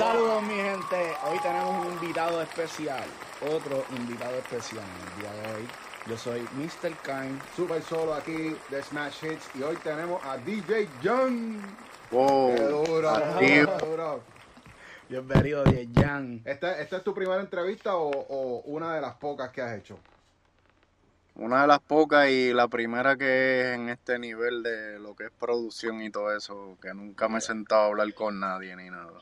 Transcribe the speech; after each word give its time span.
Saludos 0.00 0.42
mi 0.44 0.54
gente, 0.54 1.12
hoy 1.30 1.38
tenemos 1.40 1.86
un 1.86 1.92
invitado 1.92 2.40
especial, 2.40 3.04
otro 3.42 3.84
invitado 3.94 4.34
especial 4.36 4.82
en 4.82 5.12
el 5.12 5.20
día 5.20 5.42
de 5.42 5.54
hoy. 5.54 5.68
Yo 6.06 6.16
soy 6.16 6.40
Mr. 6.54 6.94
Kind. 7.04 7.38
Super 7.54 7.82
solo 7.82 8.14
aquí 8.14 8.56
de 8.70 8.82
Smash 8.82 9.22
Hits 9.22 9.50
y 9.56 9.62
hoy 9.62 9.76
tenemos 9.84 10.24
a 10.24 10.38
DJ 10.38 10.88
John. 11.04 11.60
Wow. 12.12 12.54
Qué 12.54 12.62
duro, 12.62 13.12
qué 13.40 13.66
duro. 13.86 14.22
Bienvenido, 15.10 15.64
Jan. 15.94 16.40
¿Esta, 16.46 16.80
esta 16.80 16.96
es 16.96 17.04
tu 17.04 17.12
primera 17.12 17.42
entrevista 17.42 17.96
o, 17.96 18.08
o 18.10 18.62
una 18.62 18.94
de 18.94 19.02
las 19.02 19.16
pocas 19.16 19.50
que 19.50 19.60
has 19.60 19.76
hecho? 19.76 19.98
Una 21.34 21.60
de 21.60 21.66
las 21.66 21.80
pocas 21.80 22.26
y 22.30 22.54
la 22.54 22.68
primera 22.68 23.18
que 23.18 23.60
es 23.60 23.76
en 23.76 23.90
este 23.90 24.18
nivel 24.18 24.62
de 24.62 24.98
lo 24.98 25.14
que 25.14 25.24
es 25.24 25.30
producción 25.30 26.00
y 26.00 26.08
todo 26.08 26.34
eso, 26.34 26.78
que 26.80 26.94
nunca 26.94 27.28
me 27.28 27.36
he 27.36 27.42
sentado 27.42 27.82
a 27.82 27.86
hablar 27.88 28.14
con 28.14 28.40
nadie 28.40 28.74
ni 28.76 28.88
nada. 28.88 29.20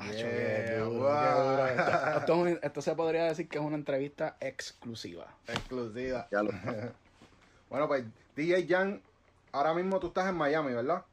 Acho, 0.00 0.28
Yeah, 0.28 0.64
qué 0.64 0.76
duro, 0.78 1.04
wow. 1.04 1.18
qué 1.18 1.26
duro. 1.32 1.66
Esto, 1.66 1.90
esto 2.18 2.32
es 2.32 2.38
un- 2.54 2.60
esto 2.62 2.82
se 2.82 2.94
podría 2.96 3.24
decir 3.24 3.48
que 3.48 3.58
es 3.58 3.64
una 3.64 3.76
entrevista 3.76 4.36
exclusiva. 4.40 5.26
Exclusiva. 5.46 6.28
Ya 6.30 6.42
lo 6.42 6.50
Bueno, 7.70 7.88
pues 7.88 8.04
DJ 8.36 8.66
Jan, 8.68 9.02
ahora 9.52 9.74
mismo 9.74 10.00
tú 10.00 10.08
estás 10.08 10.28
en 10.28 10.36
Miami, 10.36 10.72
¿verdad? 10.74 11.04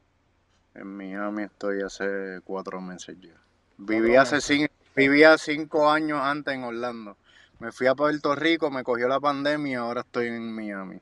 En 0.72 0.86
Miami 0.96 1.42
estoy 1.42 1.82
hace 1.82 2.40
cuatro 2.42 2.80
meses 2.80 3.18
ya. 3.20 3.34
Viví 3.76 4.16
hace 4.16 4.36
meses. 4.36 4.44
cinco, 4.58 4.72
vivía 4.96 5.36
cinco 5.36 5.90
años 5.90 6.20
antes 6.22 6.54
en 6.54 6.64
Orlando. 6.64 7.18
Me 7.58 7.70
fui 7.70 7.86
a 7.86 7.94
Puerto 7.94 8.34
Rico, 8.34 8.70
me 8.70 8.82
cogió 8.82 9.08
la 9.08 9.20
pandemia 9.20 9.72
y 9.72 9.74
ahora 9.74 10.00
estoy 10.00 10.28
en 10.28 10.50
Miami. 10.54 11.00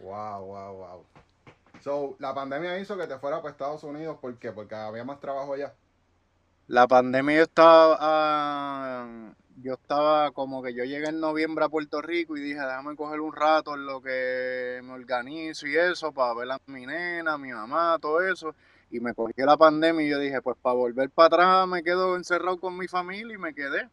Wow, 0.00 0.44
wow, 0.46 0.74
wow. 0.76 1.06
So, 1.80 2.16
la 2.20 2.34
pandemia 2.34 2.78
hizo 2.78 2.96
que 2.96 3.06
te 3.06 3.18
fuera 3.18 3.38
para 3.42 3.52
Estados 3.52 3.82
Unidos, 3.84 4.18
¿por 4.20 4.38
qué? 4.38 4.52
Porque 4.52 4.74
había 4.74 5.04
más 5.04 5.20
trabajo 5.20 5.54
allá. 5.54 5.74
La 6.68 6.86
pandemia 6.86 7.36
yo 7.36 7.42
estaba, 7.44 7.96
ah, 7.98 9.32
yo 9.56 9.72
estaba 9.72 10.30
como 10.32 10.62
que 10.62 10.74
yo 10.74 10.84
llegué 10.84 11.08
en 11.08 11.18
noviembre 11.18 11.64
a 11.64 11.70
Puerto 11.70 12.02
Rico 12.02 12.36
y 12.36 12.42
dije, 12.42 12.60
déjame 12.60 12.94
coger 12.94 13.20
un 13.20 13.32
rato 13.32 13.74
en 13.74 13.86
lo 13.86 14.02
que 14.02 14.80
me 14.84 14.92
organizo 14.92 15.66
y 15.66 15.76
eso, 15.76 16.12
para 16.12 16.34
ver 16.34 16.50
a 16.50 16.60
mi 16.66 16.84
nena, 16.84 17.32
a 17.32 17.38
mi 17.38 17.52
mamá, 17.52 17.96
todo 17.98 18.20
eso. 18.20 18.54
Y 18.90 19.00
me 19.00 19.14
cogió 19.14 19.46
la 19.46 19.56
pandemia 19.56 20.04
y 20.04 20.10
yo 20.10 20.18
dije, 20.18 20.42
pues 20.42 20.58
para 20.60 20.74
volver 20.74 21.08
para 21.08 21.26
atrás 21.28 21.68
me 21.68 21.82
quedo 21.82 22.16
encerrado 22.16 22.60
con 22.60 22.76
mi 22.76 22.86
familia 22.86 23.34
y 23.34 23.38
me 23.38 23.54
quedé. 23.54 23.88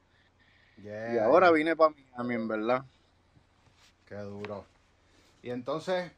Yeah, 0.84 1.14
Y 1.14 1.18
ahora 1.20 1.52
vine 1.52 1.78
para 1.78 1.94
Miami, 2.18 2.36
en 2.36 2.48
verdad. 2.50 2.84
Qué 4.06 4.16
duro. 4.16 4.66
Y 5.42 5.50
entonces, 5.50 6.12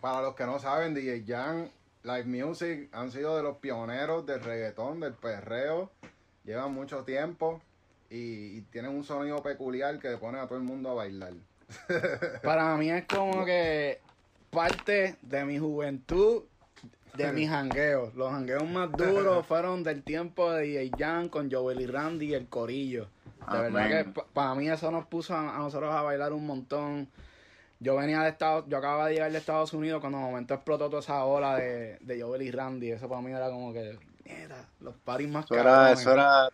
para 0.00 0.22
los 0.22 0.36
que 0.36 0.46
no 0.46 0.60
saben, 0.60 0.94
DJ 0.94 1.24
Jan, 1.26 1.68
Live 2.06 2.24
Music 2.26 2.88
han 2.92 3.10
sido 3.10 3.36
de 3.36 3.42
los 3.42 3.56
pioneros 3.58 4.24
del 4.24 4.40
reggaetón, 4.42 5.00
del 5.00 5.14
perreo. 5.14 5.90
Llevan 6.44 6.72
mucho 6.72 7.02
tiempo 7.02 7.60
y, 8.08 8.58
y 8.58 8.60
tienen 8.70 8.92
un 8.92 9.02
sonido 9.02 9.42
peculiar 9.42 9.98
que 9.98 10.16
pone 10.16 10.38
a 10.38 10.46
todo 10.46 10.56
el 10.58 10.64
mundo 10.64 10.90
a 10.90 10.94
bailar. 10.94 11.32
Para 12.44 12.76
mí 12.76 12.90
es 12.90 13.06
como 13.08 13.44
que 13.44 14.00
parte 14.50 15.16
de 15.22 15.44
mi 15.44 15.58
juventud, 15.58 16.44
de 17.16 17.32
mis 17.32 17.48
jangueos. 17.48 18.14
Los 18.14 18.30
jangueos 18.30 18.68
más 18.70 18.96
duros 18.96 19.44
fueron 19.44 19.82
del 19.82 20.04
tiempo 20.04 20.52
de 20.52 20.62
DJ 20.62 20.94
Jan 20.96 21.28
con 21.28 21.50
Joel 21.50 21.80
y 21.80 21.86
Randy 21.86 22.26
y 22.26 22.34
el 22.34 22.46
Corillo. 22.48 23.08
De 23.50 23.58
verdad 23.62 23.88
que 24.04 24.10
pa- 24.12 24.26
para 24.32 24.54
mí 24.54 24.68
eso 24.68 24.90
nos 24.92 25.06
puso 25.06 25.34
a, 25.34 25.56
a 25.56 25.58
nosotros 25.58 25.92
a 25.92 26.02
bailar 26.02 26.32
un 26.32 26.46
montón. 26.46 27.08
Yo 27.78 27.96
venía 27.96 28.22
de 28.22 28.30
Estados, 28.30 28.64
yo 28.68 28.78
acababa 28.78 29.06
de 29.08 29.14
llegar 29.14 29.30
de 29.32 29.38
Estados 29.38 29.72
Unidos 29.74 30.00
cuando 30.00 30.18
de 30.18 30.24
momento 30.24 30.54
explotó 30.54 30.88
toda 30.88 31.00
esa 31.00 31.24
ola 31.24 31.56
de, 31.56 31.98
de 32.00 32.22
Joel 32.22 32.42
y 32.42 32.50
Randy. 32.50 32.92
Eso 32.92 33.08
para 33.08 33.20
mí 33.20 33.30
era 33.32 33.50
como 33.50 33.72
que, 33.72 33.98
mira, 34.24 34.64
los 34.80 34.94
paris 34.96 35.28
más 35.28 35.44
Eso 35.44 35.54
era, 35.54 35.64
cabrones. 35.64 36.00
eso 36.00 36.12
era 36.12 36.48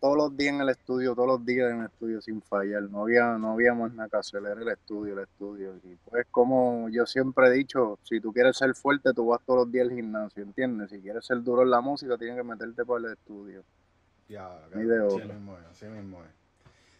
todos 0.00 0.16
los 0.16 0.36
días 0.36 0.54
en 0.54 0.60
el 0.62 0.68
estudio, 0.70 1.14
todos 1.14 1.28
los 1.28 1.44
días 1.44 1.70
en 1.70 1.80
el 1.80 1.86
estudio 1.86 2.20
sin 2.22 2.40
fallar. 2.42 2.82
No 2.84 3.02
había, 3.02 3.36
no 3.38 3.52
había 3.52 3.74
más 3.74 3.92
nada 3.92 4.08
que 4.08 4.16
hacer, 4.16 4.42
era 4.44 4.60
el 4.60 4.68
estudio, 4.68 5.14
el 5.14 5.20
estudio. 5.24 5.74
Y 5.84 5.96
pues 6.08 6.26
como 6.30 6.88
yo 6.90 7.04
siempre 7.06 7.48
he 7.48 7.50
dicho, 7.50 7.98
si 8.02 8.20
tú 8.20 8.32
quieres 8.32 8.56
ser 8.56 8.74
fuerte, 8.74 9.12
tú 9.14 9.26
vas 9.28 9.40
todos 9.46 9.60
los 9.60 9.72
días 9.72 9.88
al 9.88 9.94
gimnasio, 9.94 10.42
¿entiendes? 10.42 10.90
Si 10.90 11.00
quieres 11.00 11.24
ser 11.26 11.42
duro 11.42 11.62
en 11.62 11.70
la 11.70 11.80
música, 11.82 12.16
tienes 12.18 12.36
que 12.36 12.44
meterte 12.44 12.84
para 12.84 12.98
el 13.08 13.12
estudio. 13.12 13.62
Ya, 14.28 14.48
Ni 14.74 14.84
de 14.84 15.04
así 15.06 15.20
otra. 15.22 15.34
mismo 15.34 15.58
es, 15.58 15.64
así 15.66 15.86
mismo 15.86 16.22
es. 16.22 16.30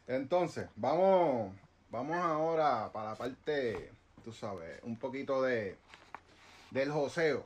Entonces, 0.07 0.69
vamos, 0.77 1.53
vamos 1.91 2.17
ahora 2.17 2.91
para 2.93 3.11
la 3.11 3.17
parte, 3.17 3.93
tú 4.25 4.33
sabes, 4.33 4.81
un 4.83 4.99
poquito 4.99 5.43
de 5.43 5.77
del 6.71 6.91
joseo, 6.93 7.45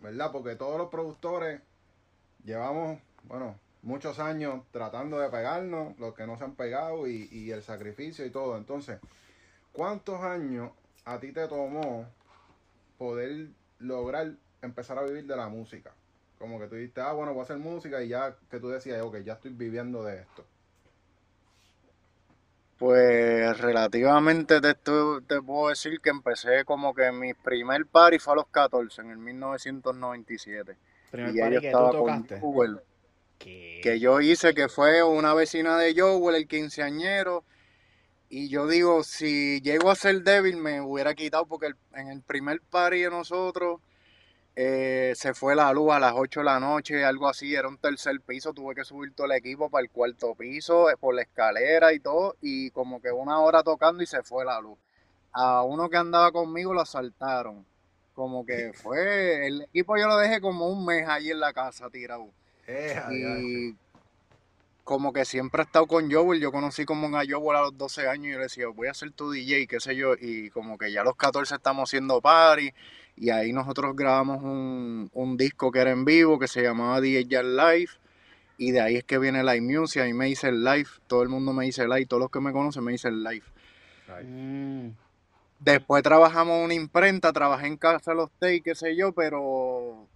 ¿verdad? 0.00 0.32
Porque 0.32 0.56
todos 0.56 0.78
los 0.78 0.88
productores 0.88 1.60
llevamos, 2.44 2.98
bueno, 3.24 3.58
muchos 3.82 4.18
años 4.18 4.64
tratando 4.70 5.18
de 5.18 5.28
pegarnos, 5.28 5.98
los 5.98 6.14
que 6.14 6.26
no 6.26 6.38
se 6.38 6.44
han 6.44 6.54
pegado 6.54 7.06
y, 7.06 7.28
y 7.30 7.50
el 7.50 7.62
sacrificio 7.62 8.24
y 8.24 8.30
todo. 8.30 8.56
Entonces, 8.56 8.98
¿cuántos 9.72 10.22
años 10.22 10.70
a 11.04 11.18
ti 11.20 11.32
te 11.32 11.46
tomó 11.48 12.06
poder 12.96 13.48
lograr 13.78 14.32
empezar 14.62 14.98
a 14.98 15.02
vivir 15.02 15.26
de 15.26 15.36
la 15.36 15.48
música? 15.48 15.92
Como 16.38 16.58
que 16.58 16.66
tú 16.66 16.76
dijiste, 16.76 17.02
ah, 17.02 17.12
bueno, 17.12 17.34
voy 17.34 17.40
a 17.40 17.44
hacer 17.44 17.58
música 17.58 18.02
y 18.02 18.08
ya 18.08 18.36
que 18.50 18.58
tú 18.58 18.68
decías, 18.68 19.02
ok, 19.02 19.18
ya 19.18 19.34
estoy 19.34 19.52
viviendo 19.52 20.02
de 20.02 20.22
esto. 20.22 20.44
Pues 22.82 23.58
relativamente 23.58 24.60
te, 24.60 24.70
estoy- 24.70 25.22
te 25.22 25.40
puedo 25.40 25.68
decir 25.68 26.00
que 26.00 26.10
empecé 26.10 26.64
como 26.64 26.92
que 26.92 27.12
mi 27.12 27.32
primer 27.32 27.86
party 27.86 28.18
fue 28.18 28.32
a 28.32 28.36
los 28.36 28.48
14, 28.48 29.02
en 29.02 29.10
el 29.12 29.18
1997. 29.18 30.76
Primer 31.12 31.32
y 31.32 31.38
party 31.38 31.54
que 31.54 31.60
tú 31.60 31.66
estaba 31.66 31.90
con 31.92 32.06
tocaste. 32.26 32.40
Que 33.82 34.00
yo 34.00 34.20
hice, 34.20 34.52
que 34.52 34.68
fue 34.68 35.04
una 35.04 35.32
vecina 35.32 35.78
de 35.78 35.94
Joel, 35.96 36.34
el 36.34 36.48
quinceañero. 36.48 37.44
Y 38.28 38.48
yo 38.48 38.66
digo, 38.66 39.04
si 39.04 39.60
llego 39.60 39.88
a 39.88 39.94
ser 39.94 40.22
débil, 40.24 40.56
me 40.56 40.80
hubiera 40.80 41.14
quitado, 41.14 41.46
porque 41.46 41.66
el- 41.66 41.76
en 41.94 42.08
el 42.08 42.20
primer 42.20 42.60
party 42.62 43.02
de 43.02 43.10
nosotros 43.10 43.80
eh, 44.54 45.12
se 45.16 45.32
fue 45.32 45.54
la 45.56 45.72
luz 45.72 45.92
a 45.92 45.98
las 45.98 46.12
8 46.14 46.40
de 46.40 46.44
la 46.44 46.60
noche, 46.60 47.04
algo 47.04 47.28
así, 47.28 47.54
era 47.54 47.68
un 47.68 47.78
tercer 47.78 48.20
piso, 48.20 48.52
tuve 48.52 48.74
que 48.74 48.84
subir 48.84 49.14
todo 49.14 49.26
el 49.26 49.32
equipo 49.32 49.70
para 49.70 49.82
el 49.82 49.90
cuarto 49.90 50.34
piso, 50.34 50.90
eh, 50.90 50.96
por 50.98 51.14
la 51.14 51.22
escalera 51.22 51.92
y 51.92 52.00
todo, 52.00 52.36
y 52.42 52.70
como 52.70 53.00
que 53.00 53.10
una 53.10 53.40
hora 53.40 53.62
tocando 53.62 54.02
y 54.02 54.06
se 54.06 54.22
fue 54.22 54.44
la 54.44 54.60
luz. 54.60 54.78
A 55.32 55.62
uno 55.62 55.88
que 55.88 55.96
andaba 55.96 56.30
conmigo 56.32 56.74
lo 56.74 56.82
asaltaron. 56.82 57.64
Como 58.14 58.44
que 58.44 58.72
fue, 58.74 59.46
el 59.46 59.62
equipo 59.62 59.96
yo 59.96 60.06
lo 60.06 60.18
dejé 60.18 60.40
como 60.40 60.68
un 60.68 60.84
mes 60.84 61.08
allí 61.08 61.30
en 61.30 61.40
la 61.40 61.54
casa 61.54 61.88
tirado. 61.88 62.28
Eh, 62.66 63.00
Y 63.10 63.74
como 64.84 65.12
que 65.12 65.24
siempre 65.24 65.62
he 65.62 65.64
estado 65.64 65.86
con 65.86 66.10
Joel, 66.10 66.40
yo 66.40 66.52
conocí 66.52 66.84
como 66.84 67.06
a 67.16 67.22
Joel 67.28 67.56
a 67.56 67.62
los 67.62 67.78
12 67.78 68.08
años 68.08 68.26
y 68.26 68.30
yo 68.32 68.36
le 68.38 68.44
decía, 68.44 68.66
voy 68.68 68.88
a 68.88 68.94
ser 68.94 69.12
tu 69.12 69.30
DJ, 69.30 69.66
qué 69.66 69.80
sé 69.80 69.96
yo, 69.96 70.14
y 70.20 70.50
como 70.50 70.76
que 70.76 70.92
ya 70.92 71.02
a 71.02 71.04
los 71.04 71.16
14 71.16 71.54
estamos 71.54 71.88
haciendo 71.88 72.20
party, 72.20 72.72
y 73.16 73.30
ahí 73.30 73.52
nosotros 73.52 73.94
grabamos 73.94 74.42
un, 74.42 75.10
un 75.12 75.36
disco 75.36 75.70
que 75.70 75.80
era 75.80 75.90
en 75.90 76.04
vivo, 76.04 76.38
que 76.38 76.48
se 76.48 76.62
llamaba 76.62 77.00
DJ 77.00 77.26
Jam 77.30 77.46
Live, 77.56 77.90
y 78.58 78.70
de 78.70 78.80
ahí 78.80 78.96
es 78.96 79.04
que 79.04 79.18
viene 79.18 79.42
Live 79.42 79.60
Music, 79.60 80.02
a 80.02 80.04
mí 80.04 80.12
me 80.12 80.26
dice 80.26 80.48
el 80.48 80.62
live, 80.62 80.88
todo 81.06 81.22
el 81.22 81.28
mundo 81.28 81.52
me 81.52 81.64
dice 81.64 81.86
live, 81.86 82.06
todos 82.06 82.20
los 82.20 82.30
que 82.30 82.40
me 82.40 82.52
conocen 82.52 82.84
me 82.84 82.92
dicen 82.92 83.22
live. 83.22 83.44
Mm. 84.24 84.90
Después 85.58 86.02
trabajamos 86.02 86.58
en 86.58 86.64
una 86.64 86.74
imprenta, 86.74 87.32
trabajé 87.32 87.66
en 87.66 87.76
Casa 87.76 88.10
de 88.10 88.16
los 88.16 88.30
Tay, 88.38 88.60
qué 88.60 88.74
sé 88.74 88.96
yo, 88.96 89.12
pero 89.12 90.06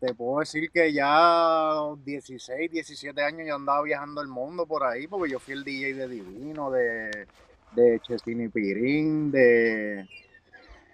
te 0.00 0.14
puedo 0.14 0.40
decir 0.40 0.70
que 0.70 0.92
ya 0.92 1.70
a 1.70 1.74
los 1.74 2.04
16, 2.04 2.70
17 2.70 3.22
años 3.22 3.46
yo 3.46 3.56
andaba 3.56 3.82
viajando 3.82 4.22
el 4.22 4.28
mundo 4.28 4.66
por 4.66 4.84
ahí, 4.84 5.06
porque 5.06 5.30
yo 5.32 5.38
fui 5.38 5.54
el 5.54 5.64
DJ 5.64 5.94
de 5.94 6.08
Divino, 6.08 6.70
de, 6.70 7.26
de 7.74 8.00
Chesini 8.00 8.48
Pirín, 8.48 9.30
de, 9.30 10.08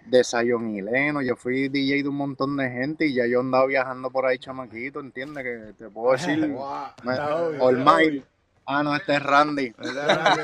de 0.05 0.23
Sayon 0.23 0.69
Hileno, 0.75 1.21
yo 1.21 1.35
fui 1.35 1.67
DJ 1.69 2.03
de 2.03 2.09
un 2.09 2.15
montón 2.15 2.55
de 2.57 2.69
gente 2.69 3.05
y 3.07 3.13
ya 3.15 3.25
yo 3.25 3.39
andaba 3.39 3.65
viajando 3.65 4.09
por 4.11 4.25
ahí, 4.25 4.37
chamaquito, 4.37 4.99
¿entiendes? 4.99 5.43
Que 5.43 5.73
te 5.73 5.89
puedo 5.89 6.11
decir, 6.13 6.47
Guau. 6.51 6.91
me- 7.03 7.19
obvio, 7.19 7.63
All. 7.63 8.23
Ah, 8.67 8.81
no, 8.83 8.95
este 8.95 9.13
es 9.15 9.21
Randy. 9.23 9.73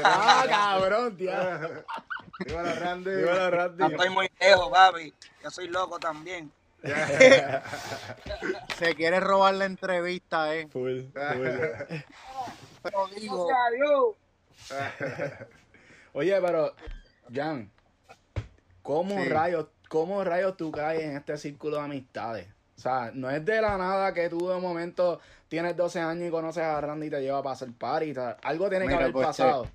Ah, 0.04 0.46
cabrón, 0.48 1.18
tío. 1.18 1.32
Dímelo, 2.46 2.76
Randy. 2.80 3.12
Dímelo, 3.12 3.52
Randy. 3.52 3.78
No 3.80 3.88
estoy 3.88 4.10
muy 4.10 4.30
lejos, 4.40 4.70
papi. 4.70 5.14
Yo 5.44 5.50
soy 5.52 5.68
loco 5.70 5.98
también. 6.00 6.52
Se 8.78 8.96
quiere 8.96 9.20
robar 9.20 9.54
la 9.56 9.66
entrevista, 9.66 10.56
eh. 10.56 10.68
Full, 10.72 11.02
full. 11.14 11.48
Pero 12.84 13.08
digo. 13.16 13.48
Oye, 16.14 16.42
pero, 16.42 16.74
Jan, 17.34 17.70
¿cómo 18.82 19.16
Sí. 19.24 19.30
rayos, 19.30 19.68
cómo 19.90 20.24
rayos 20.24 20.58
tú 20.58 20.72
caes 20.72 21.02
en 21.04 21.18
este 21.18 21.38
círculo 21.38 21.78
de 21.78 21.84
amistades? 21.84 22.48
O 22.78 22.82
sea, 22.82 23.12
no 23.14 23.30
es 23.30 23.46
de 23.46 23.62
la 23.62 23.78
nada 23.78 24.14
que 24.14 24.28
tú 24.30 24.48
de 24.50 24.60
momento 24.60 25.20
tienes 25.48 25.78
12 25.78 26.00
años 26.00 26.28
y 26.28 26.32
conoces 26.32 26.64
a 26.64 26.82
Randy 26.82 27.08
y 27.08 27.10
te 27.12 27.22
lleva 27.22 27.44
para 27.44 27.54
hacer 27.54 27.72
party. 27.74 28.06
y 28.10 28.14
tal. 28.14 28.38
Algo 28.42 28.70
tiene 28.70 28.88
que 28.88 28.94
haber 28.96 29.12
pues, 29.12 29.28
pasado. 29.28 29.68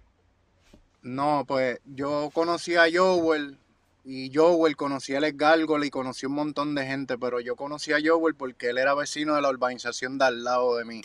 no, 1.02 1.44
pues 1.46 1.78
yo 1.84 2.30
conocí 2.32 2.74
a 2.74 2.86
Joel 2.92 3.58
y 4.04 4.32
Joel 4.34 4.76
conocía 4.76 5.16
a 5.16 5.18
Alex 5.18 5.36
Gárgola 5.36 5.86
y 5.86 5.90
conocí 5.90 6.26
un 6.26 6.32
montón 6.32 6.74
de 6.74 6.84
gente, 6.86 7.16
pero 7.18 7.40
yo 7.40 7.54
conocí 7.56 7.92
a 7.92 7.98
Joel 8.04 8.34
porque 8.34 8.70
él 8.70 8.78
era 8.78 8.94
vecino 8.94 9.34
de 9.34 9.42
la 9.42 9.50
urbanización 9.50 10.18
de 10.18 10.24
al 10.24 10.42
lado 10.44 10.76
de 10.76 10.84
mí. 10.84 11.00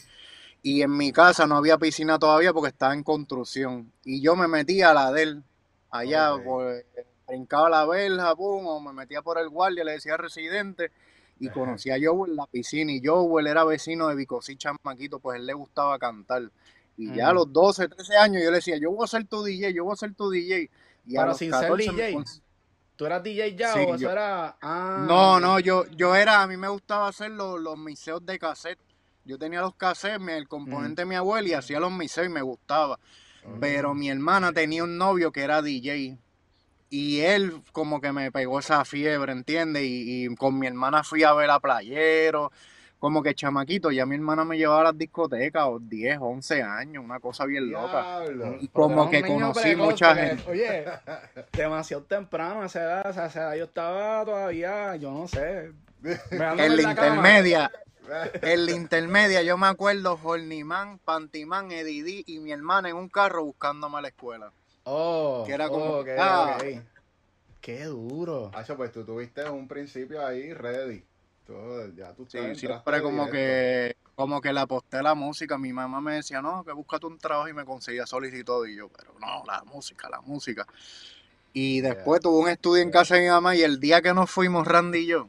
Y 0.64 0.84
en 0.84 0.96
mi 0.96 1.12
casa 1.12 1.48
no 1.48 1.58
había 1.58 1.78
piscina 1.80 2.20
todavía 2.20 2.54
porque 2.54 2.70
estaba 2.70 2.94
en 2.94 3.04
construcción. 3.04 3.92
Y 4.04 4.22
yo 4.22 4.36
me 4.36 4.48
metía 4.48 4.92
a 4.92 4.94
la 4.94 5.12
de 5.12 5.24
él, 5.24 5.44
allá, 5.90 6.36
Ok. 6.36 6.44
pues, 6.46 6.86
brincaba 7.32 7.70
la 7.70 7.86
verja, 7.86 8.36
pum, 8.36 8.66
o 8.68 8.80
me 8.82 8.92
metía 8.92 9.22
por 9.22 9.38
el 9.38 9.48
guardia, 9.50 9.84
le 9.86 9.94
decía 9.94 10.18
residente. 10.18 10.92
Y 11.40 11.50
conocí 11.50 11.90
a 11.90 11.96
Joel 12.02 12.32
en 12.32 12.36
la 12.38 12.46
piscina. 12.46 12.92
Y 12.92 13.02
Joel 13.04 13.48
era 13.48 13.64
vecino 13.64 14.10
de 14.10 14.16
Vicosí 14.16 14.58
Chamaquito, 14.58 15.20
pues 15.20 15.40
él 15.40 15.46
le 15.46 15.54
gustaba 15.54 15.98
cantar. 15.98 16.44
Y 16.98 17.14
ya 17.16 17.30
a 17.30 17.32
Mm. 17.32 17.36
los 17.36 17.54
12, 17.54 17.88
13 17.88 18.16
años 18.18 18.44
yo 18.44 18.52
le 18.52 18.58
decía, 18.58 18.78
yo 18.78 18.92
voy 18.92 19.06
a 19.06 19.08
ser 19.08 19.26
tu 19.26 19.42
DJ, 19.44 19.74
yo 19.74 19.86
voy 19.86 19.94
a 19.94 19.96
ser 19.96 20.14
tu 20.14 20.30
DJ. 20.30 20.70
Y 21.08 21.16
a 21.16 21.22
Pero 21.22 21.28
los 21.30 21.38
sin 21.38 21.52
ser 21.52 21.62
14 21.62 21.92
me 21.94 22.04
DJ. 22.10 22.24
¿Tú 22.96 23.06
eras 23.08 23.24
DJ 23.24 23.56
ya 23.56 23.74
Sí, 23.74 23.80
o 23.80 23.96
eso 23.96 23.98
yo- 23.98 24.12
era.? 24.12 24.58
Ah, 24.62 25.06
No, 25.08 25.40
no, 25.40 25.60
yo, 25.60 25.86
yo 25.88 26.16
era, 26.16 26.44
a 26.44 26.48
mí 26.48 26.58
me 26.58 26.68
gustaba 26.68 27.08
hacer 27.08 27.32
los, 27.32 27.60
los 27.60 27.76
miseos 27.78 28.24
de 28.24 28.38
cassette. 28.38 28.78
Yo 29.26 29.40
tenía 29.40 29.62
los 29.62 29.74
cassettes, 29.76 30.28
el 30.30 30.48
componente 30.48 31.02
de 31.04 31.06
mi 31.08 31.16
abuela 31.16 31.48
y 31.48 31.54
hacía 31.54 31.80
los 31.80 31.92
miseos 31.92 32.28
y 32.28 32.30
me 32.30 32.42
gustaba. 32.44 33.00
Pero 33.60 33.96
mi 33.96 34.10
hermana 34.12 34.52
tenía 34.54 34.84
un 34.84 34.98
novio 35.00 35.32
que 35.32 35.42
era 35.42 35.64
DJ. 35.64 36.20
Y 36.92 37.22
él 37.22 37.54
como 37.72 38.02
que 38.02 38.12
me 38.12 38.34
pegó 38.34 38.60
esa 38.60 38.84
fiebre, 38.84 39.32
¿entiendes? 39.32 39.84
Y, 39.84 40.26
y 40.26 40.36
con 40.36 40.60
mi 40.60 40.68
hermana 40.68 41.04
fui 41.04 41.24
a 41.24 41.34
ver 41.34 41.50
a 41.50 41.62
Playero. 41.62 42.52
Como 43.00 43.24
que 43.24 43.34
chamaquito, 43.34 43.90
ya 43.92 44.06
mi 44.06 44.16
hermana 44.16 44.44
me 44.44 44.58
llevaba 44.58 44.82
a 44.82 44.84
las 44.84 44.98
discotecas, 44.98 45.64
o 45.66 45.80
10, 45.80 46.20
11 46.22 46.62
años, 46.62 47.04
una 47.04 47.20
cosa 47.20 47.46
bien 47.46 47.72
loca. 47.72 48.20
Diablo. 48.20 48.58
Y 48.60 48.68
Pero 48.68 48.72
como 48.74 49.10
que 49.10 49.22
conocí 49.24 49.62
precoz, 49.62 49.86
mucha 49.86 50.10
porque, 50.10 50.22
gente. 50.22 50.52
Oye, 50.52 50.86
demasiado 51.54 52.04
temprano 52.04 52.62
a 52.62 52.66
esa 52.66 52.84
edad, 52.84 53.10
o 53.10 53.14
sea, 53.14 53.24
a 53.24 53.28
esa 53.28 53.40
edad 53.40 53.56
yo 53.56 53.64
estaba 53.64 54.26
todavía, 54.26 54.96
yo 54.98 55.12
no 55.12 55.28
sé. 55.28 55.72
En 56.32 56.76
la 56.76 56.82
intermedia, 56.82 57.72
en 58.42 58.66
la 58.66 58.72
intermedia, 58.72 59.42
yo 59.44 59.58
me 59.58 59.68
acuerdo, 59.68 60.20
Horniman, 60.22 61.00
Pantimán, 61.00 61.72
Edidí 61.72 62.24
y 62.28 62.40
mi 62.40 62.52
hermana 62.52 62.90
en 62.90 62.98
un 62.98 63.10
carro 63.10 63.46
buscándome 63.46 63.98
a 63.98 64.02
la 64.02 64.08
escuela. 64.10 64.52
Oh, 64.84 65.44
que 65.46 65.54
era 65.54 65.70
como, 65.70 65.86
oh, 65.86 66.00
ok, 66.02 66.08
ah. 66.18 66.58
ok. 66.60 66.84
Qué 67.62 67.86
duro. 67.86 68.50
Hacho, 68.56 68.76
pues 68.76 68.92
tú 68.92 69.04
tuviste 69.06 69.48
un 69.50 69.68
principio 69.68 70.26
ahí 70.26 70.52
ready. 70.54 71.04
Tú, 71.46 71.54
ya 71.96 72.14
tú 72.14 72.26
Sí, 72.28 72.40
siempre 72.56 73.02
como 73.02 73.26
directo. 73.26 73.32
que, 73.34 73.96
como 74.16 74.42
que 74.42 74.52
le 74.54 74.60
aposté 74.62 74.98
a 74.98 75.04
la 75.04 75.14
música. 75.16 75.58
Mi 75.60 75.72
mamá 75.72 76.02
me 76.02 76.14
decía, 76.16 76.42
no, 76.42 76.64
que 76.64 76.72
búscate 76.72 77.06
un 77.06 77.20
trabajo 77.20 77.50
y 77.50 77.54
me 77.54 77.66
conseguía 77.66 78.06
solicitud. 78.08 78.66
Y 78.68 78.76
yo, 78.78 78.90
pero 78.90 79.14
no, 79.20 79.44
la 79.46 79.64
música, 79.66 80.10
la 80.10 80.22
música. 80.22 80.66
Y 81.54 81.82
después 81.82 82.22
tuve 82.22 82.40
un 82.44 82.50
estudio 82.50 82.82
en 82.82 82.90
casa 82.92 83.16
de 83.16 83.22
mi 83.22 83.28
mamá 83.28 83.56
y 83.56 83.62
el 83.62 83.80
día 83.80 84.02
que 84.02 84.14
nos 84.14 84.32
fuimos, 84.32 84.66
Randy 84.66 85.00
y 85.00 85.08
yo, 85.08 85.28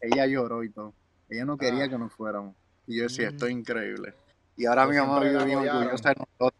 ella 0.00 0.26
lloró 0.26 0.64
y 0.64 0.70
todo. 0.70 0.92
Ella 1.30 1.44
no 1.46 1.56
quería 1.56 1.84
Ah. 1.84 1.88
que 1.88 1.96
nos 1.98 2.12
fuéramos. 2.12 2.54
Y 2.86 2.96
yo 2.98 3.04
decía, 3.04 3.30
Mm. 3.30 3.34
esto 3.34 3.46
es 3.46 3.52
increíble. 3.52 4.14
Y 4.56 4.66
ahora 4.66 4.86
mi 4.86 4.96
mamá 4.96 5.20
vive 5.20 5.44
bien 5.44 5.58
orgullosa 5.60 6.10
de 6.10 6.16
nosotros. 6.16 6.52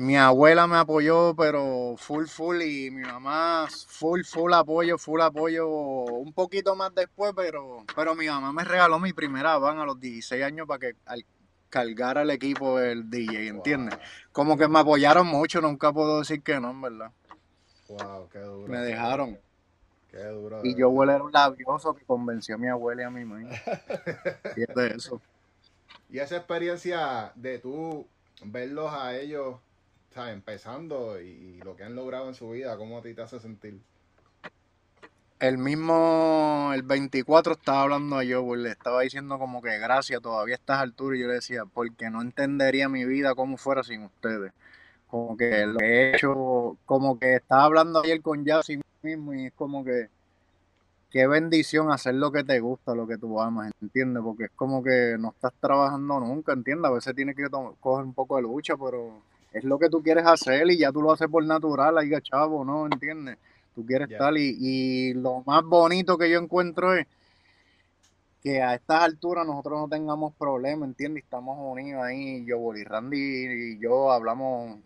Mi 0.00 0.16
abuela 0.16 0.66
me 0.66 0.78
apoyó, 0.78 1.34
pero 1.36 1.94
full, 1.98 2.24
full, 2.24 2.62
y 2.62 2.90
mi 2.90 3.02
mamá 3.02 3.68
full, 3.68 4.22
full 4.22 4.50
apoyo, 4.54 4.96
full 4.96 5.20
apoyo, 5.20 5.68
un 5.68 6.32
poquito 6.32 6.74
más 6.74 6.94
después, 6.94 7.34
pero, 7.36 7.84
pero 7.94 8.14
mi 8.14 8.26
mamá 8.26 8.50
me 8.50 8.64
regaló 8.64 8.98
mi 8.98 9.12
primera 9.12 9.58
van 9.58 9.78
a 9.78 9.84
los 9.84 10.00
16 10.00 10.42
años 10.42 10.66
para 10.66 10.78
que 10.78 10.96
al, 11.04 11.26
cargara 11.68 12.22
el 12.22 12.30
equipo 12.30 12.78
del 12.78 13.10
DJ, 13.10 13.48
¿entiendes? 13.48 13.98
Como 14.32 14.56
que 14.56 14.68
me 14.68 14.78
apoyaron 14.78 15.26
mucho, 15.26 15.60
nunca 15.60 15.92
puedo 15.92 16.20
decir 16.20 16.42
que 16.42 16.58
no, 16.58 16.70
en 16.70 16.80
verdad. 16.80 17.12
Wow, 17.88 18.26
qué 18.30 18.38
duro. 18.38 18.72
Me 18.72 18.78
dejaron. 18.78 19.38
Qué 20.10 20.24
duro. 20.24 20.62
Y 20.64 20.76
yo 20.76 20.90
verdad. 20.94 21.16
era 21.16 21.24
un 21.24 21.32
labioso 21.32 21.94
que 21.94 22.06
convenció 22.06 22.54
a 22.54 22.58
mi 22.58 22.68
abuela 22.68 23.02
y 23.02 23.04
a 23.04 23.10
mi 23.10 23.26
mamá. 23.26 23.50
Y 24.56 24.62
es 24.62 24.74
de 24.74 24.86
eso. 24.96 25.20
Y 26.08 26.20
esa 26.20 26.38
experiencia 26.38 27.32
de 27.34 27.58
tú 27.58 28.06
verlos 28.42 28.90
a 28.94 29.14
ellos, 29.14 29.56
sea, 30.14 30.32
empezando 30.32 31.20
y, 31.20 31.60
lo 31.64 31.76
que 31.76 31.84
han 31.84 31.94
logrado 31.94 32.28
en 32.28 32.34
su 32.34 32.50
vida, 32.50 32.76
¿cómo 32.76 32.98
a 32.98 33.02
ti 33.02 33.14
te 33.14 33.22
hace 33.22 33.38
sentir? 33.38 33.80
El 35.38 35.56
mismo, 35.56 36.70
el 36.74 36.82
24 36.82 37.54
estaba 37.54 37.82
hablando 37.82 38.16
a 38.16 38.24
yo, 38.24 38.54
le 38.56 38.70
estaba 38.70 39.02
diciendo 39.02 39.38
como 39.38 39.62
que 39.62 39.78
gracias 39.78 40.20
todavía 40.20 40.54
a 40.54 40.58
estas 40.58 40.80
alturas 40.80 41.18
y 41.18 41.22
yo 41.22 41.28
le 41.28 41.34
decía, 41.34 41.64
porque 41.64 42.10
no 42.10 42.20
entendería 42.20 42.88
mi 42.88 43.04
vida 43.04 43.34
como 43.34 43.56
fuera 43.56 43.82
sin 43.82 44.04
ustedes. 44.04 44.52
Como 45.06 45.36
que 45.36 45.66
lo 45.66 45.80
he 45.80 46.14
hecho, 46.14 46.76
como 46.84 47.18
que 47.18 47.36
estaba 47.36 47.64
hablando 47.64 48.02
ayer 48.02 48.20
con 48.20 48.44
Yassi 48.44 48.80
mismo 49.02 49.32
y 49.34 49.46
es 49.46 49.52
como 49.54 49.82
que 49.82 50.08
qué 51.10 51.26
bendición 51.26 51.90
hacer 51.90 52.14
lo 52.14 52.30
que 52.30 52.44
te 52.44 52.60
gusta, 52.60 52.94
lo 52.94 53.06
que 53.06 53.18
tú 53.18 53.40
amas, 53.40 53.72
¿entiendes? 53.80 54.22
Porque 54.22 54.44
es 54.44 54.50
como 54.54 54.82
que 54.82 55.16
no 55.18 55.30
estás 55.30 55.52
trabajando 55.60 56.20
nunca, 56.20 56.52
¿entiendes? 56.52 56.90
A 56.90 56.94
veces 56.94 57.14
tienes 57.14 57.34
que 57.34 57.48
coger 57.80 58.04
un 58.04 58.14
poco 58.14 58.36
de 58.36 58.42
lucha, 58.42 58.76
pero 58.76 59.22
es 59.52 59.64
lo 59.64 59.78
que 59.78 59.88
tú 59.88 60.02
quieres 60.02 60.26
hacer 60.26 60.70
y 60.70 60.78
ya 60.78 60.92
tú 60.92 61.02
lo 61.02 61.12
haces 61.12 61.28
por 61.28 61.44
natural, 61.44 61.98
ahí 61.98 62.10
chavo, 62.22 62.64
¿no? 62.64 62.86
¿Entiendes? 62.86 63.38
Tú 63.74 63.84
quieres 63.84 64.08
Ya. 64.08 64.16
estar 64.16 64.36
y, 64.36 64.56
y 64.58 65.14
lo 65.14 65.42
más 65.46 65.62
bonito 65.64 66.16
que 66.18 66.30
yo 66.30 66.38
encuentro 66.38 66.94
es 66.94 67.06
que 68.42 68.62
a 68.62 68.74
estas 68.74 69.02
alturas 69.02 69.46
nosotros 69.46 69.80
no 69.80 69.88
tengamos 69.88 70.34
problemas, 70.34 70.88
¿entiendes? 70.88 71.24
Estamos 71.24 71.58
unidos 71.60 72.02
ahí, 72.02 72.44
yo, 72.46 72.58
Boli 72.58 72.84
Randy 72.84 73.18
y 73.18 73.78
yo 73.78 74.10
hablamos 74.10 74.78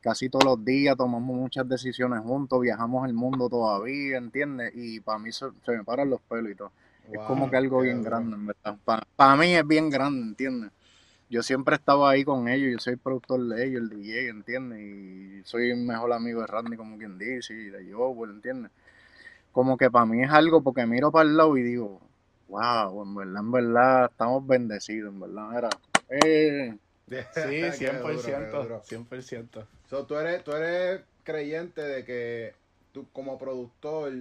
casi 0.00 0.28
todos 0.28 0.44
los 0.44 0.64
días, 0.64 0.96
tomamos 0.96 1.36
muchas 1.36 1.68
decisiones 1.68 2.20
juntos, 2.20 2.60
viajamos 2.60 3.06
el 3.06 3.14
mundo 3.14 3.48
todavía, 3.48 4.18
¿entiendes? 4.18 4.72
Y 4.74 5.00
para 5.00 5.18
mí 5.18 5.30
se, 5.30 5.46
se 5.64 5.72
me 5.72 5.84
paran 5.84 6.10
los 6.10 6.20
pelos 6.22 6.50
y 6.50 6.54
todo. 6.54 6.72
es 7.12 7.20
como 7.20 7.50
que 7.50 7.56
algo 7.56 7.80
bien 7.82 8.02
grande, 8.02 8.34
en 8.36 8.46
verdad. 8.46 9.04
Para 9.16 9.36
mí 9.36 9.54
es 9.54 9.66
bien 9.66 9.90
grande, 9.90 10.22
¿entiendes? 10.28 10.70
Yo 11.32 11.42
siempre 11.42 11.74
he 11.74 11.78
estado 11.78 12.06
ahí 12.06 12.24
con 12.24 12.46
ellos, 12.46 12.72
yo 12.72 12.78
soy 12.78 12.96
productor 12.96 13.40
de 13.48 13.64
ellos, 13.66 13.80
el 13.80 13.88
DJ, 13.88 14.28
¿entiendes? 14.28 14.80
Y 14.80 15.42
soy 15.44 15.70
el 15.70 15.78
mejor 15.78 16.12
amigo 16.12 16.42
de 16.42 16.46
Randy, 16.46 16.76
como 16.76 16.98
quien 16.98 17.16
dice, 17.16 17.54
y 17.54 17.70
de 17.70 17.90
Joel, 17.90 18.32
¿entiendes? 18.32 18.70
Como 19.50 19.78
que 19.78 19.90
para 19.90 20.04
mí 20.04 20.22
es 20.22 20.30
algo 20.30 20.62
porque 20.62 20.84
miro 20.84 21.10
para 21.10 21.26
el 21.26 21.34
lado 21.34 21.56
y 21.56 21.62
digo, 21.62 22.02
wow, 22.48 23.02
en 23.02 23.14
verdad, 23.14 23.40
en 23.40 23.50
verdad, 23.50 24.10
estamos 24.10 24.46
bendecidos, 24.46 25.10
en 25.10 25.20
verdad. 25.20 25.56
Era, 25.56 25.68
eh, 26.10 26.76
Sí, 27.08 27.78
Qué 27.78 27.92
duro, 27.94 28.22
qué 28.22 28.36
100%. 28.36 28.62
duro. 28.62 28.82
100%. 28.82 29.66
So, 29.88 30.04
tú, 30.04 30.16
eres, 30.16 30.44
tú 30.44 30.52
eres 30.52 31.00
creyente 31.24 31.80
de 31.80 32.04
que 32.04 32.52
tú 32.92 33.06
como 33.14 33.38
productor, 33.38 34.12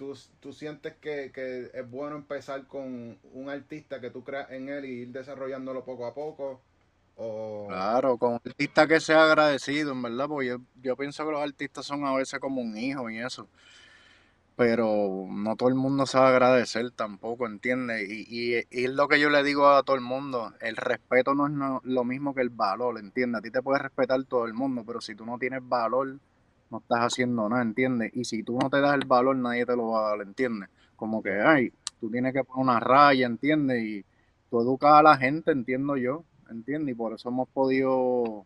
tú, 0.00 0.16
tú 0.40 0.54
sientes 0.54 0.94
que, 0.96 1.30
que 1.30 1.70
es 1.74 1.90
bueno 1.90 2.16
empezar 2.16 2.66
con 2.66 3.18
un 3.34 3.50
artista 3.50 4.00
que 4.00 4.10
tú 4.10 4.24
creas 4.24 4.50
en 4.50 4.70
él 4.70 4.86
y 4.86 5.02
ir 5.02 5.08
desarrollándolo 5.08 5.84
poco 5.84 6.06
a 6.06 6.14
poco. 6.14 6.62
O... 7.16 7.68
Claro, 7.68 8.16
con 8.18 8.32
un 8.32 8.40
artista 8.44 8.86
que 8.88 8.98
sea 8.98 9.24
agradecido, 9.24 9.92
en 9.92 10.02
verdad, 10.02 10.26
porque 10.26 10.48
yo, 10.48 10.56
yo 10.82 10.96
pienso 10.96 11.24
que 11.24 11.32
los 11.32 11.42
artistas 11.42 11.84
son 11.86 12.04
a 12.06 12.14
veces 12.14 12.40
como 12.40 12.62
un 12.62 12.76
hijo 12.76 13.10
y 13.10 13.18
eso. 13.18 13.46
Pero 14.56 15.26
no 15.30 15.56
todo 15.56 15.68
el 15.70 15.74
mundo 15.74 16.04
sabe 16.06 16.28
agradecer 16.28 16.90
tampoco, 16.90 17.46
¿entiendes? 17.46 18.06
Y, 18.10 18.26
y, 18.28 18.54
es 18.70 18.90
lo 18.90 19.08
que 19.08 19.18
yo 19.18 19.30
le 19.30 19.42
digo 19.42 19.68
a 19.68 19.82
todo 19.82 19.96
el 19.96 20.02
mundo, 20.02 20.52
el 20.60 20.76
respeto 20.76 21.34
no 21.34 21.46
es 21.46 21.52
no- 21.52 21.80
lo 21.84 22.04
mismo 22.04 22.34
que 22.34 22.42
el 22.42 22.50
valor, 22.50 22.98
¿entiendes? 22.98 23.38
A 23.38 23.42
ti 23.42 23.50
te 23.50 23.62
puede 23.62 23.78
respetar 23.80 24.22
todo 24.24 24.44
el 24.46 24.52
mundo, 24.54 24.84
pero 24.86 25.00
si 25.00 25.14
tú 25.14 25.24
no 25.24 25.38
tienes 25.38 25.66
valor, 25.66 26.18
no 26.70 26.78
estás 26.78 27.00
haciendo 27.00 27.48
nada, 27.48 27.62
¿entiendes? 27.62 28.12
Y 28.14 28.24
si 28.24 28.42
tú 28.42 28.58
no 28.58 28.70
te 28.70 28.80
das 28.80 28.94
el 28.94 29.06
valor, 29.06 29.36
nadie 29.36 29.66
te 29.66 29.76
lo 29.76 29.88
va 29.88 30.06
a 30.06 30.16
dar, 30.16 30.26
¿entiendes? 30.26 30.68
Como 30.96 31.22
que, 31.22 31.32
ay, 31.40 31.72
tú 32.00 32.10
tienes 32.10 32.32
que 32.32 32.44
poner 32.44 32.62
una 32.62 32.80
raya, 32.80 33.26
¿entiendes? 33.26 33.82
Y 33.82 34.04
tú 34.50 34.60
educas 34.60 34.92
a 34.94 35.02
la 35.02 35.16
gente, 35.16 35.50
entiendo 35.50 35.96
yo, 35.96 36.24
¿entiendes? 36.50 36.92
Y 36.94 36.96
por 36.96 37.12
eso 37.14 37.28
hemos 37.28 37.48
podido, 37.48 38.44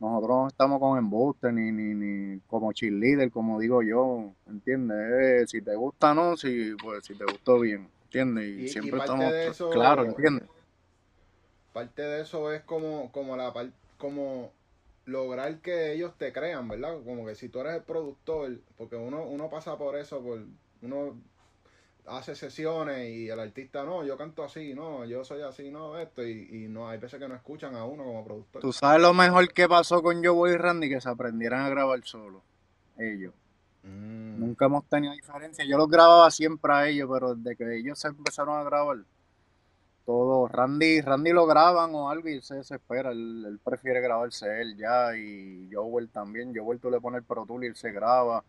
nosotros 0.00 0.28
no 0.30 0.48
estamos 0.48 0.80
con 0.80 0.98
embuste 0.98 1.52
ni, 1.52 1.70
ni, 1.70 1.94
ni 1.94 2.40
como 2.46 2.72
cheerleader, 2.72 3.30
como 3.30 3.60
digo 3.60 3.82
yo, 3.82 4.32
¿entiendes? 4.48 4.96
Eh, 5.42 5.46
si 5.46 5.60
te 5.62 5.74
gusta, 5.74 6.14
no, 6.14 6.36
si, 6.36 6.74
pues 6.82 7.04
si 7.04 7.14
te 7.14 7.24
gustó 7.24 7.60
bien, 7.60 7.88
¿entiendes? 8.04 8.46
Y, 8.46 8.68
siempre 8.68 8.98
parte 8.98 9.12
estamos 9.12 9.32
de 9.32 9.46
eso- 9.48 9.70
claros, 9.70 10.06
¿entiendes? 10.08 10.48
Parte 11.72 12.02
de 12.02 12.20
eso 12.22 12.52
es 12.52 12.62
como, 12.62 13.10
como 13.12 13.36
la 13.36 13.52
par- 13.52 13.72
como 13.98 14.50
lograr 15.06 15.60
que 15.60 15.92
ellos 15.92 16.16
te 16.16 16.32
crean, 16.32 16.68
¿verdad? 16.68 16.98
Como 17.04 17.26
que 17.26 17.34
si 17.34 17.48
tú 17.48 17.60
eres 17.60 17.74
el 17.74 17.82
productor, 17.82 18.58
porque 18.76 18.96
uno, 18.96 19.24
uno 19.24 19.50
pasa 19.50 19.76
por 19.76 19.96
eso, 19.96 20.22
por 20.22 20.44
uno 20.82 21.16
hace 22.06 22.34
sesiones 22.34 23.10
y 23.10 23.28
el 23.28 23.40
artista 23.40 23.84
no, 23.84 24.04
yo 24.04 24.16
canto 24.16 24.44
así, 24.44 24.74
no, 24.74 25.04
yo 25.04 25.24
soy 25.24 25.42
así, 25.42 25.70
no, 25.70 25.98
esto, 25.98 26.22
y, 26.22 26.48
y 26.50 26.68
no, 26.68 26.88
hay 26.88 26.98
veces 26.98 27.18
que 27.18 27.28
no 27.28 27.34
escuchan 27.34 27.74
a 27.76 27.84
uno 27.84 28.04
como 28.04 28.24
productor. 28.24 28.60
Tú 28.60 28.72
sabes 28.72 29.00
lo 29.00 29.14
mejor 29.14 29.52
que 29.52 29.68
pasó 29.68 30.02
con 30.02 30.22
Joe 30.22 30.52
y 30.52 30.56
Randy, 30.56 30.88
que 30.88 31.00
se 31.00 31.08
aprendieran 31.08 31.62
a 31.62 31.70
grabar 31.70 32.00
solo, 32.04 32.42
ellos. 32.98 33.32
Mm, 33.82 34.40
Nunca 34.40 34.66
hemos 34.66 34.84
tenido 34.86 35.12
diferencia. 35.14 35.64
Yo 35.64 35.76
los 35.78 35.88
grababa 35.88 36.30
siempre 36.30 36.72
a 36.72 36.88
ellos, 36.88 37.08
pero 37.12 37.34
desde 37.34 37.56
que 37.56 37.78
ellos 37.78 37.98
se 37.98 38.08
empezaron 38.08 38.58
a 38.58 38.64
grabar, 38.64 38.98
todo, 40.04 40.48
Randy, 40.48 41.00
Randy 41.00 41.32
lo 41.32 41.46
graban 41.46 41.94
o 41.94 42.10
algo 42.10 42.28
y 42.28 42.40
se 42.42 42.56
desespera. 42.56 43.10
Él, 43.10 43.44
él 43.46 43.58
prefiere 43.62 44.00
grabarse 44.00 44.60
él 44.60 44.76
ya 44.76 45.16
y 45.16 45.68
Joel 45.72 46.08
también. 46.10 46.54
Joel 46.54 46.80
tú 46.80 46.90
le 46.90 47.00
pones 47.00 47.18
el 47.18 47.24
Pro 47.24 47.46
Tool 47.46 47.64
y 47.64 47.68
él 47.68 47.76
se 47.76 47.92
graba. 47.92 48.44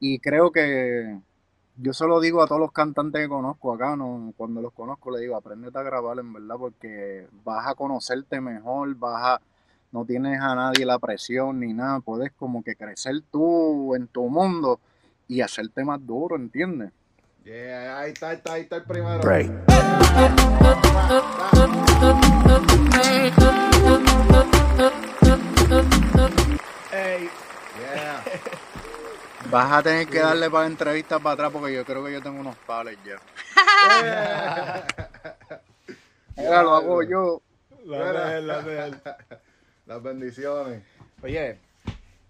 Y 0.00 0.18
creo 0.18 0.50
que, 0.52 1.18
yo 1.76 1.92
se 1.92 2.06
lo 2.06 2.20
digo 2.20 2.42
a 2.42 2.46
todos 2.46 2.60
los 2.60 2.72
cantantes 2.72 3.22
que 3.22 3.28
conozco 3.28 3.72
acá, 3.72 3.96
no, 3.96 4.32
cuando 4.36 4.60
los 4.60 4.72
conozco 4.72 5.10
le 5.10 5.20
digo, 5.20 5.36
aprendete 5.36 5.78
a 5.78 5.82
grabar 5.82 6.18
en 6.18 6.32
verdad, 6.32 6.56
porque 6.58 7.26
vas 7.44 7.66
a 7.66 7.74
conocerte 7.74 8.40
mejor, 8.40 8.94
vas 8.94 9.22
a, 9.24 9.40
no 9.90 10.04
tienes 10.04 10.40
a 10.40 10.54
nadie 10.54 10.86
la 10.86 10.98
presión 10.98 11.60
ni 11.60 11.72
nada, 11.72 12.00
puedes 12.00 12.32
como 12.32 12.62
que 12.62 12.76
crecer 12.76 13.22
tú 13.30 13.94
en 13.94 14.06
tu 14.06 14.28
mundo 14.28 14.80
y 15.26 15.40
hacerte 15.40 15.84
más 15.84 16.04
duro, 16.04 16.36
¿entiendes? 16.36 16.92
Yeah, 17.44 17.98
ahí 17.98 18.12
está, 18.12 18.30
ahí 18.30 18.36
está, 18.36 18.52
ahí 18.54 18.62
está 18.62 18.76
el 18.76 18.84
primero. 18.84 19.20
Break. 19.20 19.50
Ey, 26.90 27.28
Yeah. 27.78 28.24
Vas 29.50 29.72
a 29.72 29.82
tener 29.82 30.08
que 30.08 30.20
darle 30.20 30.48
para 30.48 30.62
la 30.62 30.70
entrevista 30.70 31.18
para 31.18 31.34
atrás 31.34 31.52
porque 31.52 31.74
yo 31.74 31.84
creo 31.84 32.02
que 32.02 32.12
yo 32.12 32.22
tengo 32.22 32.40
unos 32.40 32.56
pales 32.66 32.96
ya. 33.04 33.20
Mira, 36.36 36.62
lo 36.62 36.74
hago 36.74 37.02
yo. 37.02 37.42
la 37.84 38.12
de 38.12 38.38
él, 38.38 38.46
la 38.46 38.62
de 38.62 38.86
él. 38.86 39.02
Las 39.86 40.02
bendiciones. 40.02 40.82
Oye, 41.22 41.58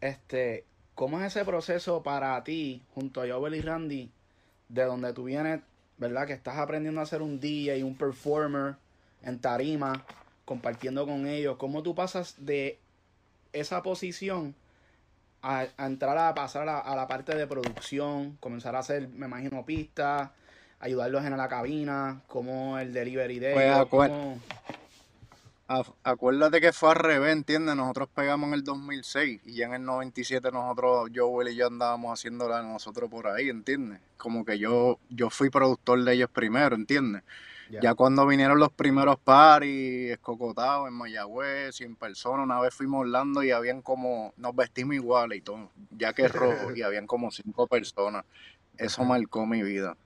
este, 0.01 0.65
¿cómo 0.97 1.21
es 1.21 1.27
ese 1.27 1.45
proceso 1.45 2.03
para 2.03 2.43
ti, 2.43 2.83
junto 2.95 3.23
a 3.23 3.29
Joel 3.29 3.55
y 3.55 3.61
Randy, 3.61 4.11
de 4.69 4.85
donde 4.85 5.13
tú 5.13 5.25
vienes, 5.25 5.61
verdad, 5.97 6.27
que 6.27 6.33
estás 6.33 6.59
aprendiendo 6.59 7.01
a 7.01 7.07
ser 7.07 7.23
un 7.23 7.41
DJ, 7.41 7.85
un 7.85 7.97
performer 7.97 8.77
en 9.23 9.39
tarima, 9.41 10.05
compartiendo 10.45 11.07
con 11.07 11.27
ellos? 11.27 11.57
¿Cómo 11.57 11.83
tú 11.83 11.95
pasas 11.95 12.35
de 12.45 12.79
esa 13.53 13.83
posición 13.83 14.55
a, 15.43 15.67
a 15.77 15.87
entrar 15.87 16.17
a 16.19 16.35
pasar 16.35 16.63
a 16.63 16.67
la, 16.67 16.79
a 16.79 16.97
la 16.97 17.07
parte 17.07 17.35
de 17.35 17.47
producción, 17.47 18.37
comenzar 18.41 18.75
a 18.77 18.81
hacer, 18.81 19.09
me 19.09 19.27
imagino, 19.27 19.65
pistas, 19.65 20.31
ayudarlos 20.81 21.25
en 21.25 21.37
la 21.37 21.49
cabina, 21.49 22.23
como 22.29 22.79
el 22.79 22.93
delivery 22.93 23.39
de 23.39 23.53
Pues, 23.53 23.67
ellos, 23.67 23.87
cómo- 23.89 24.41
Acuérdate 25.67 26.61
que 26.61 26.73
fue 26.75 26.91
al 26.91 26.97
revés, 26.97 27.33
¿entiendes? 27.33 27.75
Nosotros 27.75 28.09
pegamos 28.15 28.49
en 28.49 28.55
el 28.55 28.65
2006 28.65 29.41
y 29.47 29.55
ya 29.55 29.67
en 29.67 29.75
el 29.75 29.85
97 29.85 30.51
nosotros, 30.53 31.09
Joel 31.15 31.49
y 31.49 31.57
yo 31.57 31.69
andábamos 31.69 32.19
haciéndola 32.19 32.63
nosotros 32.63 33.09
por 33.09 33.29
ahí, 33.29 33.49
¿entiendes? 33.49 34.01
Como 34.19 34.45
que 34.45 34.59
yo, 34.59 34.99
yo 35.09 35.31
fui 35.31 35.49
productor 35.49 36.05
de 36.05 36.13
ellos 36.13 36.29
primero, 36.31 36.77
¿entiendes? 36.77 37.23
Ya. 37.71 37.81
Ya 37.81 37.95
cuando 37.95 38.27
vinieron 38.27 38.59
los 38.59 38.71
primeros 38.73 39.19
paris, 39.19 40.13
escocotados 40.13 40.87
en 40.87 40.95
Mayagüez, 40.95 41.75
100 41.75 41.97
personas, 41.97 42.45
una 42.45 42.61
vez 42.61 42.75
fuimos 42.75 43.01
Orlando 43.01 43.43
y 43.43 43.51
habían 43.51 43.81
como, 43.81 44.35
nos 44.37 44.55
vestimos 44.55 44.95
iguales 44.95 45.39
y 45.39 45.41
todo, 45.41 45.71
ya 45.97 46.13
que 46.13 46.27
es 46.27 46.33
rojo, 46.33 46.77
y 46.77 46.83
habían 46.83 47.07
como 47.07 47.31
cinco 47.31 47.67
personas. 47.67 48.27
Eso 48.77 49.03
marcó 49.05 49.47
mi 49.47 49.63
vida. 49.63 49.97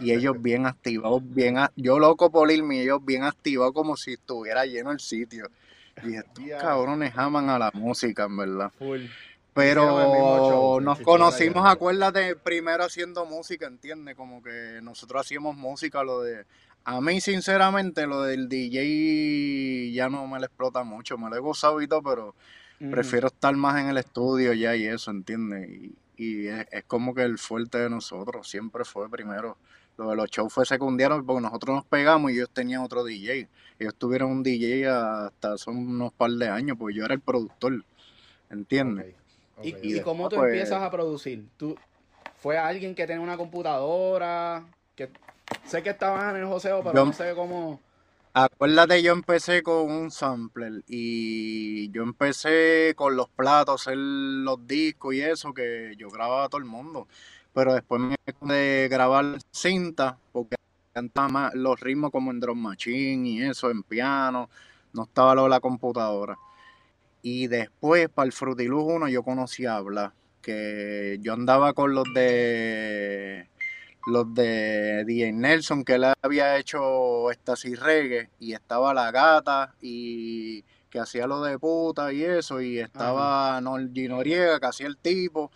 Y 0.00 0.12
ellos 0.12 0.40
bien 0.40 0.66
activados, 0.66 1.22
bien, 1.24 1.58
a- 1.58 1.72
yo 1.76 1.98
loco 1.98 2.30
por 2.30 2.50
irme, 2.50 2.76
y 2.76 2.80
ellos 2.80 3.04
bien 3.04 3.22
activados 3.24 3.72
como 3.72 3.96
si 3.96 4.14
estuviera 4.14 4.64
lleno 4.66 4.90
el 4.92 5.00
sitio. 5.00 5.50
Y 6.02 6.14
estos 6.14 6.44
cabrones 6.58 7.12
aman 7.16 7.50
a 7.50 7.58
la 7.58 7.70
música, 7.74 8.24
en 8.24 8.36
verdad. 8.36 8.70
full. 8.78 8.98
Show, 8.98 9.14
Pero 9.52 10.80
nos 10.80 11.00
conocimos, 11.00 11.68
acuérdate, 11.68 12.36
primero 12.36 12.84
haciendo 12.84 13.26
música, 13.26 13.66
¿entiendes? 13.66 14.14
Como 14.14 14.42
que 14.42 14.80
nosotros 14.82 15.20
hacíamos 15.22 15.56
música, 15.56 16.02
lo 16.04 16.20
de... 16.20 16.46
A 16.84 17.00
mí, 17.00 17.20
sinceramente, 17.20 18.06
lo 18.06 18.22
del 18.22 18.48
DJ 18.48 19.92
ya 19.92 20.08
no 20.08 20.26
me 20.26 20.38
lo 20.38 20.46
explota 20.46 20.82
mucho, 20.82 21.18
me 21.18 21.28
lo 21.28 21.36
he 21.36 21.40
gozado 21.40 21.82
y 21.82 21.88
todo, 21.88 22.02
pero 22.02 22.34
Ujú. 22.80 22.90
prefiero 22.90 23.26
estar 23.26 23.54
más 23.54 23.78
en 23.80 23.88
el 23.90 23.98
estudio 23.98 24.52
ya 24.54 24.74
y 24.76 24.86
eso, 24.86 25.10
¿entiendes? 25.10 25.68
Y, 25.68 25.94
y 26.20 26.48
es, 26.48 26.66
es 26.70 26.84
como 26.84 27.14
que 27.14 27.22
el 27.22 27.38
fuerte 27.38 27.78
de 27.78 27.88
nosotros 27.88 28.46
siempre 28.46 28.84
fue 28.84 29.08
primero. 29.08 29.56
Lo 29.96 30.10
de 30.10 30.16
los 30.16 30.30
shows 30.30 30.52
fue 30.52 30.66
secundario 30.66 31.24
porque 31.24 31.40
nosotros 31.42 31.76
nos 31.76 31.84
pegamos 31.86 32.30
y 32.30 32.34
ellos 32.34 32.50
tenían 32.52 32.82
otro 32.82 33.04
DJ. 33.04 33.48
Ellos 33.78 33.94
tuvieron 33.96 34.30
un 34.30 34.42
DJ 34.42 34.86
hasta 34.88 35.56
son 35.56 35.78
unos 35.78 36.12
par 36.12 36.30
de 36.30 36.48
años, 36.48 36.76
porque 36.78 36.96
yo 36.96 37.04
era 37.06 37.14
el 37.14 37.20
productor, 37.20 37.82
¿entiendes? 38.50 39.14
¿Y, 39.62 39.74
y 39.82 39.98
ok. 39.98 40.04
cómo 40.04 40.28
tú 40.28 40.36
pues- 40.36 40.48
empiezas 40.52 40.82
a 40.82 40.90
producir? 40.90 41.46
¿Tú, 41.56 41.74
¿Fue 42.36 42.58
alguien 42.58 42.94
que 42.94 43.06
tenía 43.06 43.22
una 43.22 43.36
computadora? 43.36 44.64
que 44.94 45.10
Sé 45.64 45.82
que 45.82 45.90
estabas 45.90 46.34
en 46.34 46.40
el 46.42 46.46
joseo, 46.46 46.82
pero 46.82 46.94
Yo- 46.94 47.06
no 47.06 47.12
sé 47.12 47.32
cómo... 47.34 47.80
Acuérdate, 48.32 49.02
yo 49.02 49.12
empecé 49.12 49.60
con 49.64 49.90
un 49.90 50.12
sampler 50.12 50.84
y 50.86 51.90
yo 51.90 52.04
empecé 52.04 52.94
con 52.94 53.16
los 53.16 53.28
platos, 53.28 53.82
hacer 53.82 53.96
los 53.96 54.68
discos 54.68 55.14
y 55.14 55.20
eso, 55.20 55.52
que 55.52 55.94
yo 55.98 56.08
grababa 56.10 56.44
a 56.44 56.48
todo 56.48 56.60
el 56.60 56.64
mundo. 56.64 57.08
Pero 57.52 57.74
después 57.74 58.00
me 58.00 58.54
de 58.54 58.88
grabar 58.88 59.38
cinta, 59.50 60.16
porque 60.30 60.54
cantaba 60.92 61.28
más 61.28 61.54
los 61.54 61.80
ritmos 61.80 62.12
como 62.12 62.30
en 62.30 62.38
drum 62.38 62.60
machine 62.60 63.28
y 63.28 63.42
eso, 63.42 63.68
en 63.68 63.82
piano, 63.82 64.48
no 64.92 65.04
estaba 65.04 65.34
lo 65.34 65.44
de 65.44 65.48
la 65.50 65.60
computadora. 65.60 66.38
Y 67.22 67.48
después, 67.48 68.08
para 68.10 68.26
el 68.26 68.32
Frutiluz 68.32 68.84
1, 68.86 69.08
yo 69.08 69.24
conocí 69.24 69.66
a 69.66 69.80
Blas, 69.80 70.12
que 70.40 71.18
yo 71.20 71.32
andaba 71.32 71.72
con 71.72 71.94
los 71.94 72.04
de 72.14 73.48
los 74.10 74.34
de 74.34 75.04
DJ 75.06 75.32
Nelson, 75.32 75.84
que 75.84 75.94
él 75.94 76.06
había 76.22 76.58
hecho 76.58 77.30
Estasis 77.30 77.78
Reggae, 77.80 78.30
y 78.38 78.52
estaba 78.52 78.92
La 78.92 79.10
Gata, 79.10 79.74
y 79.80 80.64
que 80.90 80.98
hacía 80.98 81.26
lo 81.26 81.42
de 81.42 81.58
puta 81.58 82.12
y 82.12 82.24
eso, 82.24 82.60
y 82.60 82.78
estaba 82.78 83.60
Norgi 83.60 84.08
Noriega, 84.08 84.58
que 84.58 84.66
hacía 84.66 84.86
el 84.88 84.96
tipo, 84.96 85.50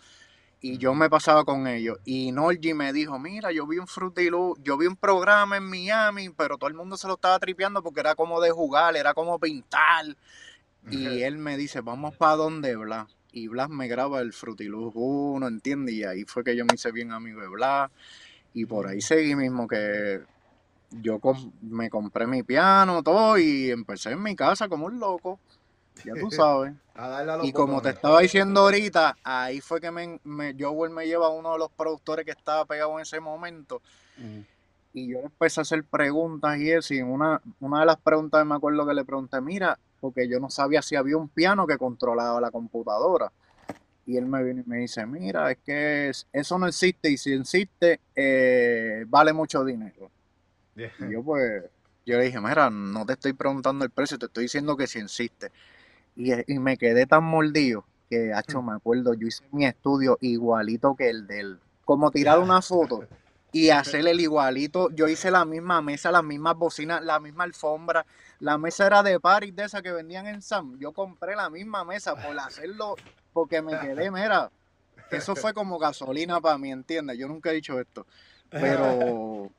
y 0.61 0.77
yo 0.77 0.95
me 0.95 1.09
pasaba 1.09 1.43
con 1.43 1.67
ellos. 1.67 1.99
Y 2.05 2.31
Norgi 2.31 2.73
me 2.73 2.91
dijo, 2.91 3.19
mira, 3.19 3.51
yo 3.51 3.67
vi 3.67 3.77
un 3.77 3.85
Frutilú, 3.85 4.55
yo 4.63 4.77
vi 4.77 4.87
un 4.87 4.95
programa 4.95 5.57
en 5.57 5.63
Miami, 5.63 6.29
pero 6.29 6.57
todo 6.57 6.69
el 6.69 6.73
mundo 6.73 6.97
se 6.97 7.07
lo 7.07 7.15
estaba 7.15 7.37
tripeando 7.37 7.83
porque 7.83 7.99
era 7.99 8.15
como 8.15 8.41
de 8.41 8.49
jugar, 8.49 8.95
era 8.95 9.13
como 9.13 9.37
pintar. 9.37 10.05
Y 10.89 11.21
él 11.21 11.37
me 11.37 11.57
dice, 11.57 11.81
vamos 11.81 12.15
para 12.15 12.35
donde 12.35 12.75
Blas. 12.75 13.15
Y 13.31 13.47
Blas 13.47 13.69
me 13.69 13.87
graba 13.87 14.21
el 14.21 14.33
Frutiluz 14.33 14.93
1, 14.95 15.47
¿entiendes? 15.47 15.93
Y 15.95 16.03
ahí 16.03 16.23
fue 16.23 16.43
que 16.43 16.55
yo 16.55 16.63
me 16.65 16.75
hice 16.75 16.91
bien 16.91 17.11
amigo 17.11 17.41
de 17.41 17.47
Blas. 17.47 17.91
Y 18.55 18.65
por 18.65 18.87
ahí 18.87 19.01
seguí 19.01 19.35
mismo 19.35 19.67
que 19.67 20.21
yo 20.89 21.19
com- 21.19 21.51
me 21.61 21.89
compré 21.89 22.25
mi 22.25 22.41
piano, 22.41 23.03
todo, 23.03 23.37
y 23.37 23.69
empecé 23.69 24.11
en 24.11 24.23
mi 24.23 24.33
casa 24.33 24.69
como 24.69 24.85
un 24.85 24.97
loco. 24.97 25.39
Ya 26.05 26.13
tú 26.17 26.31
sabes. 26.31 26.73
A 26.95 27.09
darle 27.09 27.33
a 27.33 27.37
los 27.37 27.47
Y 27.47 27.51
como 27.51 27.81
te 27.81 27.89
estaba 27.89 28.21
diciendo 28.21 28.61
ahorita, 28.61 29.17
ahí 29.25 29.59
fue 29.59 29.81
que 29.81 29.91
me, 29.91 30.21
me, 30.23 30.55
Joel 30.57 30.91
me 30.91 31.05
lleva 31.05 31.27
a 31.27 31.31
uno 31.31 31.51
de 31.51 31.59
los 31.59 31.69
productores 31.71 32.23
que 32.23 32.31
estaba 32.31 32.63
pegado 32.63 32.95
en 32.95 33.01
ese 33.01 33.19
momento. 33.19 33.81
Y 34.93 35.09
yo 35.09 35.19
le 35.19 35.25
empecé 35.25 35.59
a 35.59 35.63
hacer 35.63 35.83
preguntas 35.83 36.57
y 36.57 36.71
eso. 36.71 36.93
Y 36.93 37.01
una, 37.01 37.41
una 37.59 37.81
de 37.81 37.85
las 37.87 37.97
preguntas 37.97 38.45
me 38.45 38.55
acuerdo 38.55 38.87
que 38.87 38.93
le 38.93 39.03
pregunté, 39.03 39.41
mira, 39.41 39.77
porque 39.99 40.29
yo 40.29 40.39
no 40.39 40.49
sabía 40.49 40.81
si 40.81 40.95
había 40.95 41.17
un 41.17 41.27
piano 41.27 41.67
que 41.67 41.77
controlaba 41.77 42.39
la 42.39 42.51
computadora. 42.51 43.33
Y 44.05 44.17
él 44.17 44.25
me 44.27 44.43
viene 44.43 44.61
y 44.65 44.69
me 44.69 44.77
dice, 44.77 45.05
mira, 45.05 45.51
es 45.51 45.57
que 45.65 46.09
es- 46.09 46.27
eso 46.31 46.59
no 46.59 46.67
existe 46.67 47.09
y 47.09 47.17
si 47.17 47.33
existe, 47.33 47.99
eh, 48.15 49.03
vale 49.07 49.33
mucho 49.33 49.63
dinero. 49.65 50.11
Yeah. 50.75 50.91
Y 50.99 51.13
yo 51.13 51.23
pues, 51.23 51.63
yo 52.05 52.17
le 52.19 52.25
dije, 52.25 52.39
mira, 52.39 52.69
no 52.69 53.05
te 53.05 53.13
estoy 53.13 53.33
preguntando 53.33 53.83
el 53.83 53.91
precio, 53.91 54.19
te 54.19 54.27
estoy 54.27 54.43
diciendo 54.43 54.77
que 54.77 54.87
si 54.87 54.99
existe. 54.99 55.51
Y, 56.15 56.31
y 56.53 56.59
me 56.59 56.77
quedé 56.77 57.05
tan 57.07 57.23
mordido 57.23 57.85
que, 58.09 58.31
hacho, 58.33 58.61
me 58.61 58.73
acuerdo, 58.73 59.13
yo 59.15 59.27
hice 59.27 59.43
mi 59.51 59.65
estudio 59.65 60.17
igualito 60.21 60.95
que 60.95 61.09
el 61.09 61.25
de 61.27 61.39
él. 61.39 61.59
Como 61.83 62.11
tirar 62.11 62.39
una 62.39 62.61
foto 62.61 63.07
y 63.51 63.69
hacer 63.71 64.07
el 64.07 64.19
igualito. 64.19 64.89
Yo 64.91 65.07
hice 65.07 65.31
la 65.31 65.45
misma 65.45 65.81
mesa, 65.81 66.11
las 66.11 66.23
mismas 66.23 66.55
bocinas, 66.55 67.03
la 67.03 67.19
misma 67.19 67.43
alfombra. 67.45 68.05
La 68.39 68.57
mesa 68.57 68.85
era 68.85 69.01
de 69.01 69.19
Paris, 69.19 69.55
de 69.55 69.63
esa 69.63 69.81
que 69.81 69.91
vendían 69.91 70.27
en 70.27 70.41
Sam. 70.41 70.77
Yo 70.77 70.91
compré 70.91 71.35
la 71.35 71.49
misma 71.49 71.83
mesa 71.83 72.15
por 72.21 72.37
hacerlo, 72.39 72.95
porque 73.35 73.61
me 73.61 73.77
quedé, 73.77 74.09
mira, 74.11 74.49
eso 75.11 75.35
fue 75.35 75.53
como 75.53 75.77
gasolina 75.77 76.39
para 76.39 76.57
mí, 76.57 76.71
¿entiendes? 76.71 77.17
Yo 77.17 77.27
nunca 77.27 77.51
he 77.51 77.55
dicho 77.55 77.77
esto. 77.77 78.07
Pero 78.49 79.51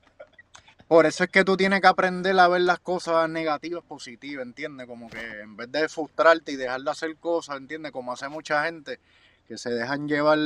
por 0.88 1.04
eso 1.04 1.24
es 1.24 1.30
que 1.30 1.44
tú 1.44 1.58
tienes 1.58 1.82
que 1.82 1.86
aprender 1.86 2.40
a 2.40 2.48
ver 2.48 2.62
las 2.62 2.78
cosas 2.78 3.28
negativas 3.28 3.84
positivas, 3.84 4.46
¿entiendes? 4.46 4.86
Como 4.86 5.10
que 5.10 5.40
en 5.42 5.58
vez 5.58 5.70
de 5.70 5.90
frustrarte 5.90 6.52
y 6.52 6.56
dejar 6.56 6.80
de 6.80 6.90
hacer 6.90 7.16
cosas, 7.16 7.58
¿entiendes? 7.58 7.92
Como 7.92 8.14
hace 8.14 8.30
mucha 8.30 8.64
gente 8.64 8.98
que 9.46 9.58
se 9.58 9.68
dejan 9.68 10.08
llevar 10.08 10.38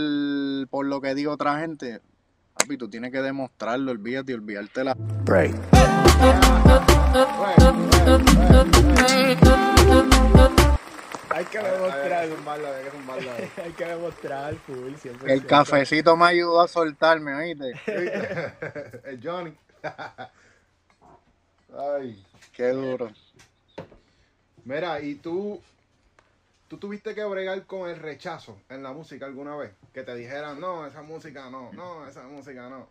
por 0.69 0.87
lo 0.87 1.01
que 1.01 1.15
diga 1.15 1.31
otra 1.31 1.61
gente. 1.61 2.01
Papi, 2.59 2.77
tú 2.77 2.91
tienes 2.91 3.13
que 3.13 3.23
demostrarlo, 3.23 3.93
olvídate 3.93 4.33
y 4.33 4.35
olvidarte 4.35 4.83
la... 4.83 4.97
Break. 5.25 5.55
Hay 11.31 11.45
que 11.45 11.59
Hay 11.59 11.71
demostrar. 11.71 12.29
que 12.29 12.35
zumbarlo, 12.35 12.67
hay 12.69 12.85
que 12.85 12.91
zumbarlo. 12.91 13.31
Hay 13.65 13.73
que 13.73 13.85
demostrar 13.85 14.55
full, 14.57 14.95
siempre. 14.97 15.33
El 15.33 15.47
cafecito 15.47 16.17
me 16.17 16.27
ayudó 16.27 16.61
a 16.61 16.69
soltarme, 16.69 17.35
¿oíste? 17.35 17.73
El 19.05 19.21
Johnny. 19.23 19.57
Ay. 21.79 22.27
Qué 22.53 22.69
duro. 22.71 23.11
Mira, 24.65 25.01
¿y 25.01 25.15
tú, 25.15 25.61
tú 26.69 26.79
tuviste 26.79 27.15
que 27.15 27.25
bregar 27.25 27.65
con 27.65 27.89
el 27.89 27.97
rechazo 27.97 28.59
en 28.69 28.83
la 28.83 28.93
música 28.93 29.27
alguna 29.27 29.57
vez? 29.57 29.73
Que 29.95 30.03
te 30.03 30.15
dijeran, 30.15 30.61
no, 30.61 30.87
esa 30.87 31.03
música 31.03 31.49
no, 31.49 31.73
no, 31.73 32.07
esa 32.07 32.25
música 32.25 32.69
no. 32.69 32.89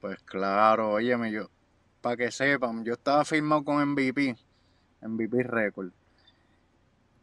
Pues 0.00 0.18
claro, 0.22 0.90
óyeme, 0.92 1.32
yo, 1.32 1.48
para 2.00 2.16
que 2.16 2.30
sepan, 2.30 2.84
yo 2.84 2.92
estaba 2.92 3.24
firmado 3.24 3.64
con 3.64 3.84
MVP, 3.90 4.36
MVP 5.00 5.42
Record. 5.42 5.90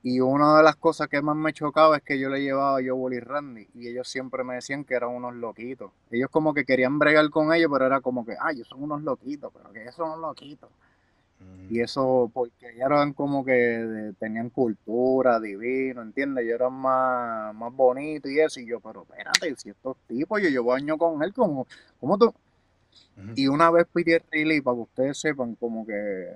Y 0.04 0.20
una 0.20 0.58
de 0.58 0.64
las 0.64 0.76
cosas 0.76 1.08
que 1.08 1.22
más 1.22 1.36
me 1.36 1.54
chocaba 1.54 1.98
es 1.98 2.04
que 2.04 2.20
yo 2.20 2.30
le 2.30 2.42
llevaba 2.42 2.78
a 2.80 2.82
Joel 2.86 3.14
y 3.16 3.20
Randy 3.22 3.70
y 3.74 3.88
ellos 3.88 4.08
siempre 4.10 4.44
me 4.44 4.56
decían 4.56 4.84
que 4.84 4.96
eran 4.96 5.12
unos 5.12 5.34
loquitos. 5.36 5.92
Ellos 6.12 6.30
como 6.30 6.54
que 6.54 6.66
querían 6.66 7.00
bregar 7.00 7.30
con 7.30 7.54
ellos, 7.54 7.70
pero 7.72 7.86
era 7.86 8.02
como 8.02 8.26
que, 8.26 8.36
ay, 8.40 8.56
ellos 8.58 8.68
son 8.68 8.84
unos 8.84 9.02
loquitos, 9.02 9.52
pero 9.54 9.72
que 9.72 9.82
ellos 9.82 9.96
son 9.96 10.10
unos 10.10 10.20
loquitos. 10.22 10.70
Y 11.70 11.80
eso 11.82 12.30
porque 12.34 12.70
ellos 12.72 12.86
eran 12.86 13.14
como 13.14 13.46
que 13.46 13.52
de- 13.54 14.14
tenían 14.14 14.50
cultura, 14.50 15.40
divino, 15.40 16.02
¿entiendes? 16.02 16.44
Ellos 16.44 16.56
eran 16.56 16.74
más, 16.74 17.56
más 17.56 17.74
bonitos 17.74 18.30
y 18.32 18.40
eso. 18.40 18.60
Y 18.60 18.66
yo, 18.68 18.80
pero 18.82 19.04
espérate, 19.04 19.56
si 19.56 19.70
estos 19.70 19.98
tipos, 20.08 20.42
yo 20.42 20.50
llevo 20.50 20.74
años 20.74 20.98
con 20.98 21.24
él, 21.24 21.34
como, 21.34 21.66
¿cómo 22.00 22.18
tú? 22.18 22.34
Y 23.36 23.48
una 23.48 23.72
vez 23.72 23.88
pidí 23.94 24.14
el 24.14 24.24
release, 24.32 24.62
para 24.64 24.76
que 24.76 24.82
ustedes 24.82 25.18
sepan, 25.20 25.56
como 25.56 25.86
que 25.86 26.28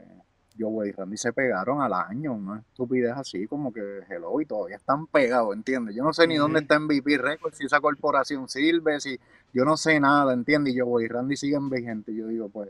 yo, 0.57 0.69
güey, 0.69 0.91
Randy 0.91 1.17
se 1.17 1.31
pegaron 1.33 1.81
al 1.81 1.93
año, 1.93 2.33
una 2.33 2.59
estupidez 2.59 3.13
así, 3.15 3.47
como 3.47 3.71
que 3.71 3.81
hello, 4.09 4.41
y 4.41 4.45
todavía 4.45 4.77
están 4.77 5.07
pegados, 5.07 5.55
¿entiendes? 5.55 5.95
Yo 5.95 6.03
no 6.03 6.13
sé 6.13 6.27
ni 6.27 6.35
dónde 6.35 6.61
está 6.61 6.79
MVP 6.79 7.17
Records, 7.17 7.57
si 7.57 7.65
esa 7.65 7.79
corporación 7.79 8.49
sirve, 8.49 8.99
si 8.99 9.19
yo 9.53 9.63
no 9.65 9.77
sé 9.77 9.99
nada, 9.99 10.33
¿entiendes? 10.33 10.73
Y 10.73 10.77
yo, 10.77 10.85
güey, 10.85 11.07
Randy 11.07 11.37
siguen 11.37 11.69
vigentes. 11.69 12.15
Yo 12.15 12.27
digo, 12.27 12.49
pues, 12.49 12.69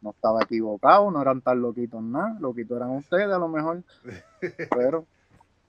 no 0.00 0.10
estaba 0.10 0.42
equivocado, 0.42 1.10
no 1.10 1.20
eran 1.20 1.40
tan 1.40 1.60
loquitos 1.60 2.02
nada, 2.02 2.36
loquitos 2.40 2.76
eran 2.76 2.90
ustedes 2.90 3.30
a 3.30 3.38
lo 3.38 3.48
mejor, 3.48 3.82
pero... 4.70 5.06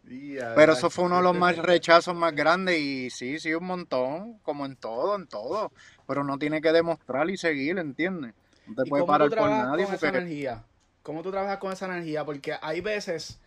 Y 0.08 0.36
Pero 0.56 0.74
eso 0.74 0.92
fue 0.92 1.06
uno 1.06 1.18
de 1.18 1.24
los 1.24 1.36
más 1.36 1.58
rechazos 1.58 2.16
más 2.16 2.32
grandes 2.36 2.78
y 2.78 3.10
sí, 3.10 3.40
sí, 3.40 3.56
un 3.56 3.66
montón, 3.66 4.38
como 4.44 4.68
en 4.68 4.76
todo, 4.76 5.16
en 5.16 5.26
todo. 5.26 5.72
Pero 6.06 6.24
no 6.24 6.38
tiene 6.38 6.62
que 6.62 6.72
demostrar 6.72 7.28
y 7.28 7.38
seguir, 7.38 7.80
¿entiendes? 7.80 8.36
No 8.68 8.76
te 8.76 8.84
¿Y 8.86 8.90
puedes 8.92 9.08
parar 9.08 9.30
por 9.30 9.50
nadie 9.50 9.86
con 9.86 9.96
esa 9.96 10.06
porque 10.06 10.18
energía? 10.20 10.64
¿Cómo 11.06 11.22
tú 11.22 11.30
trabajas 11.30 11.60
con 11.60 11.72
esa 11.72 11.86
energía? 11.86 12.26
Porque 12.26 12.56
hay 12.60 12.82
veces 12.82 13.40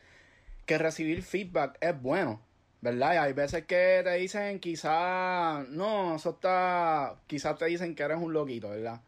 que 0.65 0.79
recibir 0.79 1.25
feedback 1.25 1.77
es 1.81 2.01
bueno, 2.01 2.41
¿verdad? 2.83 3.15
Y 3.15 3.17
hay 3.17 3.33
veces 3.33 3.67
que 3.67 4.01
te 4.05 4.15
dicen 4.15 4.61
quizá, 4.61 5.65
no, 5.69 6.15
eso 6.15 6.31
está, 6.31 7.17
quizás 7.27 7.59
te 7.59 7.65
dicen 7.65 7.97
que 7.97 8.05
eres 8.05 8.19
un 8.19 8.33
loquito, 8.33 8.71
¿verdad? 8.71 9.01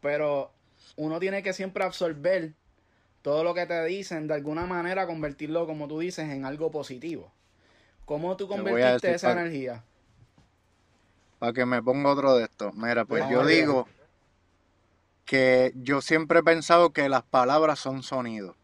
Pero 0.00 0.50
uno 0.96 1.20
tiene 1.20 1.44
que 1.44 1.52
siempre 1.52 1.84
absorber 1.84 2.54
todo 3.22 3.44
lo 3.44 3.54
que 3.54 3.64
te 3.64 3.84
dicen, 3.84 4.26
de 4.26 4.34
alguna 4.34 4.66
manera 4.66 5.06
convertirlo, 5.06 5.64
como 5.64 5.86
tú 5.86 6.00
dices, 6.00 6.28
en 6.28 6.44
algo 6.44 6.72
positivo. 6.72 7.30
¿Cómo 8.06 8.36
tú 8.36 8.48
convertiste 8.48 9.14
esa 9.14 9.30
energía? 9.30 9.84
para 11.38 11.52
que 11.52 11.64
me 11.64 11.80
ponga 11.80 12.10
otro 12.10 12.34
de 12.38 12.44
estos. 12.44 12.74
Mira, 12.74 13.04
pues 13.04 13.22
yo 13.30 13.46
digo 13.46 13.86
que 15.24 15.72
yo 15.76 16.00
siempre 16.00 16.40
he 16.40 16.42
pensado 16.42 16.92
que 16.92 17.08
las 17.08 17.22
palabras 17.22 17.78
son 17.78 18.02
sonidos. 18.02 18.56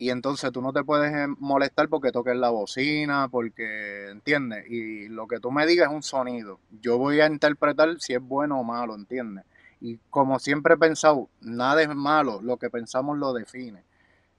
Y 0.00 0.10
entonces 0.10 0.52
tú 0.52 0.62
no 0.62 0.72
te 0.72 0.84
puedes 0.84 1.12
eh, 1.12 1.26
molestar 1.38 1.88
porque 1.88 2.12
toques 2.12 2.36
la 2.36 2.50
bocina, 2.50 3.28
porque, 3.28 4.10
¿entiendes? 4.10 4.64
Y 4.70 5.08
lo 5.08 5.26
que 5.26 5.40
tú 5.40 5.50
me 5.50 5.66
digas 5.66 5.88
es 5.88 5.94
un 5.94 6.04
sonido. 6.04 6.60
Yo 6.80 6.98
voy 6.98 7.20
a 7.20 7.26
interpretar 7.26 8.00
si 8.00 8.14
es 8.14 8.22
bueno 8.22 8.60
o 8.60 8.64
malo, 8.64 8.94
¿entiendes? 8.94 9.44
Y 9.80 9.98
como 10.10 10.38
siempre 10.38 10.74
he 10.74 10.76
pensado, 10.76 11.28
nada 11.40 11.82
es 11.82 11.88
malo, 11.88 12.40
lo 12.42 12.58
que 12.58 12.70
pensamos 12.70 13.18
lo 13.18 13.32
define, 13.32 13.82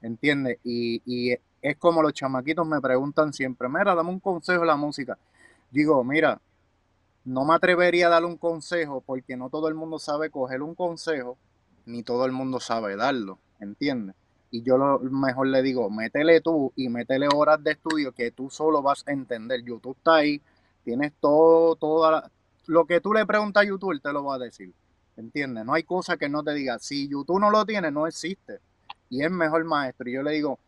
¿entiendes? 0.01 0.60
Y, 0.63 1.01
y 1.06 1.38
es 1.62 1.78
como 1.78 2.01
los 2.01 2.13
chamaquitos 2.13 2.66
me 2.66 2.80
preguntan 2.80 3.34
siempre, 3.34 3.68
mira, 3.68 3.96
dame 3.96 4.10
un 4.10 4.20
consejo 4.20 4.62
de 4.62 4.68
la 4.68 4.78
música. 4.78 5.18
Digo, 5.72 6.04
mira, 6.04 6.39
no 7.30 7.46
me 7.46 7.54
atrevería 7.54 8.08
a 8.08 8.10
darle 8.10 8.28
un 8.28 8.38
consejo 8.38 9.02
porque 9.06 9.38
no 9.38 9.50
todo 9.50 9.68
el 9.68 9.76
mundo 9.76 10.00
sabe 10.00 10.30
coger 10.32 10.62
un 10.64 10.74
consejo, 10.76 11.38
ni 11.86 12.04
todo 12.04 12.26
el 12.26 12.32
mundo 12.32 12.60
sabe 12.60 12.96
darlo, 12.96 13.38
¿entiendes? 13.60 14.15
Y 14.52 14.63
yo 14.63 14.78
lo 14.78 15.00
mejor 15.00 15.48
le 15.48 15.62
digo, 15.62 15.89
métele 15.92 16.42
tú 16.42 16.74
y 16.76 16.89
métele 16.89 17.28
horas 17.34 17.63
de 17.63 17.72
estudio 17.72 18.12
que 18.13 18.32
tú 18.32 18.50
solo 18.50 18.82
vas 18.82 19.04
a 19.08 19.12
entender. 19.12 19.63
YouTube 19.63 19.96
está 19.98 20.15
ahí, 20.15 20.42
tienes 20.84 21.13
todo, 21.20 21.76
toda 21.76 22.12
la- 22.12 22.32
lo 22.65 22.86
que 22.86 23.00
tú 23.00 23.13
le 23.13 23.26
preguntas 23.28 23.62
a 23.63 23.68
YouTube, 23.68 23.92
él 23.92 24.02
te 24.02 24.12
lo 24.12 24.24
va 24.24 24.36
a 24.36 24.39
decir, 24.39 24.74
¿entiendes? 25.18 25.65
No 25.65 25.74
hay 25.74 25.84
cosa 25.84 26.18
que 26.18 26.30
no 26.30 26.44
te 26.44 26.54
diga. 26.54 26.80
Si 26.80 27.08
YouTube 27.08 27.39
no 27.39 27.52
lo 27.52 27.63
tiene, 27.65 27.92
no 27.92 28.08
existe. 28.08 28.60
Y 29.10 29.24
es 29.24 29.32
mejor 29.32 29.63
maestro. 29.65 30.10
Y 30.10 30.13
yo 30.13 30.24
le 30.24 30.32
digo, 30.32 30.60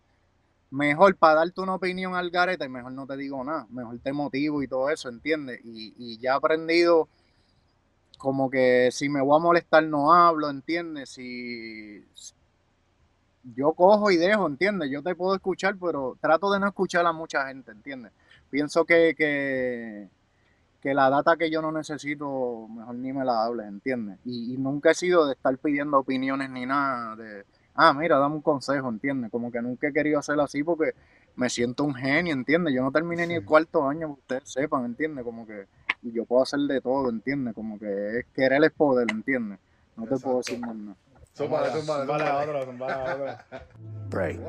mejor 0.71 1.15
para 1.17 1.35
darte 1.35 1.61
una 1.61 1.75
opinión 1.75 2.15
al 2.15 2.31
garete, 2.31 2.67
mejor 2.69 2.93
no 2.93 3.05
te 3.05 3.17
digo 3.17 3.43
nada, 3.43 3.67
mejor 3.69 3.99
te 3.99 4.13
motivo 4.13 4.63
y 4.63 4.67
todo 4.67 4.89
eso, 4.89 5.09
¿entiendes? 5.09 5.59
Y, 5.63 5.93
y 5.97 6.17
ya 6.17 6.31
he 6.31 6.35
aprendido 6.35 7.09
como 8.17 8.49
que 8.49 8.89
si 8.91 9.09
me 9.09 9.21
voy 9.21 9.35
a 9.35 9.43
molestar 9.43 9.83
no 9.83 10.13
hablo, 10.13 10.49
¿entiendes? 10.49 11.09
Si 11.09 12.05
yo 13.43 13.73
cojo 13.73 14.11
y 14.11 14.17
dejo, 14.17 14.47
¿entiendes? 14.47 14.89
Yo 14.91 15.01
te 15.03 15.15
puedo 15.15 15.35
escuchar, 15.35 15.75
pero 15.77 16.17
trato 16.21 16.51
de 16.51 16.59
no 16.59 16.67
escuchar 16.67 17.05
a 17.05 17.11
mucha 17.13 17.47
gente, 17.47 17.71
¿entiendes? 17.71 18.11
Pienso 18.49 18.85
que, 18.85 19.15
que, 19.17 20.07
que 20.81 20.93
la 20.93 21.09
data 21.09 21.35
que 21.35 21.49
yo 21.49 21.61
no 21.61 21.71
necesito, 21.71 22.67
mejor 22.69 22.95
ni 22.95 23.11
me 23.11 23.25
la 23.25 23.43
hables, 23.43 23.67
¿entiendes? 23.67 24.19
Y, 24.23 24.53
y 24.53 24.57
nunca 24.57 24.91
he 24.91 24.95
sido 24.95 25.25
de 25.25 25.33
estar 25.33 25.57
pidiendo 25.57 25.97
opiniones 25.99 26.49
ni 26.49 26.65
nada 26.65 27.15
de, 27.15 27.45
ah, 27.83 27.93
mira, 27.93 28.19
dame 28.19 28.35
un 28.35 28.41
consejo, 28.41 28.89
¿entiendes? 28.89 29.31
Como 29.31 29.51
que 29.51 29.59
nunca 29.59 29.87
he 29.87 29.93
querido 29.93 30.19
hacerlo 30.19 30.43
así 30.43 30.63
porque 30.63 30.93
me 31.35 31.49
siento 31.49 31.83
un 31.83 31.95
genio, 31.95 32.31
¿entiendes? 32.31 32.75
Yo 32.75 32.83
no 32.83 32.91
terminé 32.91 33.25
ni 33.25 33.33
el 33.33 33.43
cuarto 33.43 33.87
año, 33.87 34.07
que 34.07 34.19
ustedes 34.21 34.53
sepan, 34.53 34.85
¿entiendes? 34.85 35.25
Como 35.25 35.47
que 35.47 35.65
yo 36.03 36.25
puedo 36.25 36.43
hacer 36.43 36.59
de 36.59 36.79
todo, 36.79 37.09
¿entiendes? 37.09 37.55
Como 37.55 37.79
que 37.79 38.19
es 38.19 38.25
querer 38.35 38.63
es 38.63 38.71
poder, 38.71 39.07
¿entiendes? 39.09 39.57
No 39.97 40.05
te 40.05 40.15
puedo 40.17 40.37
decir 40.37 40.59
más 40.59 40.75
nada. 40.75 40.95
Zúmbale, 41.35 41.71
zúmbale, 41.71 42.05
Zúmbale 42.05 42.23
a 42.23 42.37
otro, 42.37 42.65
zúmbale 42.65 42.93
a 42.93 43.15
otro. 43.15 43.25
Break. 44.09 44.39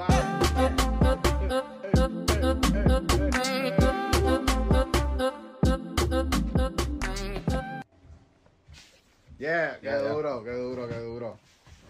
Yeah, 9.38 9.79
qué 9.81 9.90
duro, 9.90 10.45
qué 10.45 10.51
duro, 10.53 10.88
qué 10.88 10.99
duro. 10.99 11.38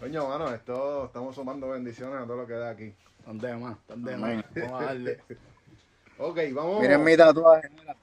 Coño, 0.03 0.27
mano, 0.27 0.53
esto 0.53 1.05
estamos 1.05 1.33
sumando 1.33 1.69
bendiciones 1.69 2.21
a 2.21 2.25
todo 2.25 2.35
lo 2.35 2.45
que 2.45 2.51
da 2.55 2.71
aquí. 2.71 2.93
Están 3.19 3.37
de 3.37 3.55
más, 3.55 3.77
están 3.77 4.03
de 4.03 4.17
más. 4.17 4.43
Vamos 4.53 4.81
a 4.81 4.85
darle. 4.85 5.19
Ok, 6.17 6.39
vamos. 6.53 6.81
Miren 6.81 7.03
mi 7.05 7.15
tatuaje, 7.15 7.69
mira. 7.69 7.95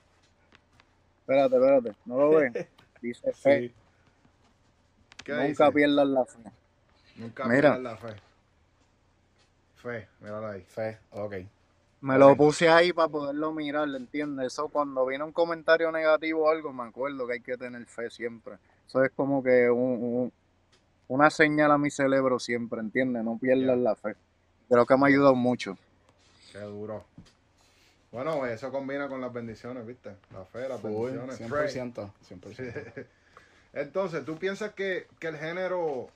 Espérate, 1.20 1.56
espérate, 1.56 1.92
¿no 2.06 2.18
lo 2.18 2.30
ven? 2.30 2.52
Dice 3.02 3.32
fe, 3.34 3.60
Sí. 3.68 3.74
¿Qué 5.24 5.32
nunca 5.32 5.46
dice? 5.66 5.72
pierdas 5.72 6.06
la 6.08 6.24
fe. 6.24 6.38
Nunca 7.16 7.44
Mira. 7.44 7.74
pierdas 7.74 7.80
la 7.80 7.96
fe. 7.98 8.16
Fe, 9.76 10.08
mírala 10.20 10.50
ahí. 10.52 10.62
Fe, 10.62 10.98
ok. 11.10 11.34
Me 12.00 12.18
lo 12.18 12.34
puse 12.34 12.68
ahí 12.70 12.92
para 12.94 13.08
poderlo 13.08 13.52
mirar, 13.52 13.88
¿entiendes? 13.94 14.46
Eso 14.54 14.68
cuando 14.68 15.04
viene 15.04 15.22
un 15.24 15.32
comentario 15.32 15.92
negativo 15.92 16.44
o 16.46 16.50
algo, 16.50 16.72
me 16.72 16.84
acuerdo 16.84 17.26
que 17.26 17.34
hay 17.34 17.40
que 17.42 17.58
tener 17.58 17.84
fe 17.86 18.08
siempre. 18.10 18.54
Eso 18.88 19.04
es 19.04 19.12
como 19.12 19.42
que 19.42 19.68
un- 19.70 20.02
un- 20.02 20.32
una 21.10 21.28
señal 21.28 21.72
a 21.72 21.78
mi 21.78 21.90
cerebro 21.90 22.38
siempre, 22.38 22.78
¿entiendes? 22.78 23.24
No 23.24 23.36
pierdas 23.36 23.76
la 23.76 23.96
fe. 23.96 24.14
Creo 24.68 24.86
que 24.86 24.96
me 24.96 25.02
ha 25.02 25.08
ayudado 25.08 25.34
mucho. 25.34 25.76
Qué 26.52 26.60
duro. 26.60 27.04
Bueno, 28.12 28.46
eso 28.46 28.70
combina 28.70 29.08
con 29.08 29.20
las 29.20 29.32
bendiciones, 29.32 29.84
¿viste? 29.84 30.10
La 30.32 30.44
fe, 30.44 30.68
las 30.68 30.80
bendiciones. 30.80 31.40
100%. 31.40 32.12
100%. 32.28 33.06
Entonces, 33.72 34.24
¿tú 34.24 34.36
piensas 34.36 34.72
que, 34.74 35.08
que 35.18 35.26
el 35.26 35.36
género 35.36 36.10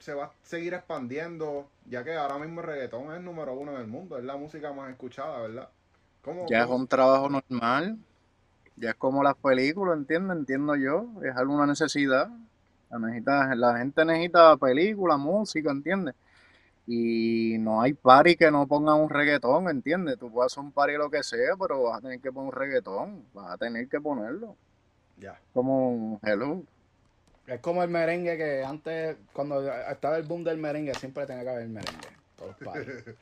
se 0.00 0.14
va 0.14 0.24
a 0.24 0.32
seguir 0.42 0.74
expandiendo? 0.74 1.68
Ya 1.88 2.02
que 2.02 2.16
ahora 2.16 2.38
mismo 2.38 2.60
el 2.60 2.66
reggaetón 2.66 3.14
es 3.14 3.20
número 3.20 3.54
uno 3.54 3.76
en 3.76 3.80
el 3.80 3.86
mundo, 3.86 4.18
es 4.18 4.24
la 4.24 4.36
música 4.36 4.72
más 4.72 4.90
escuchada, 4.90 5.42
¿verdad? 5.42 5.68
¿Cómo, 6.24 6.46
Ya 6.50 6.64
es 6.64 6.68
un 6.68 6.88
trabajo 6.88 7.28
normal. 7.28 7.98
Ya 8.74 8.90
es 8.90 8.96
como 8.96 9.22
las 9.22 9.36
películas, 9.36 9.96
¿entiendes? 9.96 10.36
Entiendo 10.36 10.74
yo. 10.74 11.06
Es 11.22 11.36
alguna 11.36 11.66
necesidad. 11.66 12.30
La, 12.90 12.98
necesita, 12.98 13.54
la 13.54 13.78
gente 13.78 14.04
necesita 14.04 14.56
película, 14.56 15.16
música, 15.16 15.70
¿entiendes? 15.70 16.14
Y 16.86 17.56
no 17.60 17.80
hay 17.80 17.92
party 17.92 18.34
que 18.36 18.50
no 18.50 18.66
pongan 18.66 18.96
un 19.00 19.08
reggaetón, 19.10 19.68
¿entiendes? 19.68 20.18
Tú 20.18 20.30
puedes 20.30 20.52
hacer 20.52 20.64
un 20.64 20.72
party 20.72 20.94
lo 20.94 21.08
que 21.10 21.22
sea, 21.22 21.54
pero 21.58 21.84
vas 21.84 21.98
a 21.98 22.00
tener 22.00 22.20
que 22.20 22.32
poner 22.32 22.52
un 22.52 22.60
reggaetón. 22.60 23.24
Vas 23.32 23.50
a 23.52 23.56
tener 23.56 23.86
que 23.88 24.00
ponerlo. 24.00 24.56
Ya. 25.18 25.38
Como 25.54 26.18
hello. 26.24 26.62
Es 27.46 27.60
como 27.60 27.82
el 27.82 27.90
merengue 27.90 28.36
que 28.36 28.64
antes, 28.64 29.16
cuando 29.32 29.62
estaba 29.72 30.16
el 30.16 30.24
boom 30.24 30.42
del 30.42 30.58
merengue, 30.58 30.94
siempre 30.94 31.26
tenía 31.26 31.42
que 31.44 31.50
haber 31.50 31.68
merengue. 31.68 32.08
Todos 32.36 32.56
los. 32.60 32.74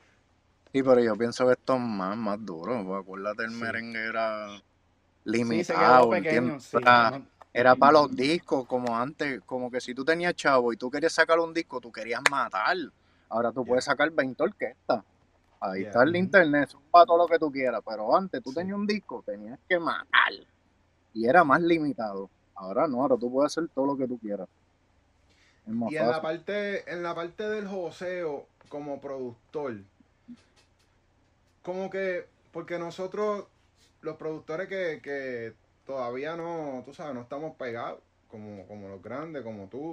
Sí, 0.71 0.83
pero 0.83 0.99
yo 1.01 1.15
pienso 1.15 1.47
que 1.47 1.53
esto 1.53 1.73
es 1.73 1.81
más, 1.81 2.15
más 2.15 2.45
duro. 2.45 2.95
acuérdate, 2.95 3.43
el 3.43 3.49
Sí. 3.49 3.55
merengue 3.55 4.05
era 4.05 4.49
Sí, 4.55 4.61
se 5.23 5.31
limitado, 5.31 6.01
quedó 6.01 6.09
pequeño. 6.11 6.37
¿entiendes? 6.37 6.63
Sí, 6.63 6.77
Era- 6.77 7.09
no- 7.11 7.25
Era 7.51 7.75
para 7.75 7.93
los 7.93 8.15
discos, 8.15 8.67
como 8.67 8.95
antes, 8.95 9.41
como 9.45 9.71
que 9.71 9.81
si 9.81 9.95
tú 9.95 10.05
tenías 10.05 10.35
chavo 10.35 10.71
y 10.71 10.77
tú 10.77 10.89
querías 10.91 11.13
sacar 11.13 11.39
un 11.39 11.53
disco, 11.53 11.81
tú 11.81 11.91
querías 11.91 12.21
matar. 12.29 12.77
Ahora 13.27 13.51
tú 13.51 13.65
puedes 13.65 13.85
sacar 13.85 14.11
20 14.11 14.43
orquestas. 14.43 15.03
Ahí 15.59 15.83
está 15.83 16.03
el 16.03 16.15
internet, 16.15 16.69
son 16.69 16.81
para 16.91 17.05
todo 17.05 17.17
lo 17.17 17.27
que 17.27 17.37
tú 17.39 17.51
quieras. 17.51 17.81
Pero 17.85 18.15
antes 18.15 18.41
tú 18.43 18.51
Sí. 18.51 18.57
tenías 18.57 18.77
un 18.77 18.87
disco, 18.87 19.23
tenías 19.25 19.59
que 19.67 19.79
matar. 19.79 20.33
Y 21.13 21.27
era 21.27 21.43
más 21.43 21.61
limitado. 21.61 22.29
Ahora 22.55 22.87
no, 22.87 23.01
ahora 23.01 23.17
tú 23.17 23.31
puedes 23.31 23.51
hacer 23.51 23.67
todo 23.73 23.85
lo 23.87 23.97
que 23.97 24.07
tú 24.07 24.17
quieras. 24.19 24.47
Es 25.65 25.73
más 25.73 25.91
Y 25.91 25.97
en 25.97 26.07
la 26.07 26.21
parte, 26.21 26.91
en 26.91 27.03
la 27.03 27.15
parte 27.15 27.49
del 27.49 27.67
joseo 27.67 28.45
como 28.69 29.01
productor, 29.01 29.77
como 31.63 31.89
que, 31.89 32.25
porque 32.51 32.77
nosotros, 32.79 33.45
los 34.01 34.17
productores 34.17 34.67
que, 34.67 34.99
que 35.01 35.53
todavía 35.89 36.35
no, 36.35 36.83
tú 36.85 36.93
sabes, 36.93 37.15
no 37.15 37.21
estamos 37.21 37.55
pegados, 37.55 37.99
como, 38.27 38.67
como 38.67 38.87
los 38.89 39.01
grandes, 39.01 39.41
como 39.41 39.67
tú, 39.69 39.91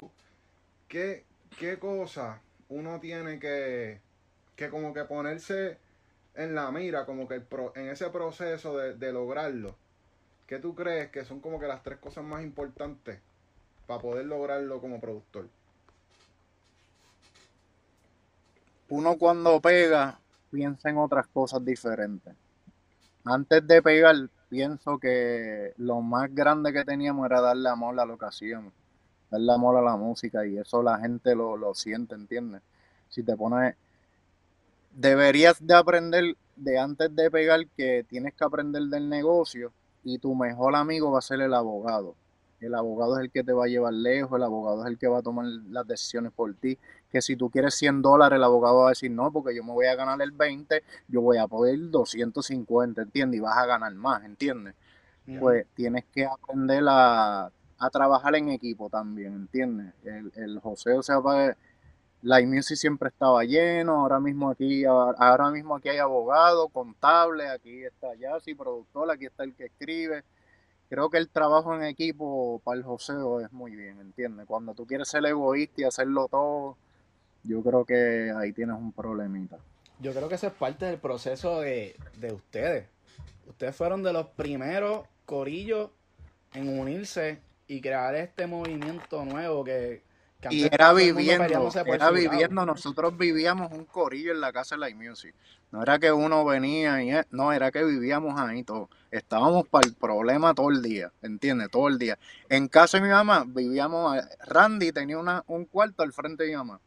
¿qué, 0.88 1.24
qué 1.58 1.78
cosa 1.78 2.42
uno 2.68 3.00
tiene 3.00 3.38
que, 3.40 4.02
que 4.56 4.68
como 4.68 4.92
que 4.92 5.04
ponerse 5.04 5.78
en 6.34 6.54
la 6.54 6.70
mira, 6.70 7.06
como 7.06 7.26
que 7.26 7.40
en 7.76 7.88
ese 7.88 8.10
proceso 8.10 8.76
de, 8.76 8.92
de 8.92 9.10
lograrlo? 9.10 9.74
¿Qué 10.46 10.58
tú 10.58 10.74
crees 10.74 11.10
que 11.10 11.24
son 11.24 11.40
como 11.40 11.58
que 11.58 11.66
las 11.66 11.82
tres 11.82 11.96
cosas 11.98 12.24
más 12.24 12.42
importantes 12.42 13.18
para 13.86 14.02
poder 14.02 14.26
lograrlo 14.26 14.82
como 14.82 15.00
productor? 15.00 15.48
uno 18.90 19.16
cuando 19.16 19.60
pega 19.62 20.20
piensa 20.50 20.90
en 20.90 20.98
otras 20.98 21.26
cosas 21.28 21.64
diferentes. 21.64 22.34
Antes 23.24 23.66
de 23.66 23.82
pegar, 23.82 24.14
pienso 24.48 24.98
que 24.98 25.72
lo 25.76 26.00
más 26.00 26.34
grande 26.34 26.72
que 26.72 26.84
teníamos 26.84 27.26
era 27.26 27.40
darle 27.40 27.68
amor 27.68 27.98
a 27.98 28.06
la 28.06 28.12
ocasión, 28.12 28.72
darle 29.30 29.52
amor 29.52 29.76
a 29.76 29.82
la 29.82 29.96
música 29.96 30.46
y 30.46 30.58
eso 30.58 30.82
la 30.82 30.98
gente 30.98 31.34
lo, 31.34 31.56
lo 31.56 31.74
siente, 31.74 32.14
¿entiendes? 32.14 32.62
Si 33.08 33.22
te 33.22 33.36
pones, 33.36 33.74
deberías 34.92 35.64
de 35.64 35.74
aprender 35.74 36.36
de 36.56 36.78
antes 36.78 37.14
de 37.14 37.30
pegar 37.30 37.66
que 37.76 38.04
tienes 38.08 38.34
que 38.34 38.44
aprender 38.44 38.82
del 38.84 39.08
negocio 39.08 39.72
y 40.02 40.18
tu 40.18 40.34
mejor 40.34 40.74
amigo 40.74 41.10
va 41.10 41.18
a 41.18 41.22
ser 41.22 41.40
el 41.40 41.52
abogado. 41.52 42.14
El 42.60 42.74
abogado 42.74 43.18
es 43.18 43.24
el 43.24 43.30
que 43.30 43.44
te 43.44 43.52
va 43.52 43.64
a 43.64 43.68
llevar 43.68 43.92
lejos, 43.92 44.38
el 44.38 44.42
abogado 44.42 44.82
es 44.82 44.90
el 44.90 44.98
que 44.98 45.08
va 45.08 45.18
a 45.18 45.22
tomar 45.22 45.44
las 45.44 45.86
decisiones 45.86 46.32
por 46.32 46.54
ti 46.54 46.78
que 47.16 47.22
si 47.22 47.34
tú 47.34 47.48
quieres 47.48 47.74
100 47.74 48.02
dólares, 48.02 48.36
el 48.36 48.44
abogado 48.44 48.80
va 48.80 48.86
a 48.86 48.88
decir, 48.90 49.10
no, 49.10 49.32
porque 49.32 49.54
yo 49.54 49.64
me 49.64 49.72
voy 49.72 49.86
a 49.86 49.94
ganar 49.94 50.20
el 50.20 50.32
20, 50.32 50.82
yo 51.08 51.22
voy 51.22 51.38
a 51.38 51.46
poder 51.46 51.78
250, 51.90 53.00
¿entiendes? 53.00 53.38
Y 53.38 53.40
vas 53.40 53.56
a 53.56 53.64
ganar 53.64 53.94
más, 53.94 54.22
¿entiendes? 54.24 54.74
Pues 55.40 55.66
tienes 55.74 56.04
que 56.12 56.26
aprender 56.26 56.84
a, 56.86 57.50
a 57.78 57.90
trabajar 57.90 58.36
en 58.36 58.50
equipo 58.50 58.90
también, 58.90 59.32
¿entiendes? 59.32 59.94
El, 60.04 60.30
el 60.36 60.60
joseo 60.60 61.02
se 61.02 61.14
va 61.14 61.56
la 62.22 62.40
music 62.42 62.76
siempre 62.76 63.08
estaba 63.08 63.44
lleno, 63.44 64.00
ahora 64.00 64.18
mismo 64.20 64.50
aquí, 64.50 64.84
ahora 64.84 65.50
mismo 65.50 65.76
aquí 65.76 65.88
hay 65.88 65.98
abogado, 65.98 66.68
contable, 66.68 67.48
aquí 67.48 67.84
está 67.84 68.14
Yassi, 68.14 68.54
productor, 68.54 69.10
aquí 69.10 69.26
está 69.26 69.44
el 69.44 69.54
que 69.54 69.66
escribe. 69.66 70.24
Creo 70.88 71.08
que 71.10 71.18
el 71.18 71.28
trabajo 71.28 71.74
en 71.74 71.84
equipo 71.84 72.60
para 72.64 72.78
el 72.78 72.84
joseo 72.84 73.40
es 73.40 73.52
muy 73.52 73.74
bien, 73.76 74.00
¿entiendes? 74.00 74.46
Cuando 74.46 74.74
tú 74.74 74.86
quieres 74.86 75.08
ser 75.08 75.24
egoísta 75.24 75.82
y 75.82 75.84
hacerlo 75.84 76.28
todo, 76.28 76.76
yo 77.46 77.62
creo 77.62 77.84
que 77.84 78.32
ahí 78.36 78.52
tienes 78.52 78.76
un 78.76 78.92
problemita. 78.92 79.58
Yo 80.00 80.12
creo 80.12 80.28
que 80.28 80.34
eso 80.34 80.48
es 80.48 80.52
parte 80.52 80.84
del 80.84 80.98
proceso 80.98 81.60
de, 81.60 81.96
de 82.18 82.32
ustedes. 82.32 82.86
Ustedes 83.46 83.74
fueron 83.74 84.02
de 84.02 84.12
los 84.12 84.26
primeros 84.28 85.06
corillos 85.24 85.90
en 86.52 86.78
unirse 86.78 87.40
y 87.68 87.80
crear 87.80 88.14
este 88.14 88.46
movimiento 88.46 89.24
nuevo 89.24 89.64
que, 89.64 90.02
que 90.40 90.54
y 90.54 90.64
era 90.64 90.92
viviendo, 90.92 91.70
era 91.86 92.10
viviendo, 92.10 92.66
nosotros 92.66 93.16
vivíamos 93.16 93.72
un 93.72 93.84
corillo 93.84 94.32
en 94.32 94.40
la 94.40 94.52
casa 94.52 94.76
de 94.76 94.80
la 94.80 94.94
Music. 94.94 95.34
No 95.72 95.82
era 95.82 95.98
que 95.98 96.12
uno 96.12 96.44
venía 96.44 97.02
y 97.02 97.10
eh, 97.10 97.24
no, 97.30 97.52
era 97.52 97.70
que 97.70 97.84
vivíamos 97.84 98.38
ahí 98.38 98.62
todo. 98.62 98.88
Estábamos 99.10 99.66
para 99.68 99.86
el 99.86 99.94
problema 99.94 100.54
todo 100.54 100.70
el 100.70 100.80
día, 100.80 101.12
¿entiendes? 101.22 101.70
Todo 101.70 101.88
el 101.88 101.98
día. 101.98 102.18
En 102.48 102.68
casa 102.68 102.98
de 102.98 103.04
mi 103.04 103.10
mamá 103.10 103.44
vivíamos, 103.46 104.16
Randy 104.46 104.92
tenía 104.92 105.18
una, 105.18 105.42
un 105.48 105.64
cuarto 105.64 106.02
al 106.02 106.12
frente 106.12 106.44
de 106.44 106.50
mi 106.50 106.56
mamá. 106.56 106.80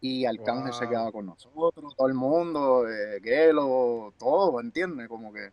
Y 0.00 0.24
Arcángel 0.24 0.72
se 0.72 0.88
quedaba 0.88 1.12
con 1.12 1.26
nosotros, 1.26 1.94
todo 1.94 2.08
el 2.08 2.14
mundo, 2.14 2.88
eh, 2.88 3.20
Gelo, 3.22 4.14
todo, 4.18 4.58
¿entiendes? 4.60 5.08
Como 5.08 5.32
que 5.32 5.50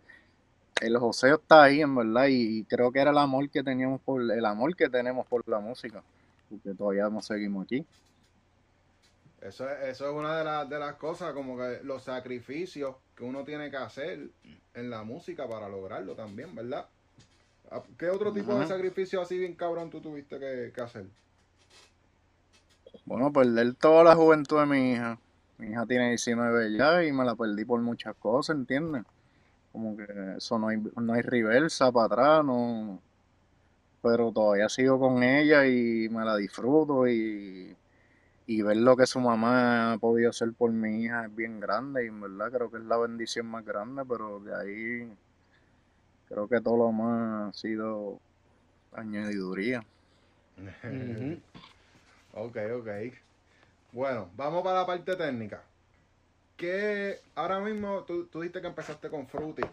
el 0.81 0.97
joseo 0.97 1.35
está 1.35 1.63
ahí, 1.63 1.81
en 1.81 1.95
verdad, 1.95 2.27
y 2.29 2.63
creo 2.63 2.91
que 2.91 2.99
era 2.99 3.11
el 3.11 3.17
amor 3.17 3.49
que 3.49 3.63
teníamos 3.63 3.99
por, 4.01 4.21
el 4.21 4.45
amor 4.45 4.75
que 4.75 4.89
tenemos 4.89 5.27
por 5.27 5.47
la 5.49 5.59
música, 5.59 6.01
porque 6.49 6.73
todavía 6.73 7.09
no 7.09 7.21
seguimos 7.21 7.65
aquí. 7.65 7.85
Eso 9.41 9.69
es, 9.69 9.89
eso 9.89 10.09
es 10.09 10.15
una 10.15 10.37
de, 10.37 10.43
las 10.43 10.69
de 10.69 10.79
las 10.79 10.95
cosas, 10.95 11.33
como 11.33 11.57
que 11.57 11.81
los 11.83 12.03
sacrificios 12.03 12.95
que 13.15 13.23
uno 13.23 13.43
tiene 13.43 13.69
que 13.69 13.77
hacer 13.77 14.29
en 14.73 14.89
la 14.89 15.03
música 15.03 15.47
para 15.47 15.69
lograrlo 15.69 16.15
también, 16.15 16.55
¿verdad? 16.55 16.87
Ah, 17.69 17.83
¿Qué 17.97 18.09
otro 18.09 18.31
tipo 18.31 18.57
de 18.57 18.65
sacrificio 18.65 19.21
así 19.21 19.37
bien 19.37 19.55
cabrón 19.55 19.89
tú 19.89 19.99
tuviste 19.99 20.39
que, 20.39 20.71
que 20.73 20.81
hacer? 20.81 21.05
Bueno, 23.05 23.31
perder 23.31 23.73
toda 23.75 24.03
la 24.03 24.15
juventud 24.15 24.59
de 24.59 24.65
mi 24.65 24.91
hija. 24.91 25.17
Mi 25.57 25.67
hija 25.67 25.85
tiene 25.85 26.09
19 26.09 26.77
ya 26.77 27.03
y 27.03 27.11
me 27.11 27.25
la 27.25 27.35
perdí 27.35 27.65
por 27.65 27.81
muchas 27.81 28.15
cosas, 28.15 28.55
¿entiendes? 28.55 29.03
Como 29.71 29.97
que 29.97 30.05
eso 30.37 30.59
no 30.59 30.69
hay, 30.69 30.77
no 30.95 31.13
hay 31.13 31.21
reversa 31.21 31.91
para 31.91 32.05
atrás, 32.05 32.45
no. 32.45 32.99
Pero 34.01 34.31
todavía 34.31 34.69
sigo 34.69 34.99
con 34.99 35.23
ella 35.23 35.65
y 35.65 36.09
me 36.09 36.23
la 36.23 36.35
disfruto 36.35 37.07
y, 37.07 37.75
y 38.45 38.61
ver 38.61 38.77
lo 38.77 38.95
que 38.95 39.05
su 39.05 39.19
mamá 39.19 39.93
ha 39.93 39.97
podido 39.97 40.29
hacer 40.29 40.53
por 40.53 40.71
mi 40.71 41.03
hija 41.03 41.25
es 41.25 41.35
bien 41.35 41.59
grande 41.59 42.05
y 42.05 42.07
en 42.07 42.21
verdad 42.21 42.51
creo 42.51 42.71
que 42.71 42.77
es 42.77 42.83
la 42.83 42.97
bendición 42.97 43.47
más 43.47 43.65
grande, 43.65 44.03
pero 44.07 44.39
de 44.39 44.55
ahí 44.55 45.11
creo 46.29 46.47
que 46.47 46.61
todo 46.61 46.77
lo 46.77 46.91
más 46.91 47.49
ha 47.49 47.53
sido 47.53 48.19
añadiduría. 48.93 49.83
Ok, 52.39 52.57
ok. 52.79 52.87
Bueno, 53.91 54.29
vamos 54.35 54.63
para 54.63 54.81
la 54.81 54.85
parte 54.85 55.15
técnica. 55.15 55.63
¿Qué 56.55 57.19
ahora 57.35 57.59
mismo 57.59 58.03
tú, 58.03 58.25
tú 58.27 58.41
dijiste 58.41 58.61
que 58.61 58.67
empezaste 58.67 59.09
con 59.09 59.27
Fruity? 59.27 59.63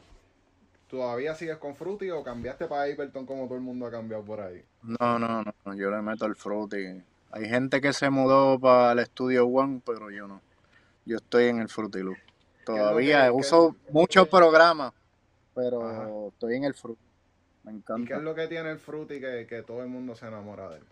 ¿Todavía 0.88 1.34
sigues 1.34 1.58
con 1.58 1.74
Fruity 1.74 2.10
o 2.10 2.22
cambiaste 2.22 2.66
para 2.66 2.82
Ableton 2.82 3.26
como 3.26 3.44
todo 3.46 3.56
el 3.56 3.62
mundo 3.62 3.86
ha 3.86 3.90
cambiado 3.90 4.24
por 4.24 4.40
ahí? 4.40 4.62
No, 4.82 5.18
no, 5.18 5.42
no, 5.42 5.74
yo 5.74 5.90
le 5.90 6.00
meto 6.02 6.26
el 6.26 6.36
Fruity. 6.36 7.02
Hay 7.32 7.48
gente 7.48 7.80
que 7.80 7.92
se 7.92 8.10
mudó 8.10 8.58
para 8.58 8.92
el 8.92 9.06
Studio 9.06 9.46
One, 9.46 9.82
pero 9.84 10.10
yo 10.10 10.26
no. 10.28 10.40
Yo 11.04 11.16
estoy 11.16 11.44
en 11.46 11.60
el 11.60 11.68
Fruity 11.68 11.98
Loop. 12.00 12.18
Todavía 12.64 13.24
que- 13.24 13.30
uso 13.30 13.76
muchos 13.90 14.28
programas, 14.28 14.92
pero 15.54 15.82
Ajá. 15.82 16.28
estoy 16.28 16.56
en 16.56 16.64
el 16.64 16.74
Fruity. 16.74 17.00
Me 17.64 17.72
¿Y 17.72 17.74
qué 17.74 17.78
encanta. 17.80 18.16
es 18.16 18.22
lo 18.22 18.34
que 18.34 18.46
tiene 18.46 18.70
el 18.70 18.78
Fruity 18.78 19.20
que, 19.20 19.46
que 19.48 19.62
todo 19.62 19.82
el 19.82 19.88
mundo 19.88 20.14
se 20.14 20.26
enamora 20.26 20.68
de 20.70 20.78
él? 20.78 20.84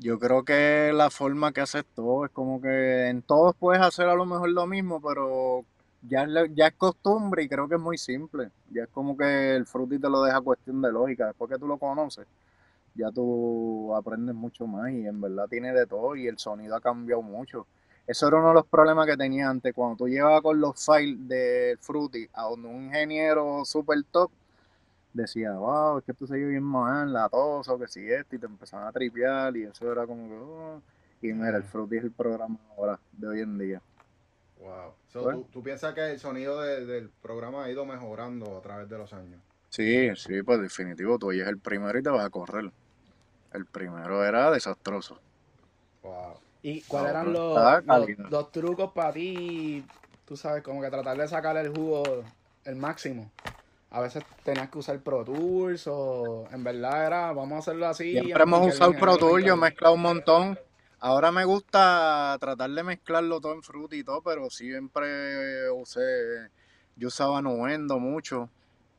Yo 0.00 0.18
creo 0.20 0.44
que 0.44 0.92
la 0.94 1.10
forma 1.10 1.52
que 1.52 1.60
haces 1.60 1.84
todo 1.94 2.24
es 2.24 2.30
como 2.30 2.60
que 2.60 3.08
en 3.08 3.20
todos 3.22 3.56
puedes 3.56 3.82
hacer 3.82 4.08
a 4.08 4.14
lo 4.14 4.26
mejor 4.26 4.50
lo 4.50 4.64
mismo, 4.66 5.00
pero 5.00 5.64
ya, 6.02 6.22
es 6.22 6.54
ya 6.54 6.68
es 6.68 6.74
costumbre 6.74 7.42
y 7.42 7.48
creo 7.48 7.68
que 7.68 7.74
es 7.74 7.80
muy 7.80 7.98
simple. 7.98 8.50
Ya 8.70 8.84
es 8.84 8.88
como 8.90 9.16
que 9.16 9.56
el 9.56 9.66
Fruity 9.66 9.98
te 9.98 10.08
lo 10.08 10.22
deja 10.22 10.40
cuestión 10.40 10.80
de 10.82 10.92
lógica. 10.92 11.26
Después 11.26 11.50
que 11.50 11.58
tú 11.58 11.66
lo 11.66 11.78
conoces, 11.78 12.26
ya 12.94 13.10
tú 13.10 13.92
aprendes 13.96 14.36
mucho 14.36 14.66
más 14.68 14.92
y 14.92 15.06
en 15.06 15.20
verdad 15.20 15.48
tiene 15.48 15.72
de 15.72 15.86
todo 15.86 16.14
y 16.16 16.28
el 16.28 16.38
sonido 16.38 16.76
ha 16.76 16.80
cambiado 16.80 17.22
mucho. 17.22 17.66
Eso 18.06 18.28
era 18.28 18.38
uno 18.38 18.48
de 18.50 18.54
los 18.54 18.66
problemas 18.66 19.06
que 19.06 19.16
tenía 19.16 19.50
antes. 19.50 19.74
Cuando 19.74 19.96
tú 19.96 20.08
llegabas 20.08 20.42
con 20.42 20.60
los 20.60 20.84
files 20.84 21.28
de 21.28 21.76
Fruity 21.80 22.28
a 22.34 22.48
un 22.48 22.64
ingeniero 22.84 23.64
super 23.64 23.98
top, 24.12 24.30
decía, 25.12 25.52
wow, 25.52 25.98
es 25.98 26.04
que 26.04 26.12
esto 26.12 26.26
se 26.26 26.36
bien 26.36 26.62
mal, 26.62 27.12
la 27.12 27.28
tos 27.28 27.68
o 27.68 27.78
que 27.78 27.88
si 27.88 28.10
esto, 28.10 28.36
y 28.36 28.38
te 28.38 28.46
empezaban 28.46 28.86
a 28.88 28.92
tripear 28.92 29.56
y 29.56 29.64
eso 29.64 29.90
era 29.90 30.06
como 30.06 30.28
que, 30.28 30.34
oh. 30.36 30.82
Y 31.20 31.32
mira, 31.32 31.56
el 31.56 31.64
Fruity 31.64 31.96
es 31.98 32.04
el 32.04 32.12
programa 32.12 32.58
ahora, 32.76 33.00
de 33.12 33.26
hoy 33.28 33.40
en 33.40 33.58
día. 33.58 33.82
Wow. 34.56 34.94
So, 35.06 35.22
Bueno. 35.22 35.44
¿tú, 35.44 35.48
tú 35.50 35.62
piensas 35.62 35.94
que 35.94 36.10
el 36.10 36.18
sonido 36.20 36.60
de- 36.60 36.84
del 36.84 37.10
programa 37.10 37.64
ha 37.64 37.70
ido 37.70 37.86
mejorando 37.86 38.56
a 38.58 38.60
través 38.62 38.88
de 38.88 38.98
los 38.98 39.12
años? 39.14 39.42
Sí, 39.70 40.14
sí, 40.16 40.42
pues 40.42 40.60
definitivo, 40.60 41.18
tú 41.18 41.28
oyes 41.28 41.46
el 41.48 41.58
primero 41.60 41.98
y 41.98 42.02
te 42.02 42.10
vas 42.10 42.24
a 42.26 42.30
correr. 42.30 42.70
El 43.52 43.66
primero 43.66 44.24
era 44.24 44.50
desastroso. 44.50 45.22
Wow. 46.02 46.40
¿Y 46.62 46.82
cuáles 46.84 47.10
eran 47.10 47.32
los, 47.32 47.82
los, 47.84 48.10
los 48.26 48.50
trucos 48.52 48.92
para 48.92 49.12
ti? 49.12 49.90
Tú 50.24 50.36
sabes, 50.36 50.62
como 50.62 50.80
que 50.82 50.90
tratar 50.90 51.16
de 51.16 51.28
sacar 51.28 51.56
el 51.56 51.70
jugo 51.70 52.24
el 52.64 52.76
máximo. 52.76 53.34
A 53.90 54.00
veces 54.00 54.22
tenías 54.44 54.68
que 54.68 54.78
usar 54.78 55.00
Pro 55.00 55.24
Tools 55.24 55.86
o 55.86 56.46
en 56.52 56.62
verdad 56.62 57.06
era, 57.06 57.32
vamos 57.32 57.56
a 57.56 57.58
hacerlo 57.58 57.86
así. 57.86 58.12
Siempre 58.12 58.42
hemos 58.42 58.62
el 58.66 58.68
usado 58.74 58.92
Pro 58.92 59.16
Tools, 59.16 59.44
yo 59.44 59.54
he 59.54 59.56
me 59.56 59.62
mezclado 59.62 59.94
un 59.94 60.02
montón. 60.02 60.58
Ahora 61.00 61.32
me 61.32 61.44
gusta 61.44 62.36
tratar 62.40 62.70
de 62.70 62.82
mezclarlo 62.82 63.40
todo 63.40 63.54
en 63.54 63.62
Fruity 63.62 63.98
y 63.98 64.04
todo, 64.04 64.20
pero 64.20 64.50
siempre 64.50 65.70
usé, 65.70 66.00
yo 66.96 67.08
usaba 67.08 67.40
Nuendo 67.40 67.98
mucho 67.98 68.50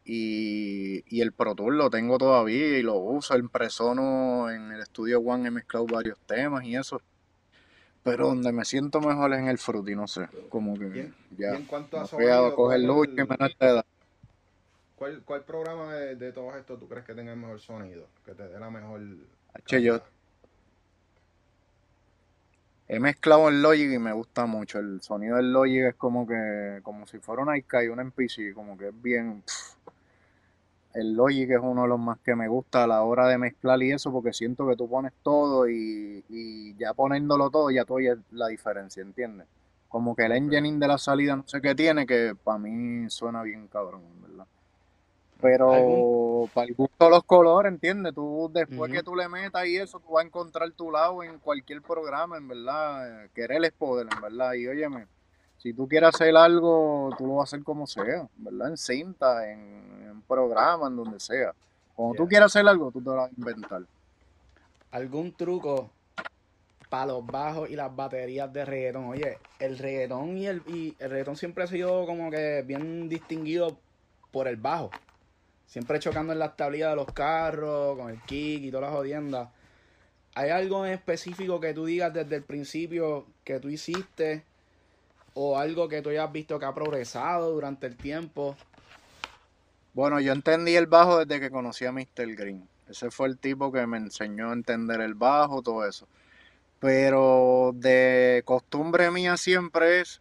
y, 0.06 1.04
y 1.16 1.22
el 1.22 1.34
Pro 1.34 1.54
Tools 1.56 1.76
lo 1.78 1.90
tengo 1.90 2.18
todavía 2.18 2.80
y 2.80 2.82
lo 2.82 2.96
uso. 2.96 3.36
En 3.36 3.50
Presono, 3.50 4.50
en 4.50 4.72
el 4.72 4.84
Studio 4.86 5.20
One 5.20 5.50
he 5.50 5.52
mezclado 5.52 5.86
varios 5.86 6.18
temas 6.26 6.64
y 6.64 6.76
eso. 6.76 7.00
Pero 8.02 8.28
donde 8.28 8.52
me 8.54 8.66
siento 8.66 9.02
mejor 9.02 9.34
es 9.34 9.40
en 9.40 9.50
el 9.50 9.58
Fruity, 9.60 9.94
no 9.94 10.08
sé, 10.08 10.28
como 10.50 10.74
que 10.80 10.86
Bien. 10.86 11.16
ya. 11.38 11.52
Y 11.52 11.56
en 11.58 11.66
cuanto 11.66 11.98
a 11.98 12.02
No 12.04 12.08
voy 12.14 12.26
a 12.28 12.38
sonido, 12.38 12.56
coger 12.56 12.80
¿cuál 12.80 12.82
es 12.82 12.88
lucha 12.88 13.12
y 13.12 13.20
el- 13.20 13.28
menos 13.28 13.50
esta 13.52 13.70
edad. 13.70 13.86
¿Cuál, 15.00 15.24
cuál 15.24 15.44
programa 15.44 15.94
de, 15.96 16.16
de 16.16 16.32
todos 16.32 16.56
estos 16.56 16.80
tú 16.80 16.88
crees 16.88 17.06
que 17.06 17.16
tenga 17.16 17.32
el 17.32 17.40
mejor 17.40 17.60
sonido? 17.60 18.06
Que 18.26 18.36
te 18.36 18.48
dé 18.48 18.60
la 18.60 18.70
mejor. 18.70 19.02
Che, 19.66 19.82
yo 19.82 20.00
he 22.90 23.00
mezclado 23.00 23.50
el 23.50 23.62
Logic 23.62 23.92
y 23.92 24.00
me 24.00 24.12
gusta 24.12 24.46
mucho. 24.46 24.80
El 24.80 25.02
sonido 25.02 25.38
del 25.38 25.54
Logic 25.54 25.86
es 25.90 25.96
como 25.96 26.28
que, 26.28 26.80
como 26.84 27.06
si 27.06 27.20
fuera 27.20 27.44
un 27.44 27.56
iCai, 27.56 27.88
un 27.88 28.00
MPC, 28.00 28.54
como 28.54 28.78
que 28.78 28.90
es 28.90 29.02
bien. 29.02 29.42
pff. 29.44 29.78
El 30.96 31.14
Logic 31.14 31.52
es 31.52 31.60
uno 31.62 31.84
de 31.84 31.88
los 31.88 32.00
más 32.00 32.18
que 32.20 32.36
me 32.36 32.48
gusta 32.48 32.84
a 32.84 32.88
la 32.88 33.04
hora 33.04 33.28
de 33.28 33.38
mezclar 33.38 33.82
y 33.84 33.92
eso, 33.92 34.12
porque 34.12 34.34
siento 34.34 34.68
que 34.68 34.76
tú 34.76 34.90
pones 34.90 35.14
todo 35.22 35.70
y, 35.70 36.26
y 36.30 36.76
ya 36.78 36.96
poniéndolo 36.96 37.52
todo, 37.52 37.70
ya 37.70 37.86
tú 37.86 37.94
oyes 37.96 38.18
la 38.32 38.48
diferencia, 38.48 39.04
¿entiendes? 39.04 39.46
Como 39.88 40.16
que 40.16 40.26
el 40.26 40.32
engineering 40.32 40.80
de 40.80 40.88
la 40.88 40.98
salida 40.98 41.36
no 41.36 41.48
sé 41.48 41.62
qué 41.62 41.76
tiene, 41.76 42.08
que 42.08 42.36
para 42.44 42.58
mí 42.58 43.08
suena 43.12 43.44
bien 43.44 43.68
cabrón, 43.68 44.02
¿verdad? 44.20 44.48
Pero 45.42 45.74
¿Algún? 45.74 46.52
para 46.54 46.68
el 46.68 46.76
gusto 46.76 47.06
de 47.06 47.12
los 47.12 47.24
colores, 47.24 47.72
¿entiendes? 47.72 48.14
Tú 48.14 48.50
después 48.54 48.92
que 48.92 49.04
tú 49.04 49.16
le 49.16 49.30
metas 49.30 49.66
y 49.68 49.78
eso, 49.78 50.00
tú 50.00 50.12
vas 50.14 50.24
a 50.24 50.28
encontrar 50.28 50.72
tu 50.74 50.92
lado 50.92 51.24
en 51.24 51.40
cualquier 51.40 51.82
programa, 51.82 52.38
en 52.38 52.48
verdad. 52.48 53.26
Eh, 53.26 53.30
Querer 53.34 53.64
es 53.66 53.72
poder, 53.74 54.08
en 54.08 54.20
verdad. 54.22 54.54
Y 54.54 54.68
óyeme, 54.68 55.08
si 55.58 55.74
tú 55.74 55.88
quieres 55.88 56.10
hacer 56.10 56.36
algo, 56.36 57.14
tú 57.18 57.26
lo 57.28 57.36
vas 57.36 57.54
a 57.54 57.56
hacer 57.56 57.64
como 57.64 57.88
sea, 57.88 58.28
¿verdad? 58.36 58.70
En 58.70 58.78
cinta, 58.78 59.50
en, 59.52 60.08
en 60.10 60.22
programa, 60.24 60.88
en 60.88 60.96
donde 60.98 61.20
sea. 61.20 61.54
Cuando 61.96 62.16
tú 62.16 62.24
Yeah. 62.24 62.30
quieras 62.30 62.56
hacer 62.56 62.68
algo, 62.68 62.92
tú 62.92 63.00
te 63.02 63.10
lo 63.10 63.16
vas 63.18 63.32
a 63.32 63.36
inventar. 63.38 63.84
¿Algún 64.92 65.34
truco 65.36 65.92
para 66.90 67.08
los 67.08 67.26
bajos 67.26 67.70
y 67.70 67.76
las 67.76 67.96
baterías 67.96 68.52
de 68.54 68.66
reggaetón? 68.66 69.06
Oye, 69.06 69.38
el 69.60 69.78
reggaetón 69.78 70.38
y 70.38 70.48
el, 70.48 70.64
y 70.68 70.96
el 71.00 71.10
reggaetón 71.12 71.36
siempre 71.38 71.64
ha 71.64 71.68
sido 71.68 72.06
como 72.06 72.32
que 72.32 72.64
bien 72.66 73.10
distinguido 73.10 73.78
por 74.32 74.48
el 74.48 74.58
bajo. 74.58 74.92
Siempre 75.70 76.00
chocando 76.00 76.34
en 76.34 76.40
las 76.40 76.58
tablillas 76.58 76.90
de 76.90 76.96
los 76.96 77.14
carros, 77.14 77.96
con 77.96 78.10
el 78.10 78.20
kick 78.24 78.64
y 78.64 78.72
todas 78.72 78.90
las 78.90 78.98
jodiendas. 78.98 79.50
¿Hay 80.34 80.50
algo 80.50 80.84
en 80.84 80.94
específico 80.94 81.60
que 81.60 81.76
tú 81.76 81.86
digas 81.86 82.12
desde 82.12 82.38
el 82.38 82.44
principio 82.44 83.28
que 83.44 83.60
tú 83.60 83.70
hiciste? 83.70 84.44
¿O 85.36 85.60
algo 85.60 85.88
que 85.88 86.02
tú 86.02 86.10
hayas 86.10 86.32
visto 86.32 86.58
que 86.58 86.66
ha 86.66 86.74
progresado 86.74 87.52
durante 87.52 87.86
el 87.86 87.96
tiempo? 87.96 88.58
Bueno, 89.94 90.20
yo 90.20 90.34
entendí 90.34 90.76
el 90.76 90.88
bajo 90.88 91.24
desde 91.24 91.40
que 91.40 91.52
conocí 91.52 91.86
a 91.86 91.92
Mr. 91.92 92.36
Green. 92.36 92.68
Ese 92.90 93.12
fue 93.12 93.28
el 93.28 93.38
tipo 93.38 93.72
que 93.72 93.86
me 93.86 93.98
enseñó 93.98 94.50
a 94.50 94.54
entender 94.54 95.02
el 95.02 95.14
bajo, 95.14 95.62
todo 95.62 95.86
eso. 95.86 96.08
Pero 96.80 97.74
de 97.76 98.42
costumbre 98.44 99.12
mía 99.12 99.38
siempre 99.38 100.02
es, 100.02 100.20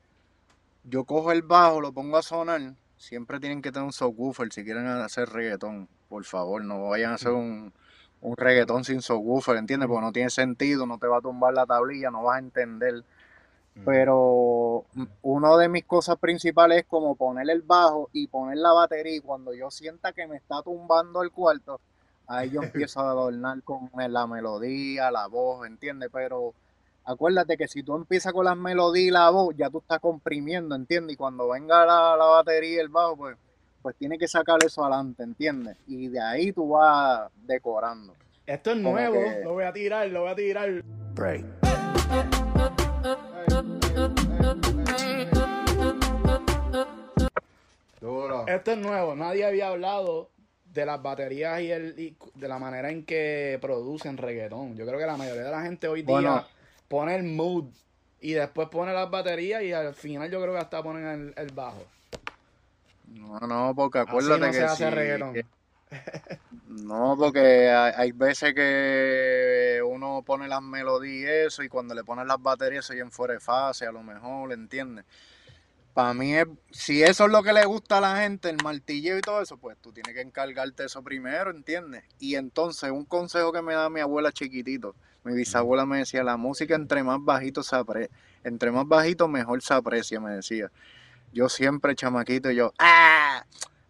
yo 0.85 1.05
cojo 1.05 1.33
el 1.33 1.41
bajo, 1.41 1.81
lo 1.81 1.93
pongo 1.93 2.19
a 2.19 2.23
sonar, 2.23 2.75
siempre 2.99 3.41
tienen 3.41 3.63
que 3.63 3.73
tener 3.73 3.87
un 3.87 3.93
subwoofer 3.93 4.53
si 4.53 4.65
quieren 4.65 4.87
hacer 4.87 5.29
reggaetón, 5.29 5.89
por 6.09 6.25
favor, 6.25 6.65
no 6.65 6.89
vayan 6.89 7.13
a 7.13 7.15
hacer 7.15 7.33
un, 7.33 7.73
un 8.21 8.37
reggaetón 8.37 8.85
sin 8.85 9.01
subwoofer, 9.01 9.57
¿entiendes? 9.57 9.89
Porque 9.89 10.05
no 10.05 10.13
tiene 10.13 10.31
sentido, 10.31 10.87
no 10.87 10.99
te 10.99 11.07
va 11.07 11.19
a 11.19 11.23
tumbar 11.23 11.55
la 11.55 11.67
tablilla, 11.67 12.11
no 12.11 12.25
vas 12.25 12.37
a 12.37 12.41
entender. 12.41 13.05
Pero 13.85 14.87
una 15.23 15.57
de 15.57 15.69
mis 15.69 15.85
cosas 15.85 16.17
principales 16.19 16.79
es 16.79 16.87
como 16.87 17.15
poner 17.15 17.49
el 17.49 17.63
bajo 17.63 18.11
y 18.13 18.27
poner 18.27 18.59
la 18.59 18.73
batería 18.73 19.15
y 19.15 19.21
cuando 19.21 19.55
yo 19.55 19.71
sienta 19.71 20.13
que 20.13 20.27
me 20.27 20.37
está 20.37 20.63
tumbando 20.63 21.23
el 21.23 21.31
cuarto, 21.31 21.81
ahí 22.27 22.51
yo 22.51 22.61
empiezo 22.65 22.99
a 22.99 23.11
adornar 23.11 23.63
con 23.63 23.89
la 23.95 24.27
melodía, 24.27 25.13
la 25.13 25.29
voz, 25.29 25.65
¿entiendes? 25.65 26.11
Pero 26.13 26.55
acuérdate 27.12 27.57
que 27.57 27.66
si 27.68 27.83
tú 27.83 27.97
empiezas 27.97 28.33
con 28.33 28.44
las 28.44 28.57
melodías 28.57 29.09
y 29.09 29.11
la 29.11 29.31
voz, 29.31 29.55
ya 29.57 29.71
tú 29.71 29.79
estás 29.79 29.99
comprimiendo, 29.99 30.75
¿entiendes? 30.75 31.14
Y 31.14 31.16
cuando 31.16 31.49
venga 31.49 31.85
la, 31.87 32.16
la 32.16 32.25
batería 32.27 32.75
y 32.77 32.79
el 32.79 32.88
bajo, 32.88 33.16
pues, 33.16 33.37
pues 33.83 33.97
tiene 33.97 34.18
que 34.18 34.29
sacar 34.29 34.59
eso 34.64 34.83
adelante, 34.85 35.23
¿entiendes? 35.23 35.77
Y 35.87 36.09
de 36.09 36.21
ahí 36.21 36.53
tú 36.53 36.68
vas 36.71 37.31
decorando. 37.47 38.14
Esto 38.47 38.71
es 38.73 38.77
Como 38.77 38.92
nuevo, 38.92 39.14
que- 39.14 39.40
lo 39.44 39.53
voy 39.55 39.64
a 39.64 39.73
tirar, 39.73 40.09
lo 40.09 40.21
voy 40.23 40.31
a 40.31 40.35
tirar. 40.37 40.83
Break. 41.14 41.44
Duro. 48.01 48.47
Esto 48.47 48.73
es 48.73 48.79
nuevo, 48.79 49.14
nadie 49.16 49.44
había 49.44 49.68
hablado 49.68 50.31
de 50.73 50.87
las 50.87 51.03
baterías 51.03 51.61
y, 51.61 51.71
el, 51.73 51.99
y 51.99 52.16
de 52.35 52.49
la 52.49 52.59
manera 52.59 52.90
en 52.90 53.05
que 53.05 53.59
producen 53.61 54.16
reggaetón. 54.16 54.77
Yo 54.77 54.87
creo 54.87 54.99
que 54.99 55.07
la 55.07 55.16
mayoría 55.16 55.42
de 55.42 55.51
la 55.51 55.62
gente 55.62 55.88
hoy 55.88 56.03
día 56.03 56.12
Bueno. 56.14 56.44
Pone 56.88 57.14
el 57.14 57.22
mood 57.24 57.66
y 58.20 58.33
después 58.33 58.68
pone 58.68 58.92
las 58.92 59.11
baterías 59.11 59.62
y 59.62 59.72
al 59.72 59.94
final 59.94 60.31
yo 60.31 60.40
creo 60.40 60.55
que 60.55 60.61
hasta 60.61 60.83
ponen 60.83 61.07
el, 61.07 61.35
el 61.37 61.53
bajo. 61.53 61.85
No, 63.07 63.38
no, 63.40 63.72
porque 63.74 63.98
Así 63.98 64.09
acuérdate 64.09 64.40
no 64.46 64.53
se 64.53 64.59
que 64.59 64.64
hace 64.64 64.85
si- 64.88 64.94
reggaetón. 64.94 65.35
que- 65.35 65.46
No, 66.66 67.16
porque 67.18 67.68
hay, 67.70 67.92
hay 67.96 68.12
veces 68.12 68.55
que 68.55 69.81
uno 69.85 70.22
pone 70.24 70.48
las 70.48 70.62
melodías 70.62 71.31
y 71.31 71.46
eso, 71.46 71.62
y 71.62 71.68
cuando 71.68 71.94
le 71.94 72.05
pones 72.05 72.27
las 72.27 72.40
baterías 72.42 72.85
se 72.85 72.92
oyen 72.94 73.11
fuera 73.11 73.35
de 73.35 73.40
fase, 73.40 73.87
a 73.87 73.92
lo 73.92 74.03
mejor, 74.03 74.53
¿entiendes? 74.53 75.05
Para 75.94 76.14
mí, 76.14 76.35
es, 76.35 76.46
si 76.70 77.03
eso 77.03 77.24
es 77.24 77.33
lo 77.33 77.42
que 77.42 77.53
le 77.53 77.64
gusta 77.64 77.98
a 77.98 78.01
la 78.01 78.16
gente, 78.18 78.51
el 78.51 78.59
martilleo 78.62 79.18
y 79.18 79.22
todo 79.22 79.40
eso, 79.42 79.57
pues 79.57 79.77
tú 79.81 79.92
tienes 79.92 80.14
que 80.14 80.20
encargarte 80.20 80.85
eso 80.85 81.03
primero, 81.03 81.51
¿entiendes? 81.51 82.05
Y 82.20 82.37
entonces, 82.37 82.90
un 82.90 83.05
consejo 83.05 83.53
que 83.53 83.62
me 83.62 83.74
da 83.74 83.88
mi 83.90 84.01
abuela 84.01 84.31
chiquitito, 84.31 84.94
mi 85.24 85.35
bisabuela 85.35 85.87
me 85.87 85.98
decía, 85.98 86.22
la 86.22 86.37
música 86.37 86.74
entre 86.74 87.02
más 87.02 87.18
bajito 87.22 87.62
se 87.62 87.76
apre 87.76 88.11
entre 88.44 88.70
más 88.70 88.87
bajito 88.87 89.28
mejor 89.28 89.62
se 89.62 89.74
aprecia, 89.74 90.20
me 90.20 90.33
decía. 90.33 90.70
Yo 91.33 91.48
siempre 91.48 91.94
chamaquito, 91.94 92.50
yo, 92.50 92.72
¡ah! 92.78 93.44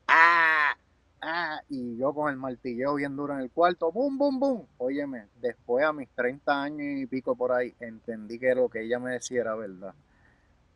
¡ah! 0.09 0.77
¡ah! 1.23 1.61
Y 1.69 1.97
yo 1.97 2.13
con 2.13 2.31
el 2.31 2.37
martilleo 2.37 2.95
bien 2.95 3.15
duro 3.15 3.35
en 3.35 3.41
el 3.41 3.51
cuarto, 3.51 3.93
¡bum, 3.93 4.19
bum, 4.19 4.41
bum! 4.41 4.67
Óyeme, 4.79 5.27
después 5.41 5.85
a 5.85 5.93
mis 5.93 6.09
30 6.11 6.63
años 6.63 6.99
y 6.99 7.07
pico 7.07 7.37
por 7.37 7.53
ahí, 7.53 7.75
entendí 7.81 8.39
que 8.39 8.55
lo 8.55 8.69
que 8.69 8.83
ella 8.83 8.99
me 8.99 9.13
decía 9.13 9.43
era 9.43 9.55
verdad. 9.55 9.95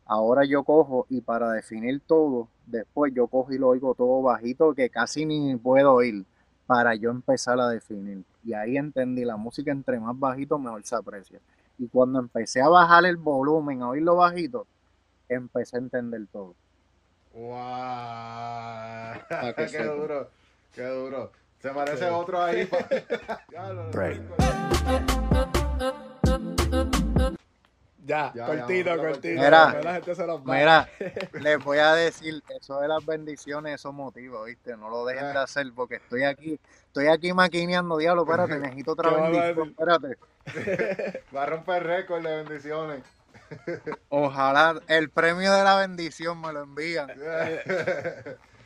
Ahora 0.05 0.45
yo 0.45 0.63
cojo 0.63 1.05
y 1.09 1.21
para 1.21 1.51
definir 1.51 2.01
todo, 2.01 2.47
después 2.65 3.13
yo 3.13 3.27
cojo 3.27 3.53
y 3.53 3.57
lo 3.57 3.69
oigo 3.69 3.93
todo 3.95 4.21
bajito 4.21 4.73
que 4.73 4.89
casi 4.89 5.25
ni 5.25 5.55
puedo 5.55 5.93
oír 5.93 6.25
para 6.65 6.95
yo 6.95 7.11
empezar 7.11 7.59
a 7.59 7.69
definir. 7.69 8.23
Y 8.43 8.53
ahí 8.53 8.77
entendí, 8.77 9.25
la 9.25 9.37
música 9.37 9.71
entre 9.71 9.99
más 9.99 10.17
bajito 10.17 10.57
mejor 10.57 10.83
se 10.83 10.95
aprecia. 10.95 11.39
Y 11.77 11.87
cuando 11.87 12.19
empecé 12.19 12.61
a 12.61 12.69
bajar 12.69 13.05
el 13.05 13.17
volumen, 13.17 13.81
a 13.81 13.89
oírlo 13.89 14.15
bajito, 14.15 14.65
empecé 15.27 15.77
a 15.77 15.79
entender 15.79 16.21
todo. 16.31 16.53
¡Wow! 17.33 17.53
¡Qué 19.55 19.67
sepa. 19.67 19.93
duro! 19.93 20.29
¡Qué 20.73 20.85
duro! 20.85 21.31
Se 21.59 21.69
parece 21.69 22.09
otro 22.09 22.41
ahí. 22.41 22.69
Ya, 28.05 28.33
Ya, 28.35 28.45
cortito, 28.45 28.95
ya, 28.95 28.97
cortito. 28.97 29.41
Mira, 29.41 29.63
después 29.65 29.85
la 29.85 29.93
gente 29.93 30.15
se 30.15 30.27
los 30.27 30.41
va. 30.41 30.53
Mira, 30.55 30.89
les 31.41 31.63
voy 31.63 31.77
a 31.77 31.93
decir, 31.93 32.43
eso 32.59 32.79
de 32.81 32.87
las 32.89 33.05
bendiciones, 33.05 33.75
eso 33.75 33.93
motiva, 33.93 34.43
¿viste? 34.43 34.75
No 34.75 34.89
lo 34.89 35.05
dejen 35.05 35.31
de 35.33 35.39
hacer 35.39 35.67
porque 35.73 35.95
estoy 35.95 36.23
aquí, 36.23 36.59
estoy 36.87 37.07
aquí 37.07 37.31
maquineando, 37.31 37.97
diablo, 37.97 38.23
espérate, 38.23 38.59
necesito 38.59 38.91
otra 38.91 39.09
¿Qué 39.13 39.15
vas 39.15 39.23
a 39.23 39.29
bendición, 39.31 39.69
espérate. 39.69 40.17
Va 41.35 41.43
a 41.43 41.45
romper 41.45 41.83
récord 41.83 42.23
de 42.23 42.43
bendiciones. 42.43 43.03
Ojalá 44.09 44.81
el 44.87 45.09
premio 45.09 45.51
de 45.53 45.63
la 45.63 45.77
bendición 45.77 46.41
me 46.41 46.51
lo 46.51 46.63
envían. 46.63 47.09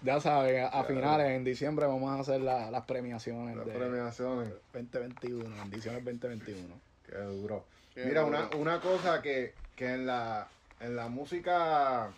Ya 0.01 0.19
saben, 0.21 0.63
a, 0.63 0.67
a 0.67 0.83
finales, 0.83 1.27
en 1.31 1.43
diciembre 1.43 1.85
vamos 1.85 2.15
a 2.17 2.21
hacer 2.21 2.41
la- 2.41 2.69
las 2.71 2.85
premiaciones 2.85 3.55
Las 3.57 3.65
de 3.65 3.71
premiaciones. 3.73 4.49
2021, 4.73 5.43
bendiciones 5.63 6.05
2021. 6.05 6.75
Qué 7.05 7.17
duro. 7.17 7.65
Mira, 8.01 8.25
una, 8.25 8.49
una 8.51 8.79
cosa 8.79 9.21
que, 9.21 9.53
que 9.75 9.93
en 9.93 10.05
la 10.05 10.51
en 10.79 10.95
la 10.95 11.07
música 11.09 12.13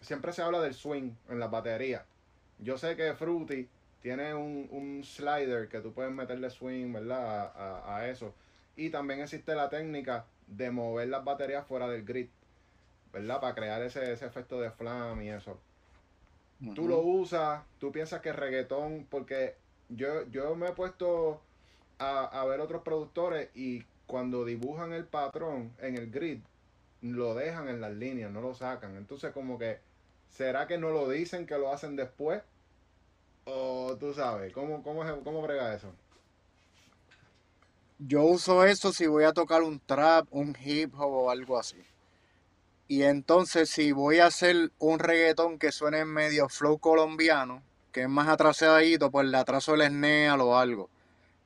siempre 0.00 0.32
se 0.32 0.42
habla 0.42 0.60
del 0.60 0.74
swing 0.74 1.12
en 1.28 1.38
la 1.40 1.48
batería. 1.48 2.06
Yo 2.58 2.78
sé 2.78 2.96
que 2.96 3.14
Fruity 3.14 3.68
tiene 4.00 4.34
un, 4.34 4.68
un 4.70 5.04
slider 5.04 5.68
que 5.68 5.80
tú 5.80 5.94
puedes 5.94 6.12
meterle 6.12 6.50
swing, 6.50 6.92
¿verdad? 6.92 7.52
A, 7.56 7.78
a- 7.96 7.98
a 7.98 8.08
eso. 8.10 8.34
Y 8.76 8.90
también 8.90 9.20
existe 9.20 9.54
la 9.54 9.68
técnica 9.70 10.26
de 10.46 10.70
mover 10.72 11.08
las 11.08 11.24
baterías 11.24 11.66
fuera 11.66 11.88
del 11.88 12.04
grid, 12.04 12.30
¿verdad? 13.12 13.40
Para 13.40 13.54
crear 13.54 13.82
ese, 13.82 14.12
ese 14.12 14.26
efecto 14.26 14.60
de 14.60 14.70
flam 14.72 15.22
y 15.22 15.30
eso. 15.30 15.60
Tú 16.72 16.88
lo 16.88 17.00
usas, 17.02 17.66
tú 17.78 17.92
piensas 17.92 18.20
que 18.20 18.32
reggaetón, 18.32 19.06
porque 19.08 19.54
yo, 19.88 20.26
yo 20.30 20.56
me 20.56 20.68
he 20.68 20.72
puesto 20.72 21.46
a, 21.98 22.24
a 22.40 22.44
ver 22.46 22.60
otros 22.60 22.82
productores 22.82 23.50
y 23.54 23.93
cuando 24.06 24.44
dibujan 24.44 24.92
el 24.92 25.04
patrón 25.04 25.72
en 25.80 25.96
el 25.96 26.10
grid, 26.10 26.40
lo 27.00 27.34
dejan 27.34 27.68
en 27.68 27.80
las 27.80 27.92
líneas, 27.92 28.30
no 28.30 28.40
lo 28.40 28.54
sacan. 28.54 28.96
Entonces 28.96 29.32
como 29.32 29.58
que, 29.58 29.78
¿será 30.30 30.66
que 30.66 30.78
no 30.78 30.90
lo 30.90 31.08
dicen 31.08 31.46
que 31.46 31.58
lo 31.58 31.72
hacen 31.72 31.96
después? 31.96 32.42
O 33.44 33.96
tú 33.98 34.14
sabes, 34.14 34.52
¿cómo, 34.52 34.82
cómo, 34.82 35.02
cómo 35.22 35.42
brega 35.42 35.74
eso? 35.74 35.92
Yo 37.98 38.24
uso 38.24 38.64
eso 38.64 38.92
si 38.92 39.06
voy 39.06 39.24
a 39.24 39.32
tocar 39.32 39.62
un 39.62 39.80
trap, 39.80 40.26
un 40.30 40.56
hip 40.64 40.94
hop 40.94 41.12
o 41.12 41.30
algo 41.30 41.58
así. 41.58 41.82
Y 42.88 43.02
entonces 43.02 43.70
si 43.70 43.92
voy 43.92 44.18
a 44.18 44.26
hacer 44.26 44.72
un 44.78 44.98
reggaetón 44.98 45.58
que 45.58 45.72
suene 45.72 46.04
medio 46.04 46.48
flow 46.48 46.78
colombiano, 46.78 47.62
que 47.92 48.02
es 48.02 48.08
más 48.08 48.28
atrasadito, 48.28 49.10
pues 49.10 49.26
le 49.26 49.36
atraso 49.36 49.74
el 49.74 49.82
SNEAL 49.82 50.40
o 50.40 50.58
algo. 50.58 50.90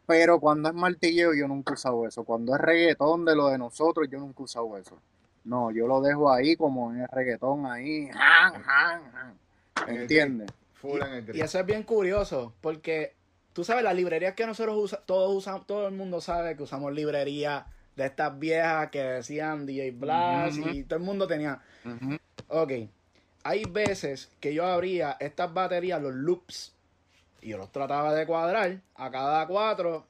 Pero 0.08 0.40
cuando 0.40 0.70
es 0.70 0.74
martilleo, 0.74 1.34
yo 1.34 1.46
nunca 1.46 1.72
he 1.72 1.74
usado 1.74 2.06
eso. 2.08 2.24
Cuando 2.24 2.54
es 2.54 2.60
reggaetón 2.62 3.26
de 3.26 3.36
lo 3.36 3.48
de 3.48 3.58
nosotros, 3.58 4.08
yo 4.10 4.18
nunca 4.18 4.40
he 4.40 4.44
usado 4.44 4.74
eso. 4.78 4.98
No, 5.44 5.70
yo 5.70 5.86
lo 5.86 6.00
dejo 6.00 6.32
ahí 6.32 6.56
como 6.56 6.90
en 6.92 7.02
el 7.02 7.08
reggaetón 7.08 7.66
ahí. 7.66 8.08
jan, 8.08 8.62
jan, 8.62 9.02
jan. 9.12 9.38
¿Entiendes? 9.86 10.50
Full 10.80 11.02
en 11.02 11.12
el 11.12 11.18
Y 11.24 11.26
grip. 11.26 11.44
eso 11.44 11.60
es 11.60 11.66
bien 11.66 11.82
curioso, 11.82 12.54
porque 12.62 13.14
tú 13.52 13.64
sabes, 13.64 13.84
las 13.84 13.94
librerías 13.94 14.32
que 14.34 14.46
nosotros 14.46 14.76
usamos, 14.78 15.04
todos 15.06 15.36
usamos, 15.36 15.66
todo 15.66 15.86
el 15.86 15.94
mundo 15.94 16.22
sabe 16.22 16.56
que 16.56 16.62
usamos 16.62 16.90
librerías 16.92 17.64
de 17.94 18.06
estas 18.06 18.38
viejas 18.38 18.90
que 18.90 19.02
decían 19.02 19.66
DJ 19.66 19.90
Blast 19.90 20.58
Ujú. 20.58 20.68
y 20.70 20.84
todo 20.84 20.98
el 21.00 21.04
mundo 21.04 21.26
tenía. 21.26 21.60
Ujú. 21.84 22.16
Ok, 22.48 22.72
hay 23.44 23.64
veces 23.66 24.30
que 24.40 24.54
yo 24.54 24.64
abría 24.64 25.16
estas 25.20 25.52
baterías, 25.52 26.00
los 26.00 26.14
loops, 26.14 26.72
y 27.40 27.50
yo 27.50 27.58
los 27.58 27.70
trataba 27.72 28.14
de 28.14 28.26
cuadrar 28.26 28.80
a 28.94 29.10
cada 29.10 29.46
cuatro. 29.46 30.04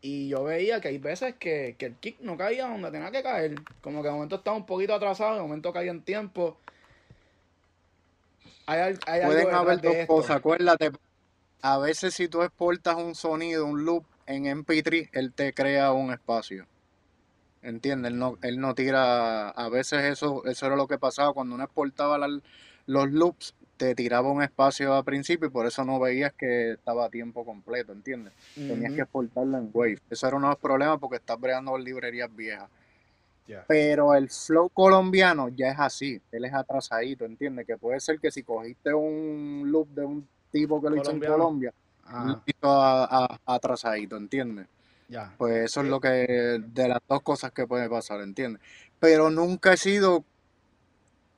Y 0.00 0.28
yo 0.28 0.44
veía 0.44 0.80
que 0.80 0.88
hay 0.88 0.98
veces 0.98 1.34
que, 1.36 1.74
que 1.78 1.86
el 1.86 1.94
kick 1.96 2.20
no 2.20 2.36
caía 2.36 2.68
donde 2.68 2.90
tenía 2.90 3.10
que 3.10 3.22
caer. 3.22 3.56
Como 3.80 4.02
que 4.02 4.08
de 4.08 4.14
momento 4.14 4.36
estaba 4.36 4.56
un 4.56 4.66
poquito 4.66 4.94
atrasado, 4.94 5.34
de 5.34 5.40
momento 5.42 5.72
caía 5.72 5.90
en 5.90 6.02
tiempo. 6.02 6.58
Hay, 8.66 8.94
Pueden 9.22 9.54
haber 9.54 9.80
dos 9.80 9.94
cosas, 10.06 10.36
acuérdate. 10.36 10.90
A 11.62 11.78
veces 11.78 12.14
si 12.14 12.28
tú 12.28 12.42
exportas 12.42 12.96
un 12.96 13.14
sonido, 13.14 13.64
un 13.66 13.84
loop 13.84 14.04
en 14.26 14.44
MP3, 14.46 15.08
él 15.12 15.32
te 15.32 15.52
crea 15.52 15.92
un 15.92 16.12
espacio. 16.12 16.66
¿Entiendes? 17.62 18.12
Él 18.12 18.18
no, 18.18 18.38
él 18.42 18.60
no 18.60 18.74
tira, 18.74 19.48
a 19.48 19.68
veces 19.68 20.04
eso, 20.04 20.44
eso 20.44 20.66
era 20.66 20.76
lo 20.76 20.86
que 20.86 20.98
pasaba 20.98 21.32
cuando 21.32 21.54
uno 21.54 21.64
exportaba 21.64 22.18
la- 22.18 22.40
los 22.86 23.10
loops, 23.10 23.54
te 23.76 23.94
tiraba 23.94 24.30
un 24.30 24.42
espacio 24.42 24.94
al 24.94 25.04
principio 25.04 25.48
y 25.48 25.50
por 25.50 25.66
eso 25.66 25.84
no 25.84 25.98
veías 26.00 26.32
que 26.32 26.72
estaba 26.72 27.06
a 27.06 27.10
tiempo 27.10 27.44
completo, 27.44 27.92
¿entiendes? 27.92 28.32
Tenías 28.54 28.92
que 28.92 29.02
exportarlo 29.02 29.58
en 29.58 29.70
Wave. 29.72 29.98
Eso 30.10 30.26
era 30.26 30.36
uno 30.36 30.46
de 30.48 30.52
los 30.52 30.58
problemas 30.60 30.98
porque 30.98 31.16
estás 31.16 31.38
bregando 31.38 31.72
con 31.72 31.84
librerías 31.84 32.34
viejas. 32.34 32.68
Ya. 33.46 33.64
Pero 33.68 34.14
el 34.14 34.28
flow 34.28 34.68
colombiano 34.70 35.48
ya 35.50 35.70
es 35.70 35.78
así, 35.78 36.20
él 36.32 36.44
es 36.46 36.52
atrasadito, 36.54 37.24
¿entiendes? 37.24 37.66
Que 37.66 37.76
puede 37.76 38.00
ser 38.00 38.18
que 38.18 38.30
si 38.30 38.42
cogiste 38.42 38.92
un 38.92 39.62
loop 39.70 39.88
de 39.90 40.04
un 40.04 40.28
tipo 40.50 40.80
que 40.82 40.90
lo 40.90 40.96
hizo 41.00 41.10
en. 41.12 41.20
Colombia, 41.20 41.72
Ajá, 42.04 42.24
lo 42.24 42.42
hizo 42.44 42.68
a- 42.68 43.04
a- 43.04 43.40
atrasadito, 43.54 44.16
¿entiendes? 44.16 44.66
ya. 45.08 45.32
Pues 45.38 45.66
eso 45.66 45.82
es 45.82 45.86
lo 45.86 46.00
que, 46.00 46.60
de 46.66 46.88
las 46.88 46.98
dos 47.08 47.22
cosas 47.22 47.52
que 47.52 47.66
puede 47.68 47.88
pasar, 47.88 48.20
¿entiendes? 48.20 48.60
Pero 48.98 49.30
nunca 49.30 49.74
he 49.74 49.76
sido 49.76 50.24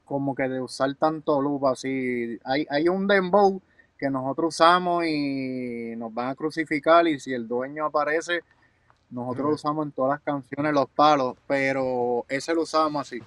como 0.09 0.35
que 0.35 0.49
de 0.49 0.61
usar 0.61 0.95
tanto 0.95 1.41
loop 1.41 1.67
así. 1.67 2.39
Hay, 2.45 2.67
hay 2.71 2.89
un 2.89 3.07
dembow 3.07 3.61
que 3.99 4.09
nosotros 4.09 4.55
usamos 4.55 5.05
y 5.05 5.95
nos 5.97 6.13
van 6.15 6.29
a 6.31 6.35
crucificar 6.35 7.07
y 7.07 7.21
si 7.21 7.35
el 7.35 7.47
dueño 7.47 7.85
aparece, 7.85 8.41
nosotros 9.11 9.49
lo 9.49 9.55
usamos 9.55 9.87
en 9.87 9.93
todas 9.93 10.17
las 10.17 10.23
canciones, 10.23 10.73
los 10.73 10.89
palos, 10.89 11.37
pero 11.47 12.25
ese 12.29 12.55
lo 12.55 12.63
usamos 12.63 13.07
así. 13.07 13.21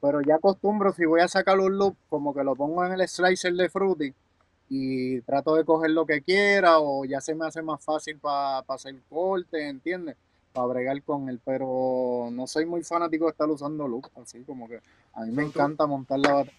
Pero 0.00 0.20
ya 0.22 0.36
acostumbro, 0.36 0.92
si 0.92 1.04
voy 1.04 1.20
a 1.20 1.28
sacar 1.28 1.58
un 1.60 1.76
loop, 1.76 1.96
como 2.08 2.34
que 2.34 2.42
lo 2.42 2.56
pongo 2.56 2.84
en 2.84 2.92
el 2.92 3.06
slicer 3.06 3.52
de 3.52 3.68
Fruity 3.68 4.14
y 4.68 5.20
trato 5.20 5.54
de 5.54 5.64
coger 5.64 5.90
lo 5.90 6.06
que 6.06 6.22
quiera 6.22 6.78
o 6.78 7.04
ya 7.04 7.20
se 7.20 7.34
me 7.34 7.46
hace 7.46 7.60
más 7.60 7.84
fácil 7.84 8.18
para 8.18 8.60
hacer 8.68 8.94
corte, 9.10 9.68
¿entiendes? 9.68 10.16
Para 10.52 10.66
bregar 10.66 11.02
con 11.02 11.28
él, 11.28 11.40
pero 11.44 12.28
no 12.30 12.46
soy 12.46 12.66
muy 12.66 12.82
fanático 12.82 13.24
de 13.24 13.30
estar 13.30 13.48
usando 13.48 13.88
loop, 13.88 14.06
así 14.20 14.42
como 14.44 14.68
que 14.68 14.80
a 15.14 15.20
mí 15.22 15.32
me 15.32 15.42
tú- 15.44 15.48
encanta 15.48 15.86
montar 15.86 16.18
la 16.18 16.32
batería. 16.34 16.58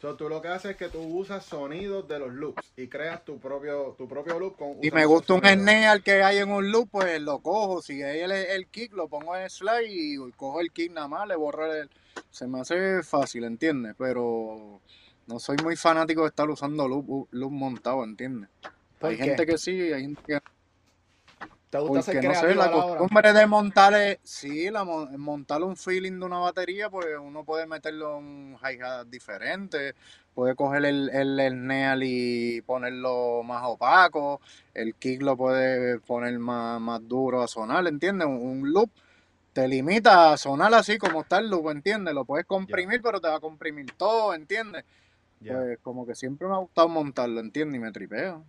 So, 0.00 0.16
tú 0.16 0.28
lo 0.28 0.42
que 0.42 0.48
haces 0.48 0.72
es 0.72 0.76
que 0.76 0.88
tú 0.90 1.00
usas 1.00 1.46
sonidos 1.46 2.06
de 2.06 2.18
los 2.18 2.30
loops 2.30 2.72
y 2.76 2.88
creas 2.88 3.24
tu 3.24 3.38
propio, 3.38 3.94
tu 3.96 4.06
propio 4.06 4.38
loop 4.38 4.56
con 4.58 4.76
Si 4.82 4.90
me 4.90 5.06
gusta 5.06 5.32
un 5.32 5.40
snare 5.40 6.02
que 6.02 6.22
hay 6.22 6.38
en 6.38 6.50
un 6.50 6.70
loop, 6.70 6.90
pues 6.90 7.20
lo 7.22 7.38
cojo. 7.38 7.80
Si 7.80 8.02
hay 8.02 8.20
el, 8.20 8.30
el 8.32 8.66
kick, 8.66 8.92
lo 8.92 9.08
pongo 9.08 9.34
en 9.34 9.48
slide 9.48 9.86
y 9.88 10.16
cojo 10.32 10.60
el 10.60 10.70
kick 10.72 10.92
nada 10.92 11.08
más, 11.08 11.26
le 11.26 11.36
borro 11.36 11.72
el... 11.72 11.88
Se 12.30 12.46
me 12.46 12.60
hace 12.60 13.02
fácil, 13.02 13.44
¿entiendes? 13.44 13.94
Pero 13.96 14.78
no 15.26 15.38
soy 15.38 15.56
muy 15.62 15.74
fanático 15.74 16.20
de 16.22 16.28
estar 16.28 16.50
usando 16.50 16.86
loop, 16.86 17.28
loop 17.30 17.52
montado, 17.52 18.04
¿entiendes? 18.04 18.50
¿Por 18.98 19.08
Hay 19.10 19.16
qué? 19.16 19.24
gente 19.24 19.46
que 19.46 19.56
sí, 19.56 19.80
hay 19.92 20.02
gente 20.02 20.20
que 20.26 20.38
¿Te 21.74 21.80
gusta 21.80 22.02
ser 22.02 22.14
Porque 22.14 22.28
no 22.28 22.34
sé, 22.36 22.54
la 22.54 22.70
costumbre 22.70 23.32
de 23.32 23.46
montar, 23.48 23.94
sí, 24.22 24.70
la, 24.70 24.84
mon- 24.84 25.20
montar 25.20 25.60
un 25.64 25.76
feeling 25.76 26.20
de 26.20 26.24
una 26.24 26.38
batería, 26.38 26.88
pues 26.88 27.08
uno 27.20 27.42
puede 27.42 27.66
meterlo 27.66 28.18
en 28.18 28.24
un 28.24 28.56
hi-hat 28.62 29.08
diferente, 29.08 29.96
puede 30.36 30.54
coger 30.54 30.84
el, 30.84 31.10
el, 31.12 31.40
el 31.40 31.52
snare 31.52 31.98
y 32.06 32.60
ponerlo 32.60 33.42
más 33.42 33.64
opaco, 33.64 34.40
el 34.72 34.94
kick 34.94 35.20
lo 35.22 35.36
puede 35.36 35.98
poner 35.98 36.38
más, 36.38 36.80
más 36.80 37.00
duro 37.08 37.42
a 37.42 37.48
sonar, 37.48 37.84
¿entiendes? 37.88 38.28
Un, 38.28 38.36
un 38.36 38.72
loop 38.72 38.90
te 39.52 39.66
limita 39.66 40.32
a 40.32 40.36
sonar 40.36 40.72
así 40.74 40.96
como 40.96 41.22
está 41.22 41.38
el 41.38 41.50
loop, 41.50 41.70
¿entiendes? 41.70 42.14
Lo 42.14 42.24
puedes 42.24 42.46
comprimir, 42.46 43.02
pero 43.02 43.20
te 43.20 43.26
va 43.26 43.38
a 43.38 43.40
comprimir 43.40 43.90
todo, 43.96 44.32
¿entiendes? 44.32 44.84
Pues 45.44 45.76
como 45.82 46.06
que 46.06 46.14
siempre 46.14 46.46
me 46.46 46.54
ha 46.54 46.58
gustado 46.58 46.88
montarlo, 46.88 47.40
¿entiendes? 47.40 47.78
Y 47.80 47.82
me 47.82 47.90
tripeo. 47.90 48.44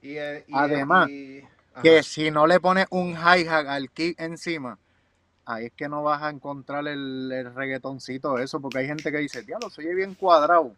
Y, 0.00 0.16
eh, 0.16 0.44
y, 0.46 0.52
Además, 0.52 1.08
y-. 1.10 1.44
que 1.82 2.02
si 2.02 2.30
no 2.30 2.46
le 2.46 2.60
pones 2.60 2.86
un 2.90 3.14
hi-hat 3.14 3.66
al 3.66 3.90
kick 3.90 4.20
encima, 4.20 4.78
ahí 5.44 5.66
es 5.66 5.72
que 5.72 5.88
no 5.88 6.02
vas 6.02 6.22
a 6.22 6.30
encontrar 6.30 6.86
el, 6.88 7.30
el 7.32 7.54
reggaetoncito 7.54 8.38
eso, 8.38 8.60
porque 8.60 8.78
hay 8.78 8.86
gente 8.86 9.10
que 9.10 9.18
dice, 9.18 9.42
diablo, 9.42 9.70
soy 9.70 9.94
bien 9.94 10.14
cuadrado. 10.14 10.72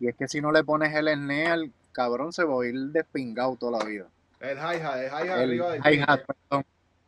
Y 0.00 0.08
es 0.08 0.16
que 0.16 0.28
si 0.28 0.40
no 0.40 0.52
le 0.52 0.64
pones 0.64 0.94
el 0.94 1.08
snare, 1.08 1.46
al 1.48 1.72
cabrón 1.92 2.32
se 2.32 2.44
va 2.44 2.62
a 2.62 2.66
ir 2.66 2.74
despingado 2.92 3.56
toda 3.56 3.78
la 3.80 3.84
vida. 3.84 4.06
El 4.40 4.56
hi-hat, 4.56 4.96
el 4.98 5.06
hi-hat 5.10 5.38
arriba 5.38 5.70
del 5.72 5.80
hi-hat, 5.84 6.20
perdón. 6.24 6.64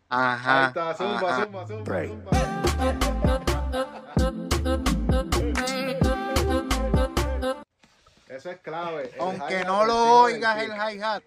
Ahí 0.09 0.35
Ajá. 0.35 0.66
está, 0.68 0.94
zumba, 0.94 1.31
ajá. 1.31 1.44
zumba, 1.44 1.66
zumba, 1.66 1.85
Break. 1.85 2.09
zumba. 2.11 3.40
Eso 8.29 8.50
es 8.50 8.59
clave. 8.61 9.11
el 9.14 9.20
Aunque 9.20 9.64
no 9.64 9.85
lo 9.85 10.20
oigas 10.22 10.62
el 10.62 10.70
hi-hat, 10.70 11.22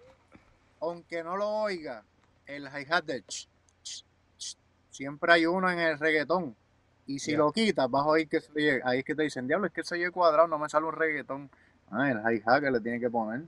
aunque 0.90 1.22
no 1.22 1.36
lo 1.36 1.48
oigas, 1.48 2.04
el 2.46 2.64
hi-hat 2.66 3.04
de 3.04 3.22
ch, 3.22 3.48
ch, 3.82 4.04
ch, 4.38 4.56
siempre 4.90 5.32
hay 5.32 5.46
uno 5.46 5.70
en 5.70 5.78
el 5.78 5.98
reggaetón. 5.98 6.54
Y 7.06 7.18
si 7.18 7.32
lo 7.36 7.52
quitas, 7.52 7.90
vas 7.90 8.02
a 8.02 8.08
oír 8.08 8.28
que 8.28 8.40
se 8.40 8.50
oye- 8.52 8.80
ahí 8.84 9.00
es 9.00 9.04
que 9.04 9.14
te 9.14 9.22
dicen, 9.24 9.46
diablo, 9.46 9.66
es 9.66 9.72
que 9.72 9.82
se 9.84 9.94
oye 9.94 10.10
cuadrado, 10.10 10.48
no 10.48 10.58
me 10.58 10.68
sale 10.68 10.86
un 10.86 10.92
reggaetón. 10.94 11.50
Ah, 11.90 12.10
el 12.10 12.18
hi-hat 12.18 12.62
que 12.62 12.70
le 12.70 12.80
tiene 12.80 12.98
que 12.98 13.10
poner. 13.10 13.42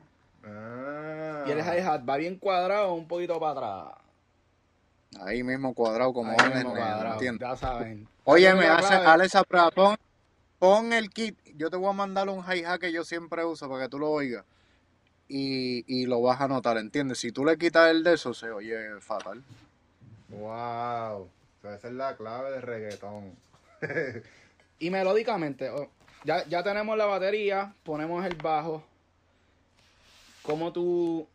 Ah. 0.44 1.44
Y 1.46 1.50
el 1.52 1.58
hi-hat 1.58 2.08
va 2.08 2.16
bien 2.18 2.38
cuadrado 2.38 2.88
o 2.90 2.94
un 2.94 3.08
poquito 3.08 3.40
para 3.40 3.52
atrás. 3.52 3.98
Ahí 5.20 5.42
mismo 5.42 5.72
cuadrado 5.72 6.12
como 6.12 6.30
Ahí 6.30 6.36
va 6.38 6.44
en 6.46 6.52
el 6.52 6.58
mismo 6.58 6.74
cuadrado, 6.74 7.20
ya 7.38 7.56
saben. 7.56 8.08
Oye, 8.24 8.54
me 8.54 8.66
hace, 8.66 9.24
esa 9.24 9.42
prueba, 9.44 9.70
pon, 9.70 9.96
pon 10.58 10.92
el 10.92 11.08
kit, 11.10 11.38
yo 11.56 11.70
te 11.70 11.76
voy 11.76 11.88
a 11.88 11.92
mandar 11.94 12.28
un 12.28 12.44
hi-hat 12.44 12.80
que 12.80 12.92
yo 12.92 13.04
siempre 13.04 13.44
uso 13.44 13.68
para 13.68 13.84
que 13.84 13.88
tú 13.88 13.98
lo 13.98 14.10
oigas. 14.10 14.44
Y, 15.28 15.84
y 15.92 16.06
lo 16.06 16.22
vas 16.22 16.40
a 16.40 16.48
notar, 16.48 16.78
¿entiendes? 16.78 17.18
Si 17.18 17.32
tú 17.32 17.44
le 17.44 17.58
quitas 17.58 17.90
el 17.90 18.04
de 18.04 18.14
eso, 18.14 18.32
se 18.32 18.50
oye 18.50 19.00
fatal. 19.00 19.42
Wow. 20.28 21.28
Esa 21.62 21.88
es 21.88 21.94
la 21.94 22.16
clave 22.16 22.52
del 22.52 22.62
reggaetón. 22.62 23.32
Y 24.78 24.90
melódicamente, 24.90 25.70
oh, 25.70 25.88
ya, 26.24 26.46
ya 26.48 26.62
tenemos 26.62 26.98
la 26.98 27.06
batería, 27.06 27.72
ponemos 27.82 28.26
el 28.26 28.34
bajo. 28.34 28.84
¿Cómo 30.42 30.70
tú... 30.70 31.26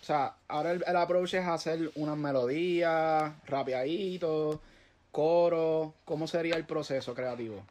O 0.00 0.04
sea, 0.04 0.36
ahora 0.46 0.70
el, 0.70 0.84
el 0.86 0.96
approach 0.96 1.34
es 1.34 1.44
hacer 1.44 1.90
unas 1.96 2.16
melodías, 2.16 3.32
rapeaditos, 3.46 4.60
coro. 5.10 5.94
¿Cómo 6.04 6.28
sería 6.28 6.54
el 6.54 6.66
proceso 6.66 7.14
creativo? 7.14 7.64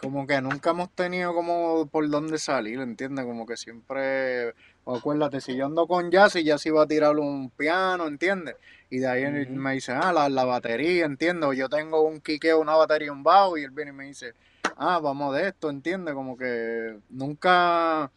Como 0.00 0.26
que 0.26 0.40
nunca 0.40 0.70
hemos 0.70 0.90
tenido 0.92 1.34
como 1.34 1.86
por 1.86 2.08
dónde 2.08 2.38
salir, 2.38 2.80
¿entiendes? 2.80 3.26
Como 3.26 3.44
que 3.44 3.58
siempre, 3.58 4.54
acuérdate, 4.86 5.42
si 5.42 5.54
yo 5.54 5.66
ando 5.66 5.86
con 5.86 6.10
Jazz 6.10 6.36
y 6.36 6.44
Jazz 6.44 6.64
iba 6.64 6.82
a 6.82 6.86
tirar 6.86 7.18
un 7.18 7.50
piano, 7.50 8.06
¿entiendes? 8.06 8.56
Y 8.88 8.98
de 9.00 9.06
ahí 9.08 9.24
Ujú. 9.26 9.52
me 9.52 9.74
dice, 9.74 9.92
ah, 9.92 10.10
la, 10.10 10.30
la 10.30 10.46
batería, 10.46 11.04
¿entiendes? 11.04 11.50
Yo 11.58 11.68
tengo 11.68 12.00
un 12.02 12.22
quiqueo, 12.22 12.60
una 12.60 12.76
batería 12.76 13.12
un 13.12 13.22
bajo 13.22 13.58
y 13.58 13.64
él 13.64 13.72
viene 13.72 13.90
y 13.90 13.94
me 13.94 14.04
dice, 14.06 14.32
ah, 14.78 14.98
vamos 15.00 15.34
de 15.36 15.48
esto, 15.48 15.68
¿entiendes? 15.68 16.14
Como 16.14 16.34
que 16.34 16.98
nunca, 17.10 18.10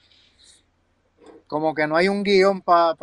como 1.47 1.75
que 1.75 1.85
no 1.85 1.97
hay 1.97 2.07
un 2.07 2.23
guion 2.23 2.61
para 2.61 2.95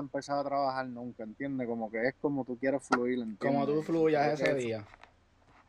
empezar 0.00 0.36
a 0.40 0.44
trabajar 0.44 0.84
nunca, 0.88 1.22
¿entiendes? 1.22 1.68
Como 1.68 1.88
que 1.88 2.08
es 2.08 2.14
como 2.20 2.44
tú 2.44 2.58
quieres 2.58 2.82
fluir, 2.82 3.20
¿entiendes? 3.20 3.38
Como 3.38 3.66
tú 3.66 3.82
fluyas 3.84 4.22
Como 4.22 4.34
ese 4.34 4.54
día. 4.56 4.84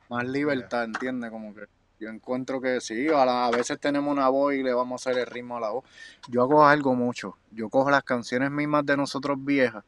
más 0.10 0.26
libertad, 0.28 0.86
¿entiendes? 0.86 1.30
Como 1.30 1.54
que 1.54 1.66
yo 2.02 2.10
encuentro 2.10 2.60
que 2.60 2.82
sí, 2.82 3.10
a, 3.10 3.24
la- 3.26 3.46
a 3.46 3.52
veces 3.52 3.80
tenemos 3.80 4.12
una 4.12 4.28
voz 4.28 4.56
y 4.56 4.64
le 4.64 4.74
vamos 4.74 5.06
a 5.06 5.12
hacer 5.12 5.22
el 5.22 5.28
ritmo 5.28 5.58
a 5.58 5.60
la 5.60 5.70
voz. 5.70 5.86
Yo 6.28 6.42
hago 6.42 6.66
algo 6.66 6.96
mucho. 6.96 7.38
Yo 7.52 7.70
cojo 7.70 7.92
las 7.92 8.02
canciones 8.04 8.50
mismas 8.50 8.84
de 8.88 8.98
nosotros 8.98 9.38
viejas 9.40 9.84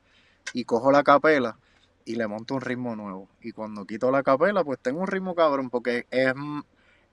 y 0.54 0.64
cojo 0.64 0.92
la 0.92 1.02
capela 1.02 1.58
y 2.06 2.16
le 2.16 2.28
monto 2.28 2.54
un 2.54 2.62
ritmo 2.62 2.96
nuevo. 2.96 3.28
Y 3.42 3.52
cuando 3.52 3.84
quito 3.86 4.12
la 4.12 4.22
capela, 4.22 4.64
pues 4.64 4.78
tengo 4.80 5.00
un 5.02 5.08
ritmo 5.08 5.34
cabrón, 5.34 5.72
porque 5.72 6.06
es, 6.12 6.34